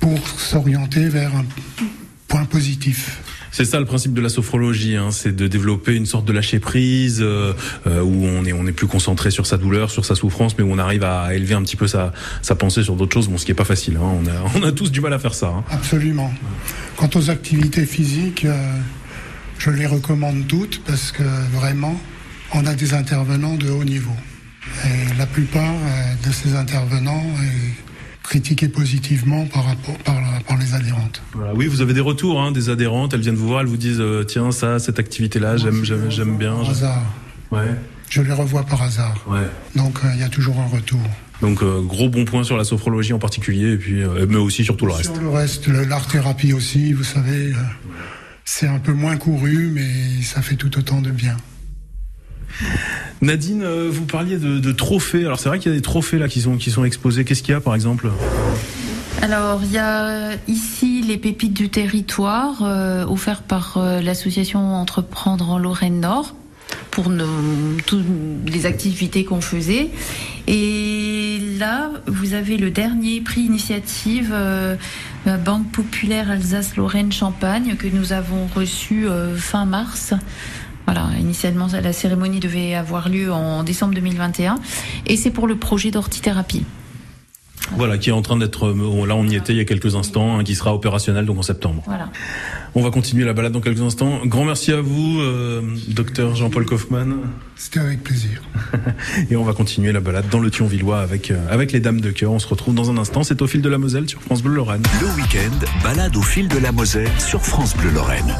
pour 0.00 0.28
s'orienter 0.28 1.08
vers 1.08 1.34
un 1.34 1.44
point 2.28 2.44
positif. 2.44 3.20
C'est 3.50 3.64
ça 3.64 3.80
le 3.80 3.86
principe 3.86 4.12
de 4.12 4.20
la 4.20 4.28
sophrologie, 4.28 4.96
hein, 4.96 5.10
c'est 5.10 5.34
de 5.34 5.48
développer 5.48 5.94
une 5.94 6.06
sorte 6.06 6.24
de 6.26 6.32
lâcher 6.32 6.60
prise 6.60 7.20
euh, 7.20 7.54
euh, 7.86 8.02
où 8.02 8.24
on 8.24 8.44
est 8.44 8.52
on 8.52 8.66
est 8.66 8.72
plus 8.72 8.86
concentré 8.86 9.30
sur 9.30 9.46
sa 9.46 9.56
douleur, 9.56 9.90
sur 9.90 10.04
sa 10.04 10.14
souffrance, 10.14 10.56
mais 10.58 10.64
où 10.64 10.70
on 10.70 10.78
arrive 10.78 11.02
à 11.02 11.34
élever 11.34 11.54
un 11.54 11.62
petit 11.62 11.76
peu 11.76 11.88
sa, 11.88 12.12
sa 12.42 12.54
pensée 12.54 12.82
sur 12.82 12.94
d'autres 12.94 13.14
choses. 13.14 13.28
Bon, 13.28 13.38
ce 13.38 13.44
qui 13.44 13.50
est 13.50 13.56
pas 13.56 13.64
facile. 13.64 13.96
Hein, 13.96 14.20
on 14.22 14.26
a 14.26 14.50
on 14.54 14.62
a 14.62 14.72
tous 14.72 14.92
du 14.92 15.00
mal 15.00 15.12
à 15.12 15.18
faire 15.18 15.34
ça. 15.34 15.48
Hein. 15.48 15.64
Absolument. 15.70 16.32
Quant 16.96 17.10
aux 17.14 17.30
activités 17.30 17.86
physiques, 17.86 18.44
euh, 18.44 18.54
je 19.58 19.70
les 19.70 19.86
recommande 19.86 20.46
toutes 20.46 20.82
parce 20.84 21.10
que 21.10 21.24
vraiment, 21.52 21.98
on 22.52 22.66
a 22.66 22.74
des 22.74 22.94
intervenants 22.94 23.56
de 23.56 23.70
haut 23.70 23.84
niveau. 23.84 24.14
Et 24.84 25.18
la 25.18 25.26
plupart 25.26 25.74
de 26.24 26.30
ces 26.30 26.54
intervenants 26.54 27.24
critiqués 28.28 28.68
positivement 28.68 29.46
par, 29.46 29.64
rapport, 29.64 29.96
par, 29.98 30.20
par 30.46 30.58
les 30.58 30.74
adhérentes. 30.74 31.22
Voilà. 31.32 31.54
Oui, 31.54 31.66
vous 31.66 31.80
avez 31.80 31.94
des 31.94 32.00
retours 32.00 32.40
hein, 32.42 32.52
des 32.52 32.68
adhérentes, 32.68 33.14
elles 33.14 33.22
viennent 33.22 33.36
vous 33.36 33.48
voir, 33.48 33.62
elles 33.62 33.66
vous 33.66 33.78
disent 33.78 34.00
euh, 34.00 34.22
tiens 34.22 34.50
ça, 34.50 34.78
cette 34.78 34.98
activité-là, 34.98 35.56
j'aime, 35.56 35.82
j'aime, 35.82 36.10
j'aime 36.10 36.36
bien. 36.36 36.54
Par 36.56 36.70
hasard. 36.70 37.02
Ouais. 37.50 37.74
Je 38.10 38.20
les 38.20 38.32
revois 38.32 38.64
par 38.64 38.82
hasard. 38.82 39.24
Ouais. 39.26 39.48
Donc 39.76 40.00
il 40.04 40.10
euh, 40.10 40.20
y 40.20 40.22
a 40.22 40.28
toujours 40.28 40.60
un 40.60 40.66
retour. 40.66 41.00
Donc 41.40 41.62
euh, 41.62 41.80
gros 41.80 42.10
bon 42.10 42.26
point 42.26 42.44
sur 42.44 42.58
la 42.58 42.64
sophrologie 42.64 43.14
en 43.14 43.18
particulier, 43.18 43.72
et 43.72 43.76
puis 43.78 44.02
mais 44.28 44.36
aussi 44.36 44.62
sur 44.62 44.76
tout 44.76 44.84
le 44.84 44.92
reste. 44.92 45.14
Sur 45.14 45.22
le 45.22 45.30
reste, 45.30 45.68
l'art 45.68 46.06
thérapie 46.06 46.52
aussi, 46.52 46.92
vous 46.92 47.04
savez, 47.04 47.54
c'est 48.44 48.66
un 48.66 48.78
peu 48.78 48.92
moins 48.92 49.16
couru, 49.16 49.70
mais 49.72 50.22
ça 50.22 50.42
fait 50.42 50.56
tout 50.56 50.76
autant 50.78 51.00
de 51.00 51.10
bien. 51.10 51.36
Nadine, 53.20 53.62
euh, 53.62 53.88
vous 53.90 54.04
parliez 54.04 54.36
de, 54.36 54.72
trophées. 54.72 55.24
Alors 55.24 55.38
c'est 55.38 55.48
vrai 55.48 55.58
qu'il 55.58 55.72
y 55.72 55.74
a 55.74 55.76
des 55.76 55.82
trophées 55.82 56.18
là 56.18 56.28
qui 56.28 56.40
sont, 56.40 56.56
qui 56.56 56.70
sont 56.70 56.84
exposés. 56.84 57.24
Qu'est-ce 57.24 57.42
qu'il 57.42 57.52
y 57.52 57.56
a 57.56 57.60
par 57.60 57.74
exemple? 57.74 58.10
Alors, 59.20 59.62
il 59.64 59.72
y 59.72 59.78
a 59.78 60.36
ici 60.46 61.02
les 61.02 61.18
pépites 61.18 61.52
du 61.52 61.70
territoire 61.70 62.62
euh, 62.62 63.04
offertes 63.04 63.44
par 63.44 63.76
euh, 63.76 64.00
l'association 64.00 64.60
Entreprendre 64.74 65.50
en 65.50 65.58
Lorraine 65.58 66.00
Nord 66.00 66.34
pour 66.92 67.10
toutes 67.86 68.04
les 68.46 68.66
activités 68.66 69.24
qu'on 69.24 69.40
faisait. 69.40 69.90
Et 70.46 71.38
là, 71.58 71.90
vous 72.06 72.34
avez 72.34 72.56
le 72.56 72.70
dernier 72.70 73.20
prix 73.20 73.42
initiative 73.42 74.30
euh, 74.32 74.76
Banque 75.44 75.70
Populaire 75.72 76.30
Alsace-Lorraine-Champagne 76.30 77.76
que 77.76 77.88
nous 77.88 78.12
avons 78.12 78.46
reçu 78.54 79.06
fin 79.36 79.64
mars. 79.64 80.14
Voilà, 80.90 81.10
initialement, 81.20 81.66
la 81.70 81.92
cérémonie 81.92 82.40
devait 82.40 82.74
avoir 82.74 83.10
lieu 83.10 83.30
en 83.30 83.62
décembre 83.62 83.92
2021 83.92 84.54
et 85.04 85.18
c'est 85.18 85.30
pour 85.30 85.46
le 85.46 85.56
projet 85.56 85.90
d'ortithérapie. 85.90 86.64
Voilà, 87.76 87.98
qui 87.98 88.08
est 88.08 88.12
en 88.14 88.22
train 88.22 88.38
d'être, 88.38 88.68
euh, 88.68 89.06
là 89.06 89.14
on 89.14 89.28
y 89.28 89.36
était 89.36 89.52
il 89.52 89.58
y 89.58 89.60
a 89.60 89.66
quelques 89.66 89.96
instants, 89.96 90.38
hein, 90.38 90.44
qui 90.44 90.54
sera 90.54 90.74
opérationnel 90.74 91.26
donc 91.26 91.40
en 91.40 91.42
septembre. 91.42 91.82
Voilà. 91.84 92.08
On 92.74 92.80
va 92.80 92.90
continuer 92.90 93.26
la 93.26 93.34
balade 93.34 93.52
dans 93.52 93.60
quelques 93.60 93.82
instants. 93.82 94.20
Grand 94.24 94.46
merci 94.46 94.72
à 94.72 94.80
vous, 94.80 95.20
euh, 95.20 95.60
docteur 95.88 96.34
Jean-Paul 96.34 96.64
Kaufmann. 96.64 97.16
C'était 97.54 97.80
avec 97.80 98.02
plaisir. 98.02 98.40
Et 99.30 99.36
on 99.36 99.44
va 99.44 99.52
continuer 99.52 99.92
la 99.92 100.00
balade 100.00 100.30
dans 100.30 100.40
le 100.40 100.50
Thionvillois 100.50 101.00
avec, 101.00 101.30
euh, 101.30 101.36
avec 101.50 101.70
les 101.72 101.80
Dames 101.80 102.00
de 102.00 102.12
Cœur. 102.12 102.32
On 102.32 102.38
se 102.38 102.48
retrouve 102.48 102.74
dans 102.74 102.90
un 102.90 102.96
instant. 102.96 103.24
C'est 103.24 103.42
au 103.42 103.46
fil 103.46 103.60
de 103.60 103.68
la 103.68 103.76
Moselle 103.76 104.08
sur 104.08 104.22
France 104.22 104.42
Bleu 104.42 104.54
Lorraine. 104.54 104.84
Le 105.02 105.22
week-end, 105.22 105.66
balade 105.82 106.16
au 106.16 106.22
fil 106.22 106.48
de 106.48 106.56
la 106.56 106.72
Moselle 106.72 107.10
sur 107.18 107.44
France 107.44 107.76
Bleu 107.76 107.90
Lorraine. 107.90 108.34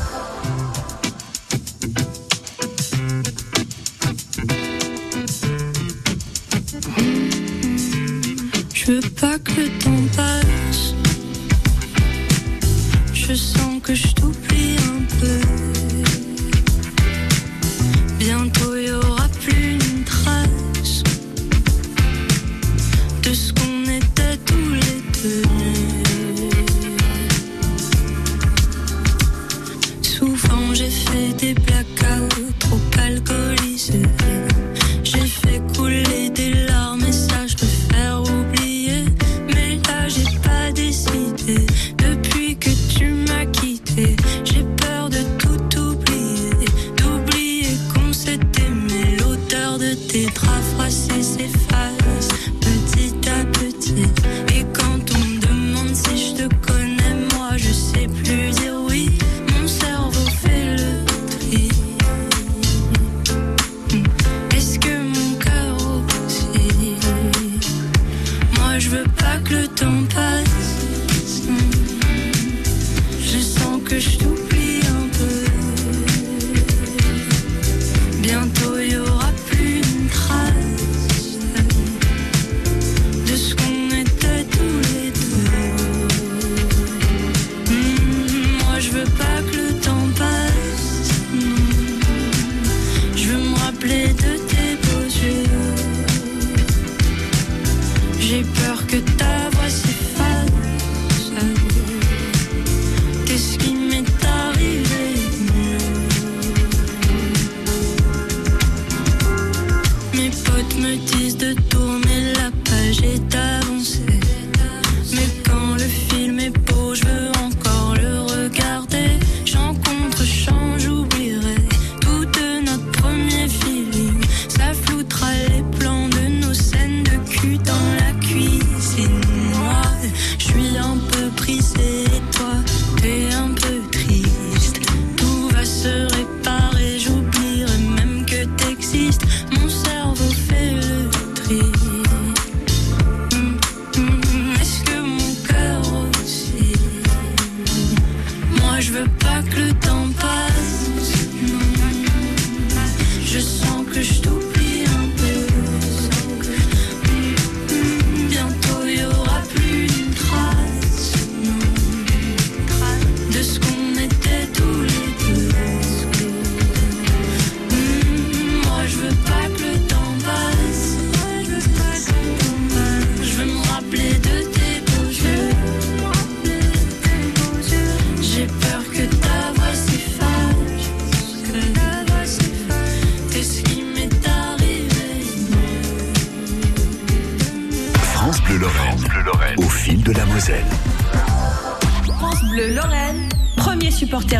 Je 148.88 148.92
veux 148.94 149.08
pas 149.18 149.42
que 149.42 149.60
le 149.60 149.74
temps 149.74 149.87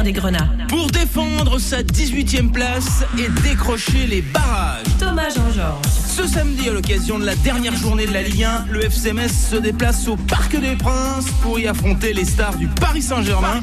des 0.08 0.12
Grenats. 0.14 0.48
Pour 0.68 0.90
défendre 0.90 1.58
sa 1.58 1.82
18e 1.82 2.50
place 2.50 3.04
et 3.18 3.28
décrocher 3.42 4.06
les 4.06 4.22
barrages. 4.22 4.86
Thomas 4.98 5.28
Jean-Georges. 5.28 5.84
Ce 6.16 6.26
samedi, 6.26 6.66
à 6.70 6.72
l'occasion 6.72 7.18
de 7.18 7.26
la 7.26 7.34
dernière 7.36 7.76
journée 7.76 8.06
de 8.06 8.12
la 8.14 8.22
Ligue 8.22 8.44
1, 8.44 8.66
le 8.70 8.84
FCMS 8.86 9.28
se 9.28 9.56
déplace 9.56 10.08
au 10.08 10.16
Parc 10.16 10.58
des 10.58 10.76
Princes 10.76 11.26
pour 11.42 11.60
y 11.60 11.66
affronter 11.66 12.14
les 12.14 12.24
stars 12.24 12.56
du 12.56 12.68
Paris 12.68 13.02
Saint-Germain. 13.02 13.60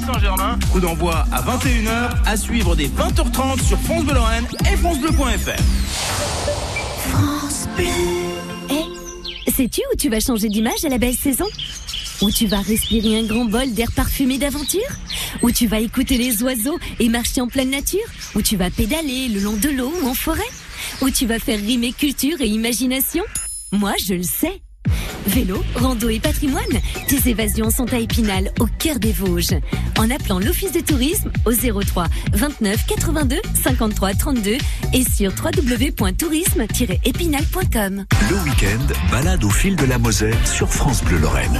Coup 0.72 0.80
d'envoi 0.80 1.26
à 1.32 1.42
21h, 1.42 2.12
à 2.28 2.38
suivre 2.38 2.76
dès 2.76 2.90
20h30 2.90 3.64
sur 3.64 3.80
France 3.80 4.04
Bleu 4.04 4.14
Lorraine 4.14 4.46
et 4.72 4.78
francebleu.fr. 4.78 5.64
France 7.10 7.68
Bleu. 7.76 7.86
Eh, 9.48 9.52
sais-tu 9.52 9.82
où 9.92 9.98
tu 9.98 10.10
vas 10.10 10.20
changer 10.20 10.50
d'image 10.50 10.86
à 10.86 10.90
la 10.90 11.00
belle 11.00 11.16
saison? 11.16 11.46
Où 12.22 12.32
tu 12.32 12.48
vas 12.48 12.62
respirer 12.62 13.20
un 13.20 13.24
grand 13.24 13.46
bol 13.46 13.74
d'air 13.74 13.92
parfumé 13.92 14.38
d'aventure 14.38 14.82
Où 15.42 15.52
tu 15.52 15.68
vas 15.68 15.80
écouter 15.80 16.18
les 16.18 16.42
oiseaux 16.44 16.80
et 17.00 17.10
marcher 17.10 17.42
en 17.42 17.48
pleine 17.48 17.70
nature 17.70 18.06
Où 18.36 18.42
tu 18.42 18.56
vas 18.56 18.70
pédaler 18.70 19.28
le 19.28 19.42
long 19.42 19.58
de 19.58 19.70
l'eau 19.70 19.92
ou 20.02 20.08
en 20.08 20.14
forêt 20.14 20.42
Où 21.02 21.10
tu 21.10 21.26
vas 21.26 21.40
faire 21.40 21.60
rimer 21.60 21.92
culture 21.92 22.40
et 22.42 22.48
imagination 22.48 23.24
Moi, 23.72 23.94
je 24.06 24.14
le 24.14 24.24
sais. 24.24 24.62
Vélo, 25.28 25.64
rando 25.76 26.10
et 26.10 26.20
patrimoine, 26.20 26.64
tes 27.08 27.30
évasions 27.30 27.70
sont 27.70 27.94
à 27.94 27.98
Épinal, 27.98 28.52
au 28.60 28.66
cœur 28.66 28.98
des 29.00 29.12
Vosges. 29.12 29.54
En 29.98 30.10
appelant 30.12 30.40
l'Office 30.40 30.72
de 30.72 30.80
tourisme 30.82 31.30
au 31.46 31.52
03 31.52 32.06
29 32.34 32.86
82 32.86 33.38
53 33.54 34.14
32 34.14 34.58
et 34.94 35.04
sur 35.04 35.32
www.tourisme-épinal.com. 35.32 38.06
Le 38.30 38.36
week-end, 38.44 38.86
balade 39.12 39.44
au 39.44 39.50
fil 39.50 39.76
de 39.76 39.86
la 39.86 39.98
Moselle 39.98 40.38
sur 40.46 40.72
France 40.72 41.04
Bleu 41.04 41.18
Lorraine. 41.18 41.60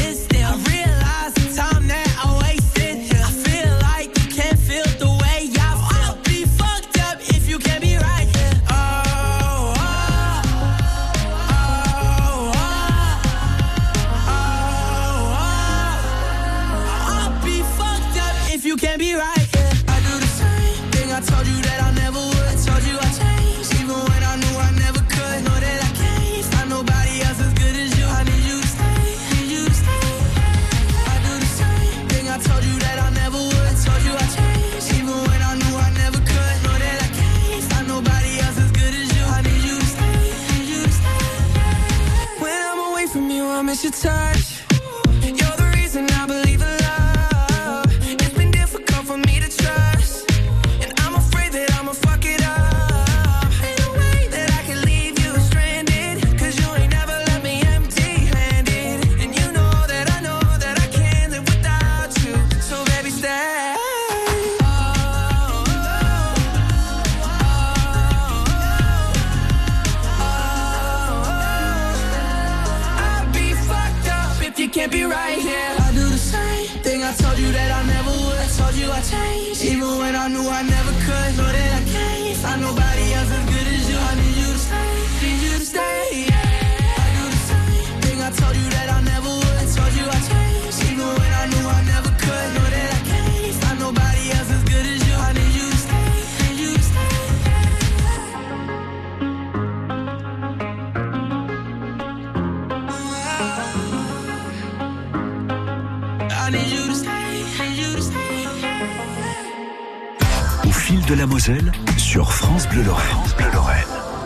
Sur 111.97 112.31
France 112.31 112.67
Bleu 112.69 112.83
Lorraine. 112.83 113.40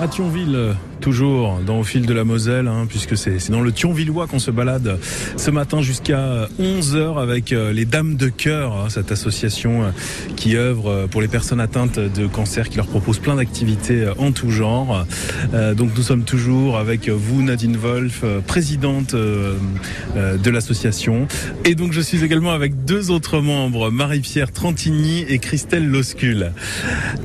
À 0.05 0.07
Thionville, 0.07 0.55
euh, 0.55 0.73
toujours 1.01 1.59
dans 1.65 1.79
au 1.79 1.83
fil 1.83 2.05
de 2.05 2.13
la 2.13 2.23
Moselle, 2.23 2.67
hein, 2.67 2.85
puisque 2.87 3.17
c'est 3.17 3.49
dans 3.49 3.61
le 3.61 3.71
Thionvillois 3.71 4.27
qu'on 4.27 4.37
se 4.37 4.51
balade 4.51 4.99
ce 5.35 5.49
matin 5.49 5.81
jusqu'à 5.81 6.47
11h 6.59 7.19
avec 7.19 7.51
euh, 7.51 7.73
les 7.73 7.85
Dames 7.85 8.15
de 8.15 8.29
Cœur, 8.29 8.73
hein, 8.73 8.89
cette 8.89 9.11
association 9.11 9.83
euh, 9.83 9.89
qui 10.35 10.57
œuvre 10.57 10.91
euh, 10.91 11.07
pour 11.07 11.21
les 11.21 11.27
personnes 11.27 11.59
atteintes 11.59 11.97
de 11.97 12.27
cancer, 12.27 12.69
qui 12.69 12.77
leur 12.77 12.85
propose 12.85 13.17
plein 13.17 13.35
d'activités 13.35 14.03
euh, 14.03 14.13
en 14.19 14.31
tout 14.31 14.51
genre. 14.51 15.07
Euh, 15.55 15.73
donc 15.73 15.89
nous 15.97 16.03
sommes 16.03 16.23
toujours 16.23 16.77
avec 16.77 17.09
vous, 17.09 17.41
Nadine 17.41 17.75
Wolf, 17.75 18.21
euh, 18.23 18.41
présidente 18.41 19.15
euh, 19.15 19.55
euh, 20.15 20.37
de 20.37 20.49
l'association. 20.51 21.27
Et 21.65 21.73
donc 21.73 21.93
je 21.93 22.01
suis 22.01 22.23
également 22.23 22.51
avec 22.51 22.85
deux 22.85 23.09
autres 23.09 23.39
membres, 23.39 23.89
Marie-Pierre 23.89 24.51
Trantigny 24.51 25.25
et 25.27 25.39
Christelle 25.39 25.87
Loscul. 25.87 26.51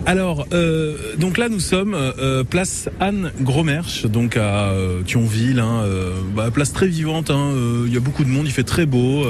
Alors, 0.07 0.47
euh, 0.55 0.97
donc 1.19 1.37
là 1.37 1.51
nous 1.51 1.61
sommes 1.61 1.95
euh, 1.95 2.43
place 2.43 2.70
Anne 3.01 3.33
Gromerche, 3.41 4.07
donc 4.07 4.37
à 4.37 4.71
euh, 4.71 5.03
Thionville, 5.03 5.61
hein, 5.61 5.83
euh, 5.85 6.15
bah, 6.35 6.51
place 6.53 6.73
très 6.73 6.87
vivante, 6.87 7.31
hein, 7.31 7.53
euh, 7.53 7.85
il 7.87 7.95
y 7.95 7.97
a 7.97 8.01
beaucoup 8.01 8.25
de 8.25 8.29
monde, 8.29 8.47
il 8.47 8.53
fait 8.53 8.65
très 8.65 8.87
beau. 8.87 9.25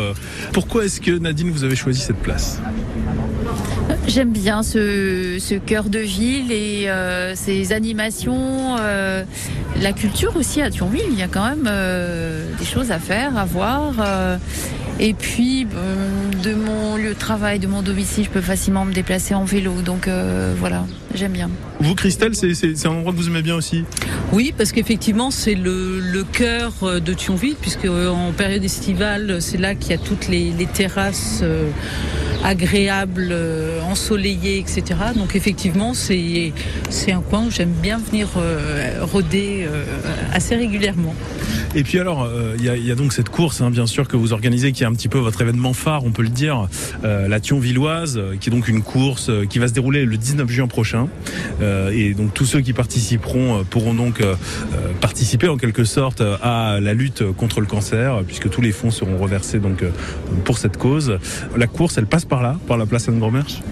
Pourquoi 0.52 0.84
est-ce 0.84 1.00
que 1.00 1.12
Nadine 1.18 1.50
vous 1.50 1.64
avez 1.64 1.76
choisi 1.76 2.00
cette 2.00 2.18
place? 2.18 2.60
J'aime 4.06 4.32
bien 4.32 4.62
ce, 4.62 5.58
cœur 5.58 5.84
de 5.84 5.98
ville 5.98 6.52
et 6.52 6.88
euh, 6.88 7.34
ces 7.34 7.72
animations, 7.72 8.76
la 8.76 9.92
culture 9.92 10.36
aussi 10.36 10.62
à 10.62 10.70
Thionville. 10.70 11.06
Il 11.10 11.18
y 11.18 11.22
a 11.22 11.28
quand 11.28 11.44
même 11.44 11.70
des 12.58 12.64
choses 12.64 12.90
à 12.90 12.98
faire, 12.98 13.36
à 13.36 13.44
voir. 13.44 13.94
et 14.98 15.14
puis, 15.14 15.66
de 16.42 16.54
mon 16.54 16.96
lieu 16.96 17.10
de 17.10 17.18
travail, 17.18 17.58
de 17.58 17.66
mon 17.66 17.82
domicile, 17.82 18.24
je 18.24 18.30
peux 18.30 18.40
facilement 18.40 18.84
me 18.84 18.92
déplacer 18.92 19.34
en 19.34 19.44
vélo. 19.44 19.82
Donc 19.82 20.08
voilà, 20.58 20.84
j'aime 21.14 21.32
bien. 21.32 21.50
Vous, 21.80 21.94
Christelle, 21.94 22.34
c'est 22.34 22.86
un 22.86 22.90
endroit 22.90 23.12
que 23.12 23.16
vous 23.18 23.28
aimez 23.28 23.42
bien 23.42 23.56
aussi 23.56 23.84
Oui, 24.32 24.52
parce 24.56 24.72
qu'effectivement, 24.72 25.30
c'est 25.30 25.54
le, 25.54 26.00
le 26.00 26.24
cœur 26.24 26.72
euh, 26.82 27.00
de 27.00 27.12
Thionville, 27.14 27.56
puisque 27.60 27.84
euh, 27.86 28.08
en 28.08 28.32
période 28.32 28.64
estivale, 28.64 29.40
c'est 29.40 29.58
là 29.58 29.74
qu'il 29.74 29.90
y 29.90 29.94
a 29.94 29.98
toutes 29.98 30.28
les, 30.28 30.50
les 30.52 30.66
terrasses 30.66 31.40
euh, 31.42 31.70
agréables, 32.44 33.28
euh, 33.30 33.80
ensoleillées, 33.82 34.58
etc. 34.58 34.82
Donc 35.16 35.36
effectivement, 35.36 35.94
c'est 35.94 36.52
un 37.12 37.20
coin 37.20 37.46
où 37.46 37.50
j'aime 37.50 37.72
bien 37.72 37.98
venir 37.98 38.28
euh, 38.36 38.98
rôder 39.02 39.66
euh, 39.68 39.84
assez 40.32 40.56
régulièrement. 40.56 41.14
Et 41.74 41.82
puis 41.84 41.98
alors, 41.98 42.22
euh, 42.24 42.54
il 42.58 42.64
y, 42.64 42.68
a, 42.68 42.76
il 42.76 42.84
y 42.84 42.90
a 42.90 42.94
donc 42.94 43.12
cette 43.12 43.28
course, 43.28 43.60
hein, 43.60 43.70
bien 43.70 43.86
sûr, 43.86 44.08
que 44.08 44.16
vous 44.16 44.32
organisez, 44.32 44.72
qui 44.72 44.82
est 44.82 44.86
un 44.86 44.92
petit 44.92 45.08
peu 45.08 45.18
votre 45.18 45.40
événement 45.42 45.72
phare, 45.72 46.04
on 46.04 46.10
peut 46.10 46.22
le 46.22 46.28
dire, 46.28 46.68
euh, 47.04 47.28
la 47.28 47.40
Thionvilloise, 47.40 48.20
qui 48.40 48.48
est 48.48 48.52
donc 48.52 48.68
une 48.68 48.82
course 48.82 49.30
qui 49.48 49.58
va 49.58 49.68
se 49.68 49.72
dérouler 49.72 50.04
le 50.04 50.16
19 50.16 50.48
juin 50.50 50.66
prochain. 50.66 50.99
Euh, 51.62 51.90
et 51.90 52.14
donc 52.14 52.34
tous 52.34 52.44
ceux 52.44 52.60
qui 52.60 52.72
participeront 52.72 53.60
euh, 53.60 53.62
pourront 53.68 53.94
donc 53.94 54.20
euh, 54.20 54.34
participer 55.00 55.48
en 55.48 55.56
quelque 55.56 55.84
sorte 55.84 56.22
à 56.42 56.78
la 56.80 56.94
lutte 56.94 57.22
contre 57.32 57.60
le 57.60 57.66
cancer, 57.66 58.22
puisque 58.26 58.50
tous 58.50 58.60
les 58.60 58.72
fonds 58.72 58.90
seront 58.90 59.18
reversés 59.18 59.58
donc 59.58 59.84
pour 60.44 60.58
cette 60.58 60.76
cause. 60.76 61.18
La 61.56 61.66
course, 61.66 61.98
elle 61.98 62.06
passe 62.06 62.24
par 62.24 62.42
là, 62.42 62.56
par 62.66 62.76
la 62.76 62.86
place 62.86 63.08
Anne-Gromerche 63.08 63.62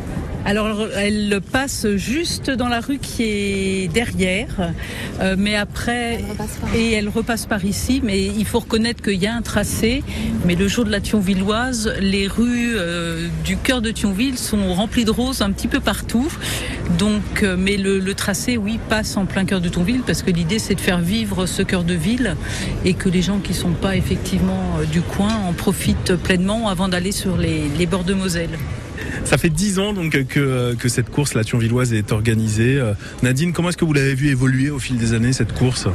Alors, 0.49 0.87
elle 0.97 1.43
passe 1.53 1.87
juste 1.97 2.51
dans 2.51 2.69
la 2.69 2.81
rue 2.81 2.97
qui 2.97 3.23
est 3.23 3.93
derrière, 3.93 4.73
euh, 5.21 5.37
mais 5.37 5.55
après, 5.55 6.25
et 6.75 6.93
elle 6.93 7.11
repasse 7.11 7.45
par 7.45 7.67
ici. 7.67 8.01
Mais 8.03 8.25
il 8.25 8.47
faut 8.47 8.61
reconnaître 8.61 9.03
qu'il 9.03 9.23
y 9.23 9.27
a 9.27 9.35
un 9.35 9.43
tracé. 9.43 10.03
Mais 10.47 10.55
le 10.55 10.67
jour 10.67 10.87
de 10.87 10.91
la 10.91 11.03
Thionvilloise, 11.03 11.93
les 12.01 12.27
rues 12.27 12.77
euh, 12.77 13.29
du 13.45 13.59
cœur 13.59 13.83
de 13.83 13.91
Thionville 13.91 14.39
sont 14.39 14.73
remplies 14.73 15.05
de 15.05 15.11
roses 15.11 15.43
un 15.43 15.53
petit 15.53 15.69
peu 15.69 15.81
partout. 15.81 16.33
Donc, 16.99 17.43
euh, 17.43 17.55
mais 17.59 17.77
le, 17.77 17.99
le 17.99 18.15
tracé, 18.15 18.57
oui, 18.57 18.81
passe 18.89 19.19
en 19.19 19.27
plein 19.27 19.45
cœur 19.45 19.61
de 19.61 19.69
Thionville 19.69 20.01
parce 20.01 20.23
que 20.23 20.31
l'idée, 20.31 20.59
c'est 20.59 20.77
de 20.77 20.81
faire 20.81 21.01
vivre 21.01 21.45
ce 21.45 21.61
cœur 21.61 21.85
de 21.85 21.93
ville 21.93 22.37
et 22.87 22.95
que 22.95 23.11
les 23.11 23.21
gens 23.21 23.41
qui 23.41 23.53
sont 23.53 23.73
pas 23.73 23.97
effectivement 23.97 24.79
du 24.91 25.03
coin 25.03 25.35
en 25.47 25.53
profitent 25.53 26.15
pleinement 26.17 26.71
avant 26.71 26.89
d'aller 26.89 27.13
sur 27.13 27.37
les, 27.37 27.69
les 27.79 27.85
bords 27.85 28.05
de 28.05 28.15
Moselle. 28.15 28.57
Ça 29.25 29.37
fait 29.37 29.51
dix 29.51 29.79
ans 29.79 29.93
donc 29.93 30.25
que, 30.27 30.89
cette 30.89 31.11
course, 31.11 31.35
la 31.35 31.45
Thionvilloise, 31.45 31.93
est 31.93 32.13
organisée. 32.13 32.79
Euh, 32.79 32.95
Nadine, 33.23 33.53
comment 33.53 33.69
est-ce 33.69 33.77
que 33.77 33.85
vous 33.85 33.93
l'avez 33.93 34.15
vu 34.15 34.29
évoluer 34.29 34.71
au 34.71 34.79
fil 34.79 34.97
des 34.97 35.13
années, 35.13 35.33
cette 35.33 35.53
course? 35.53 35.89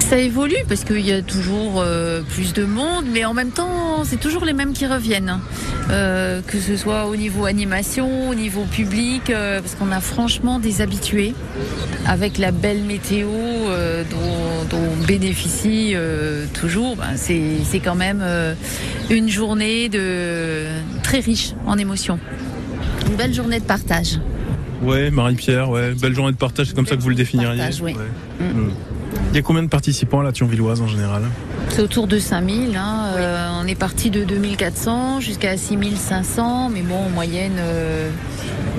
Ça 0.00 0.16
évolue 0.16 0.56
parce 0.68 0.84
qu'il 0.84 1.04
y 1.04 1.12
a 1.12 1.20
toujours 1.20 1.82
euh, 1.82 2.22
plus 2.22 2.54
de 2.54 2.64
monde, 2.64 3.04
mais 3.12 3.24
en 3.24 3.34
même 3.34 3.50
temps, 3.50 4.04
c'est 4.04 4.18
toujours 4.18 4.44
les 4.44 4.54
mêmes 4.54 4.72
qui 4.72 4.86
reviennent. 4.86 5.38
Euh, 5.90 6.40
que 6.46 6.58
ce 6.58 6.76
soit 6.76 7.06
au 7.06 7.16
niveau 7.16 7.46
animation, 7.46 8.28
au 8.28 8.34
niveau 8.34 8.64
public, 8.64 9.24
parce 9.26 9.74
qu'on 9.74 9.90
a 9.90 10.00
franchement 10.00 10.58
des 10.58 10.80
habitués 10.80 11.34
avec 12.06 12.38
la 12.38 12.52
belle 12.52 12.82
météo 12.82 13.28
dont, 14.10 14.76
on 14.76 15.06
bénéficie 15.06 15.94
toujours. 16.52 16.96
ben, 16.96 17.16
c'est 17.16 17.80
quand 17.80 17.94
même 17.94 18.22
une 19.10 19.28
journée 19.28 19.90
très 21.02 21.20
riche 21.20 21.54
en 21.66 21.78
émotions. 21.78 22.18
Une 23.08 23.16
belle 23.16 23.34
journée 23.34 23.60
de 23.60 23.64
partage. 23.64 24.18
Ouais, 24.82 25.10
Marie-Pierre, 25.10 25.70
ouais, 25.70 25.92
belle 25.94 26.14
journée 26.14 26.32
de 26.32 26.36
partage, 26.36 26.68
c'est 26.68 26.74
comme 26.74 26.86
ça 26.86 26.96
que 26.96 27.02
vous 27.02 27.08
le 27.08 27.14
définiriez. 27.14 27.58
partage, 27.58 27.80
oui. 27.82 27.94
Ouais. 27.94 28.46
Mm. 28.46 28.70
Il 29.30 29.36
y 29.36 29.38
a 29.38 29.42
combien 29.42 29.62
de 29.62 29.68
participants 29.68 30.20
à 30.20 30.24
la 30.24 30.32
Thionvilloise 30.32 30.80
en 30.80 30.86
général? 30.86 31.22
C'est 31.70 31.82
autour 31.82 32.06
de 32.06 32.18
5000. 32.18 32.76
Hein. 32.76 33.14
Euh, 33.16 33.48
on 33.62 33.66
est 33.66 33.74
parti 33.74 34.10
de 34.10 34.24
2400 34.24 35.20
jusqu'à 35.20 35.56
6500, 35.56 36.70
mais 36.70 36.82
bon, 36.82 36.96
en 36.96 37.10
moyenne, 37.10 37.56
euh, 37.58 38.10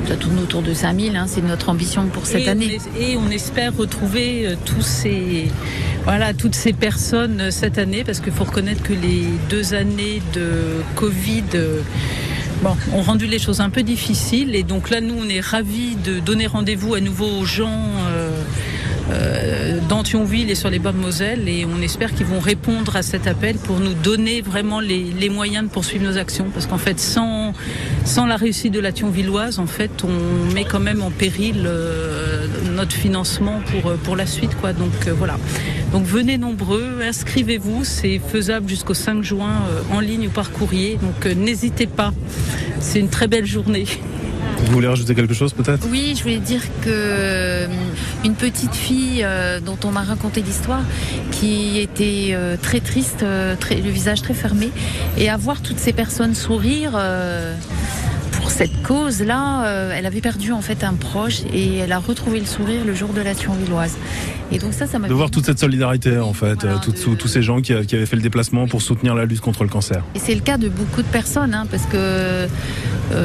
ça 0.07 0.15
tourne 0.15 0.39
autour 0.39 0.61
de 0.61 0.73
5000. 0.73 1.15
Hein. 1.15 1.25
C'est 1.27 1.41
notre 1.41 1.69
ambition 1.69 2.07
pour 2.07 2.25
cette 2.25 2.47
et 2.47 2.49
année. 2.49 2.77
On 2.95 2.99
et 2.99 3.17
on 3.17 3.29
espère 3.29 3.75
retrouver 3.75 4.47
euh, 4.47 4.55
tous 4.65 4.81
ces, 4.81 5.47
voilà, 6.03 6.33
toutes 6.33 6.55
ces 6.55 6.73
personnes 6.73 7.41
euh, 7.41 7.51
cette 7.51 7.77
année, 7.77 8.03
parce 8.03 8.19
qu'il 8.19 8.33
faut 8.33 8.43
reconnaître 8.43 8.81
que 8.81 8.93
les 8.93 9.25
deux 9.49 9.75
années 9.75 10.21
de 10.33 10.81
Covid 10.95 11.43
euh, 11.53 11.81
bon, 12.61 12.75
ont 12.93 13.01
rendu 13.01 13.27
les 13.27 13.39
choses 13.39 13.61
un 13.61 13.69
peu 13.69 13.83
difficiles. 13.83 14.55
Et 14.55 14.63
donc 14.63 14.89
là, 14.89 15.01
nous, 15.01 15.15
on 15.19 15.27
est 15.29 15.39
ravis 15.41 15.95
de 15.95 16.19
donner 16.19 16.47
rendez-vous 16.47 16.93
à 16.95 16.99
nouveau 17.01 17.27
aux 17.39 17.45
gens. 17.45 17.83
euh, 18.09 18.31
euh, 19.11 19.79
dans 19.89 20.03
Thionville 20.03 20.51
et 20.51 20.55
sur 20.55 20.69
les 20.69 20.77
bords 20.77 20.93
de 20.93 20.99
Moselle 20.99 21.49
et 21.49 21.65
on 21.65 21.81
espère 21.81 22.13
qu'ils 22.13 22.27
vont 22.27 22.39
répondre 22.39 22.95
à 22.95 23.01
cet 23.01 23.25
appel 23.25 23.55
pour 23.57 23.79
nous 23.79 23.93
donner 23.93 24.41
vraiment 24.41 24.79
les, 24.79 25.03
les 25.03 25.29
moyens 25.29 25.65
de 25.65 25.71
poursuivre 25.71 26.05
nos 26.05 26.17
actions 26.17 26.45
parce 26.53 26.67
qu'en 26.67 26.77
fait 26.77 26.99
sans, 26.99 27.53
sans 28.05 28.27
la 28.27 28.35
réussite 28.35 28.71
de 28.71 28.79
la 28.79 28.91
Thionvilloise 28.91 29.57
en 29.57 29.65
fait 29.65 30.03
on 30.03 30.53
met 30.53 30.63
quand 30.63 30.79
même 30.79 31.01
en 31.01 31.09
péril 31.09 31.63
euh, 31.65 32.45
notre 32.79 32.95
financement 32.95 33.59
pour, 33.71 33.91
euh, 33.91 33.97
pour 34.01 34.15
la 34.15 34.25
suite 34.25 34.55
quoi. 34.55 34.71
Donc 34.71 35.07
euh, 35.07 35.13
voilà. 35.13 35.37
Donc 35.91 36.05
venez 36.05 36.37
nombreux 36.37 37.01
inscrivez-vous. 37.03 37.83
C'est 37.83 38.19
faisable 38.19 38.69
jusqu'au 38.69 38.93
5 38.93 39.21
juin 39.21 39.51
euh, 39.69 39.95
en 39.95 39.99
ligne 39.99 40.27
ou 40.27 40.31
par 40.31 40.51
courrier. 40.51 40.97
Donc 41.01 41.25
euh, 41.25 41.33
n'hésitez 41.33 41.87
pas. 41.87 42.13
C'est 42.79 42.99
une 42.99 43.09
très 43.09 43.27
belle 43.27 43.45
journée. 43.45 43.85
Vous 44.65 44.73
voulez 44.73 44.87
rajouter 44.87 45.13
quelque 45.13 45.33
chose 45.33 45.51
peut-être? 45.53 45.87
Oui, 45.91 46.13
je 46.15 46.23
voulais 46.23 46.37
dire 46.37 46.61
que 46.81 47.67
une 48.23 48.35
petite 48.35 48.75
fille 48.75 49.21
euh, 49.23 49.59
dont 49.59 49.77
on 49.83 49.91
m'a 49.91 50.03
raconté 50.03 50.41
l'histoire, 50.41 50.83
qui 51.31 51.79
était 51.79 52.29
euh, 52.31 52.55
très 52.61 52.79
triste, 52.79 53.23
euh, 53.23 53.55
très, 53.55 53.75
le 53.75 53.89
visage 53.89 54.21
très 54.21 54.33
fermé, 54.33 54.69
et 55.17 55.29
à 55.29 55.37
voir 55.37 55.61
toutes 55.61 55.79
ces 55.79 55.93
personnes 55.93 56.35
sourire. 56.35 56.91
Pour 58.49 58.57
cette 58.57 58.81
cause-là, 58.81 59.67
euh, 59.67 59.93
elle 59.95 60.07
avait 60.07 60.21
perdu 60.21 60.53
en 60.53 60.61
fait 60.61 60.83
un 60.83 60.95
proche 60.95 61.41
et 61.53 61.77
elle 61.77 61.91
a 61.91 61.99
retrouvé 61.99 62.39
le 62.39 62.47
sourire 62.47 62.83
le 62.83 62.95
jour 62.95 63.09
de 63.09 63.21
la 63.21 63.35
Thionvilloise. 63.35 63.95
Et 64.51 64.57
donc 64.57 64.73
ça, 64.73 64.87
ça 64.87 64.97
m'a 64.99 65.07
De 65.07 65.13
voir 65.13 65.29
toute 65.29 65.45
cette 65.45 65.59
solidarité 65.59 66.17
en 66.17 66.33
fait, 66.33 66.63
euh, 66.63 66.75
tous- 67.17 67.27
ces 67.27 67.41
gens 67.43 67.61
qui, 67.61 67.73
qui 67.85 67.95
avaient 67.95 68.05
fait 68.07 68.15
le 68.15 68.21
déplacement 68.21 68.67
pour 68.67 68.81
soutenir 68.81 69.13
la 69.13 69.25
lutte 69.25 69.41
contre 69.41 69.63
le 69.63 69.69
cancer. 69.69 70.03
Et 70.15 70.19
c'est 70.19 70.33
le 70.33 70.41
cas 70.41 70.57
de 70.57 70.69
beaucoup 70.69 71.01
de 71.03 71.07
personnes, 71.07 71.53
hein, 71.53 71.65
parce 71.69 71.83
que 71.85 71.95
euh, 71.97 72.47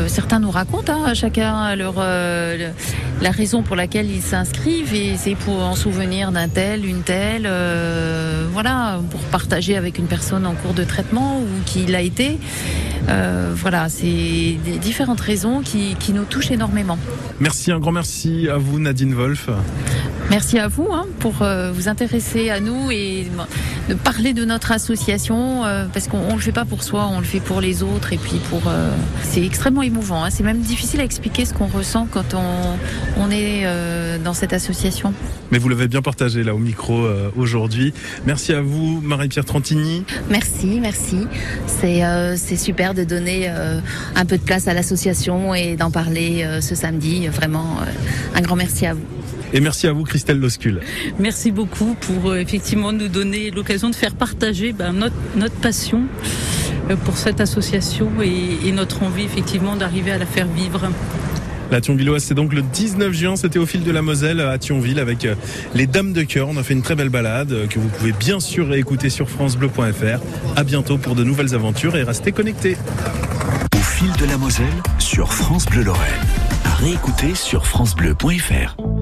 certains 0.08 0.38
nous 0.40 0.50
racontent, 0.50 1.04
hein, 1.06 1.14
chacun 1.14 1.74
leur, 1.76 1.94
euh, 1.98 2.56
le- 2.58 3.22
la 3.22 3.30
raison 3.30 3.62
pour 3.62 3.76
laquelle 3.76 4.10
ils 4.10 4.20
s'inscrivent, 4.22 4.94
et 4.94 5.16
c'est 5.16 5.34
pour 5.34 5.62
en 5.62 5.74
souvenir 5.76 6.30
d'un 6.32 6.48
tel, 6.48 6.84
une 6.84 7.00
telle, 7.02 7.46
euh, 7.46 8.46
voilà, 8.52 9.00
pour 9.10 9.20
partager 9.20 9.76
avec 9.76 9.98
une 9.98 10.06
personne 10.06 10.44
en 10.46 10.52
cours 10.52 10.74
de 10.74 10.84
traitement 10.84 11.38
ou 11.40 11.46
qui 11.64 11.86
l'a 11.86 12.02
été. 12.02 12.38
Euh, 13.08 13.52
voilà, 13.54 13.88
c'est 13.88 14.06
des 14.64 14.78
différentes 14.80 15.20
raisons 15.20 15.60
qui, 15.62 15.94
qui 15.98 16.12
nous 16.12 16.24
touchent 16.24 16.50
énormément. 16.50 16.98
Merci, 17.40 17.70
un 17.72 17.78
grand 17.78 17.92
merci 17.92 18.48
à 18.50 18.56
vous 18.58 18.78
Nadine 18.78 19.14
Wolf. 19.14 19.48
Merci 20.34 20.58
à 20.58 20.66
vous 20.66 20.88
hein, 20.90 21.06
pour 21.20 21.42
euh, 21.42 21.70
vous 21.70 21.86
intéresser 21.88 22.50
à 22.50 22.58
nous 22.58 22.90
et 22.90 23.24
de 23.88 23.94
parler 23.94 24.32
de 24.32 24.44
notre 24.44 24.72
association 24.72 25.64
euh, 25.64 25.84
parce 25.92 26.08
qu'on 26.08 26.18
on 26.18 26.34
le 26.34 26.40
fait 26.40 26.50
pas 26.50 26.64
pour 26.64 26.82
soi, 26.82 27.06
on 27.08 27.20
le 27.20 27.24
fait 27.24 27.38
pour 27.38 27.60
les 27.60 27.84
autres 27.84 28.12
et 28.12 28.16
puis 28.16 28.40
pour. 28.50 28.62
euh, 28.66 28.90
c'est 29.22 29.46
extrêmement 29.46 29.82
émouvant. 29.82 30.24
hein. 30.24 30.30
C'est 30.30 30.42
même 30.42 30.58
difficile 30.58 31.00
à 31.00 31.04
expliquer 31.04 31.44
ce 31.44 31.54
qu'on 31.54 31.68
ressent 31.68 32.08
quand 32.10 32.34
on, 32.34 33.22
on 33.22 33.30
est 33.30 33.62
euh, 33.64 34.18
dans 34.18 34.34
cette 34.34 34.52
association. 34.52 35.14
Mais 35.52 35.58
vous 35.58 35.68
l'avez 35.68 35.86
bien 35.86 36.02
partagé 36.02 36.42
là 36.42 36.52
au 36.52 36.58
micro 36.58 37.04
euh, 37.04 37.30
aujourd'hui. 37.36 37.94
Merci 38.26 38.54
à 38.54 38.60
vous 38.60 39.00
Marie-Pierre 39.02 39.44
Trantini. 39.44 40.02
Merci, 40.30 40.80
merci. 40.80 41.28
C'est 41.68 42.04
euh, 42.04 42.34
c'est 42.36 42.56
super 42.56 42.94
de 42.94 43.04
donner 43.04 43.44
euh, 43.50 43.78
un 44.16 44.24
peu 44.24 44.36
de 44.36 44.42
place 44.42 44.66
à 44.66 44.74
l'association 44.74 45.54
et 45.54 45.76
d'en 45.76 45.92
parler 45.92 46.42
euh, 46.42 46.60
ce 46.60 46.74
samedi. 46.74 47.28
Vraiment, 47.28 47.76
euh, 47.82 48.36
un 48.36 48.40
grand 48.40 48.56
merci 48.56 48.84
à 48.84 48.94
vous. 48.94 49.00
Et 49.54 49.60
merci 49.60 49.86
à 49.86 49.92
vous 49.92 50.02
Christelle 50.02 50.40
Loscul. 50.40 50.80
Merci 51.20 51.52
beaucoup 51.52 51.96
pour 52.00 52.30
euh, 52.30 52.38
effectivement 52.38 52.92
nous 52.92 53.06
donner 53.06 53.52
l'occasion 53.52 53.88
de 53.88 53.94
faire 53.94 54.14
partager 54.14 54.72
ben, 54.72 54.92
notre, 54.92 55.14
notre 55.36 55.54
passion 55.54 56.02
euh, 56.90 56.96
pour 56.96 57.16
cette 57.16 57.40
association 57.40 58.10
et, 58.20 58.68
et 58.68 58.72
notre 58.72 59.04
envie 59.04 59.22
effectivement 59.22 59.76
d'arriver 59.76 60.10
à 60.10 60.18
la 60.18 60.26
faire 60.26 60.48
vivre. 60.48 60.90
La 61.70 61.80
Thionvilloise, 61.80 62.24
c'est 62.24 62.34
donc 62.34 62.52
le 62.52 62.62
19 62.62 63.12
juin, 63.12 63.36
c'était 63.36 63.60
au 63.60 63.66
fil 63.66 63.84
de 63.84 63.90
la 63.92 64.02
Moselle 64.02 64.40
à 64.40 64.58
Thionville 64.58 64.98
avec 64.98 65.24
euh, 65.24 65.36
les 65.72 65.86
Dames 65.86 66.12
de 66.12 66.22
Cœur. 66.22 66.48
On 66.48 66.56
a 66.56 66.64
fait 66.64 66.74
une 66.74 66.82
très 66.82 66.96
belle 66.96 67.08
balade 67.08 67.68
que 67.70 67.78
vous 67.78 67.88
pouvez 67.88 68.12
bien 68.12 68.40
sûr 68.40 68.68
réécouter 68.68 69.08
sur 69.08 69.30
francebleu.fr. 69.30 70.20
À 70.56 70.64
bientôt 70.64 70.98
pour 70.98 71.14
de 71.14 71.22
nouvelles 71.22 71.54
aventures 71.54 71.96
et 71.96 72.02
restez 72.02 72.32
connectés. 72.32 72.76
Au 73.76 73.78
fil 73.78 74.10
de 74.18 74.26
la 74.26 74.36
Moselle 74.36 74.66
sur 74.98 75.32
France 75.32 75.66
Bleu 75.66 75.84
Lorraine. 75.84 76.12
À 76.64 76.74
réécouter 76.74 77.36
sur 77.36 77.66
francebleu.fr. 77.66 78.93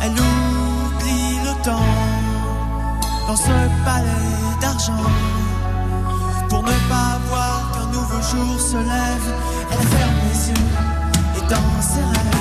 Elle 0.00 0.12
oublie 0.12 1.38
le 1.44 1.62
temps 1.62 1.94
dans 3.26 3.36
ce 3.36 3.56
palais 3.84 4.60
d'argent. 4.60 5.04
Pour 6.48 6.62
ne 6.62 6.72
pas 6.88 7.18
voir 7.28 7.72
qu'un 7.72 7.86
nouveau 7.92 8.20
jour 8.22 8.60
se 8.60 8.76
lève, 8.76 9.34
elle 9.72 9.86
ferme 9.86 10.18
les 10.30 10.48
yeux 10.50 10.66
et 11.36 11.40
dans 11.50 11.82
ses 11.82 12.00
rêves, 12.00 12.37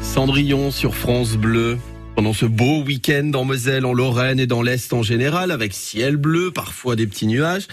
Cendrillon 0.00 0.70
sur 0.70 0.94
France 0.94 1.36
Bleu. 1.36 1.76
Pendant 2.16 2.32
ce 2.32 2.46
beau 2.46 2.82
week-end 2.82 3.30
en 3.34 3.44
Moselle, 3.44 3.84
en 3.84 3.92
Lorraine 3.92 4.40
et 4.40 4.46
dans 4.46 4.62
l'Est 4.62 4.90
en 4.94 5.02
général, 5.02 5.50
avec 5.50 5.74
ciel 5.74 6.16
bleu, 6.16 6.50
parfois 6.50 6.96
des 6.96 7.06
petits 7.06 7.26
nuages. 7.26 7.68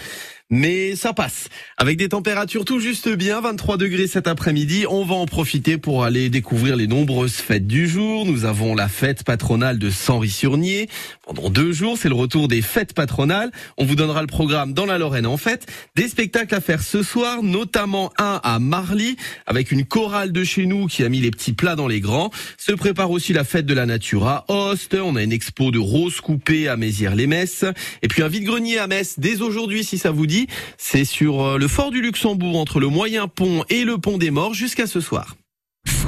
Mais 0.50 0.96
ça 0.96 1.12
passe. 1.12 1.50
Avec 1.76 1.98
des 1.98 2.08
températures 2.08 2.64
tout 2.64 2.80
juste 2.80 3.06
bien, 3.06 3.42
23 3.42 3.76
degrés 3.76 4.06
cet 4.06 4.26
après-midi, 4.26 4.86
on 4.88 5.04
va 5.04 5.14
en 5.14 5.26
profiter 5.26 5.76
pour 5.76 6.04
aller 6.04 6.30
découvrir 6.30 6.74
les 6.74 6.86
nombreuses 6.86 7.34
fêtes 7.34 7.66
du 7.66 7.86
jour. 7.86 8.24
Nous 8.24 8.46
avons 8.46 8.74
la 8.74 8.88
fête 8.88 9.24
patronale 9.24 9.78
de 9.78 9.90
Senry-sur-Nier. 9.90 10.88
Pendant 11.26 11.50
deux 11.50 11.72
jours, 11.72 11.98
c'est 11.98 12.08
le 12.08 12.14
retour 12.14 12.48
des 12.48 12.62
fêtes 12.62 12.94
patronales. 12.94 13.52
On 13.76 13.84
vous 13.84 13.94
donnera 13.94 14.22
le 14.22 14.26
programme 14.26 14.72
dans 14.72 14.86
la 14.86 14.96
Lorraine 14.96 15.26
en 15.26 15.36
fait. 15.36 15.66
Des 15.96 16.08
spectacles 16.08 16.54
à 16.54 16.62
faire 16.62 16.80
ce 16.82 17.02
soir, 17.02 17.42
notamment 17.42 18.10
un 18.16 18.40
à 18.42 18.58
Marly, 18.58 19.18
avec 19.44 19.70
une 19.70 19.84
chorale 19.84 20.32
de 20.32 20.44
chez 20.44 20.64
nous 20.64 20.86
qui 20.86 21.04
a 21.04 21.10
mis 21.10 21.20
les 21.20 21.30
petits 21.30 21.52
plats 21.52 21.76
dans 21.76 21.88
les 21.88 22.00
grands. 22.00 22.30
Se 22.56 22.72
prépare 22.72 23.10
aussi 23.10 23.34
la 23.34 23.44
fête 23.44 23.66
de 23.66 23.74
la 23.74 23.84
nature 23.84 24.26
à 24.26 24.46
Host. 24.48 24.94
On 24.94 25.14
a 25.16 25.22
une 25.22 25.32
expo 25.32 25.70
de 25.70 25.78
roses 25.78 26.22
coupées 26.22 26.68
à 26.68 26.78
Mézières-les-Messes. 26.78 27.66
Et 28.00 28.08
puis 28.08 28.22
un 28.22 28.28
vide-grenier 28.28 28.78
à 28.78 28.86
Metz 28.86 29.16
dès 29.18 29.42
aujourd'hui 29.42 29.84
si 29.84 29.98
ça 29.98 30.10
vous 30.10 30.26
dit. 30.26 30.37
C'est 30.76 31.04
sur 31.04 31.42
euh, 31.42 31.58
le 31.58 31.68
fort 31.68 31.90
du 31.90 32.00
Luxembourg 32.00 32.58
entre 32.58 32.78
le 32.78 32.88
Moyen 32.88 33.28
Pont 33.28 33.64
et 33.68 33.84
le 33.84 33.98
Pont 33.98 34.18
des 34.18 34.30
Morts 34.30 34.54
jusqu'à 34.54 34.86
ce 34.86 35.00
soir. 35.00 35.34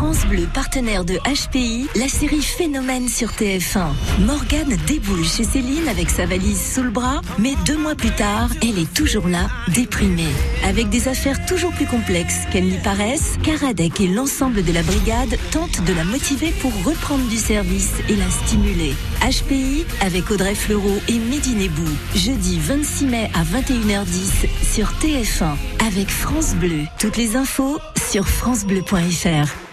France 0.01 0.25
Bleu, 0.25 0.49
partenaire 0.55 1.05
de 1.05 1.17
HPI, 1.17 1.87
la 1.95 2.09
série 2.09 2.41
Phénomène 2.41 3.07
sur 3.07 3.33
TF1. 3.33 3.89
Morgane 4.21 4.75
déboule 4.87 5.23
chez 5.23 5.45
Céline 5.45 5.87
avec 5.89 6.09
sa 6.09 6.25
valise 6.25 6.73
sous 6.73 6.83
le 6.83 6.89
bras, 6.89 7.21
mais 7.39 7.53
deux 7.67 7.77
mois 7.77 7.95
plus 7.95 8.11
tard, 8.13 8.49
elle 8.63 8.79
est 8.79 8.91
toujours 8.95 9.29
là, 9.29 9.49
déprimée. 9.69 10.33
Avec 10.65 10.89
des 10.89 11.07
affaires 11.07 11.45
toujours 11.45 11.73
plus 11.73 11.85
complexes 11.85 12.47
qu'elles 12.51 12.65
n'y 12.65 12.79
paraissent, 12.79 13.37
Karadec 13.43 14.01
et 14.01 14.07
l'ensemble 14.07 14.65
de 14.65 14.73
la 14.73 14.83
brigade 14.83 15.37
tentent 15.51 15.85
de 15.85 15.93
la 15.93 16.05
motiver 16.05 16.55
pour 16.63 16.73
reprendre 16.83 17.29
du 17.29 17.37
service 17.37 17.93
et 18.09 18.17
la 18.17 18.31
stimuler. 18.31 18.95
HPI 19.21 19.85
avec 20.01 20.31
Audrey 20.31 20.55
Fleurot 20.55 20.99
et 21.09 21.19
Mehdi 21.19 21.55
Nebou. 21.57 21.91
Jeudi 22.15 22.59
26 22.59 23.05
mai 23.05 23.31
à 23.35 23.43
21h10 23.43 24.49
sur 24.63 24.93
TF1 25.03 25.57
avec 25.87 26.09
France 26.09 26.55
Bleu. 26.55 26.85
Toutes 26.99 27.19
les 27.19 27.37
infos 27.37 27.79
sur 28.11 28.27
francebleu.fr. 28.27 29.70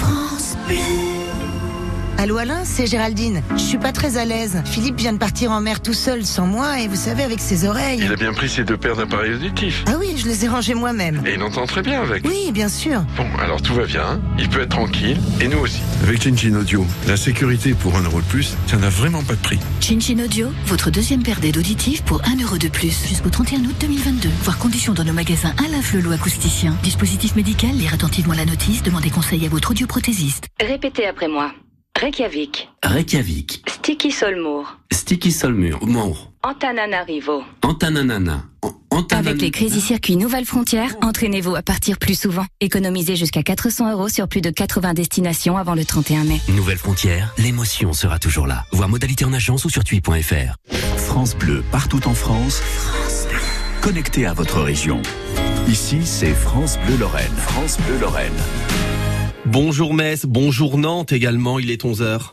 France 0.00 0.56
Bleu. 0.66 1.03
Allô 2.24 2.38
Alain, 2.38 2.64
c'est 2.64 2.86
Géraldine. 2.86 3.42
Je 3.50 3.60
suis 3.60 3.76
pas 3.76 3.92
très 3.92 4.16
à 4.16 4.24
l'aise. 4.24 4.62
Philippe 4.64 4.96
vient 4.96 5.12
de 5.12 5.18
partir 5.18 5.50
en 5.50 5.60
mer 5.60 5.82
tout 5.82 5.92
seul 5.92 6.24
sans 6.24 6.46
moi 6.46 6.80
et 6.80 6.88
vous 6.88 6.96
savez 6.96 7.22
avec 7.22 7.38
ses 7.38 7.68
oreilles. 7.68 8.00
Il 8.02 8.10
a 8.10 8.16
bien 8.16 8.32
pris 8.32 8.48
ses 8.48 8.64
deux 8.64 8.78
paires 8.78 8.96
d'appareils 8.96 9.34
auditifs. 9.34 9.84
Ah 9.86 9.96
oui, 10.00 10.14
je 10.16 10.26
les 10.26 10.46
ai 10.46 10.48
rangés 10.48 10.72
moi-même. 10.72 11.22
Et 11.26 11.34
il 11.34 11.42
entend 11.42 11.66
très 11.66 11.82
bien 11.82 12.00
avec. 12.00 12.26
Oui, 12.26 12.50
bien 12.50 12.70
sûr. 12.70 13.04
Bon, 13.18 13.26
alors 13.38 13.60
tout 13.60 13.74
va 13.74 13.84
bien. 13.84 14.22
Il 14.38 14.48
peut 14.48 14.62
être 14.62 14.70
tranquille. 14.70 15.20
Et 15.42 15.48
nous 15.48 15.58
aussi. 15.58 15.82
Avec 16.02 16.22
Chinchin 16.22 16.54
Audio, 16.54 16.86
la 17.06 17.18
sécurité 17.18 17.74
pour 17.74 17.94
un 17.94 18.02
euro 18.04 18.22
de 18.22 18.26
plus, 18.26 18.56
ça 18.68 18.78
n'a 18.78 18.88
vraiment 18.88 19.22
pas 19.22 19.34
de 19.34 19.40
prix. 19.40 19.58
Chinchin 19.82 20.24
Audio, 20.24 20.48
votre 20.64 20.90
deuxième 20.90 21.22
paire 21.22 21.40
d'aides 21.40 21.58
auditives 21.58 22.02
pour 22.04 22.22
1 22.24 22.42
euro 22.42 22.56
de 22.56 22.68
plus 22.68 23.06
jusqu'au 23.06 23.28
31 23.28 23.66
août 23.66 23.76
2022. 23.80 24.30
Voir 24.44 24.56
conditions 24.56 24.94
dans 24.94 25.04
nos 25.04 25.12
magasins 25.12 25.52
Alain 25.62 25.82
Flelou 25.82 26.12
acousticien. 26.12 26.74
Dispositif 26.82 27.36
médical, 27.36 27.72
lire 27.72 27.92
attentivement 27.92 28.32
la 28.32 28.46
notice, 28.46 28.82
demandez 28.82 29.10
conseil 29.10 29.44
à 29.44 29.50
votre 29.50 29.72
audioprothésiste. 29.72 30.46
Répétez 30.58 31.06
après 31.06 31.28
moi. 31.28 31.52
Reykjavik. 32.00 32.68
Reykjavik. 32.82 33.62
Sticky 33.68 34.10
Solmour. 34.10 34.78
Sticky 34.92 35.30
Solmur. 35.30 35.86
Mour. 35.86 36.32
Antananarivo. 36.42 37.42
Antananana. 37.62 38.44
Avec 39.10 39.40
les 39.40 39.50
Crazy 39.50 39.80
Circuits 39.80 40.16
Nouvelle 40.16 40.44
Frontière, 40.44 40.96
entraînez-vous 41.02 41.54
à 41.54 41.62
partir 41.62 41.98
plus 41.98 42.18
souvent. 42.18 42.44
Économisez 42.60 43.16
jusqu'à 43.16 43.42
400 43.42 43.92
euros 43.92 44.08
sur 44.08 44.28
plus 44.28 44.40
de 44.40 44.50
80 44.50 44.94
destinations 44.94 45.56
avant 45.56 45.74
le 45.74 45.84
31 45.84 46.24
mai. 46.24 46.40
Nouvelle 46.48 46.78
frontière, 46.78 47.32
l'émotion 47.38 47.92
sera 47.92 48.18
toujours 48.18 48.46
là. 48.46 48.64
Voir 48.72 48.88
modalité 48.88 49.24
en 49.24 49.32
agence 49.32 49.64
ou 49.64 49.70
sur 49.70 49.82
tui.fr. 49.84 50.56
France 50.96 51.36
Bleu, 51.36 51.64
partout 51.72 52.06
en 52.06 52.14
France. 52.14 52.60
Connecté 53.80 54.26
à 54.26 54.32
votre 54.32 54.60
région. 54.60 55.00
Ici, 55.68 56.00
c'est 56.04 56.34
France 56.34 56.76
Bleu 56.86 56.96
Lorraine. 56.96 57.34
France 57.36 57.78
Bleu 57.86 57.98
Lorraine. 57.98 58.32
Bonjour 59.46 59.92
Metz, 59.92 60.24
bonjour 60.26 60.78
Nantes 60.78 61.12
également, 61.12 61.58
il 61.58 61.70
est 61.70 61.84
11h. 61.84 62.32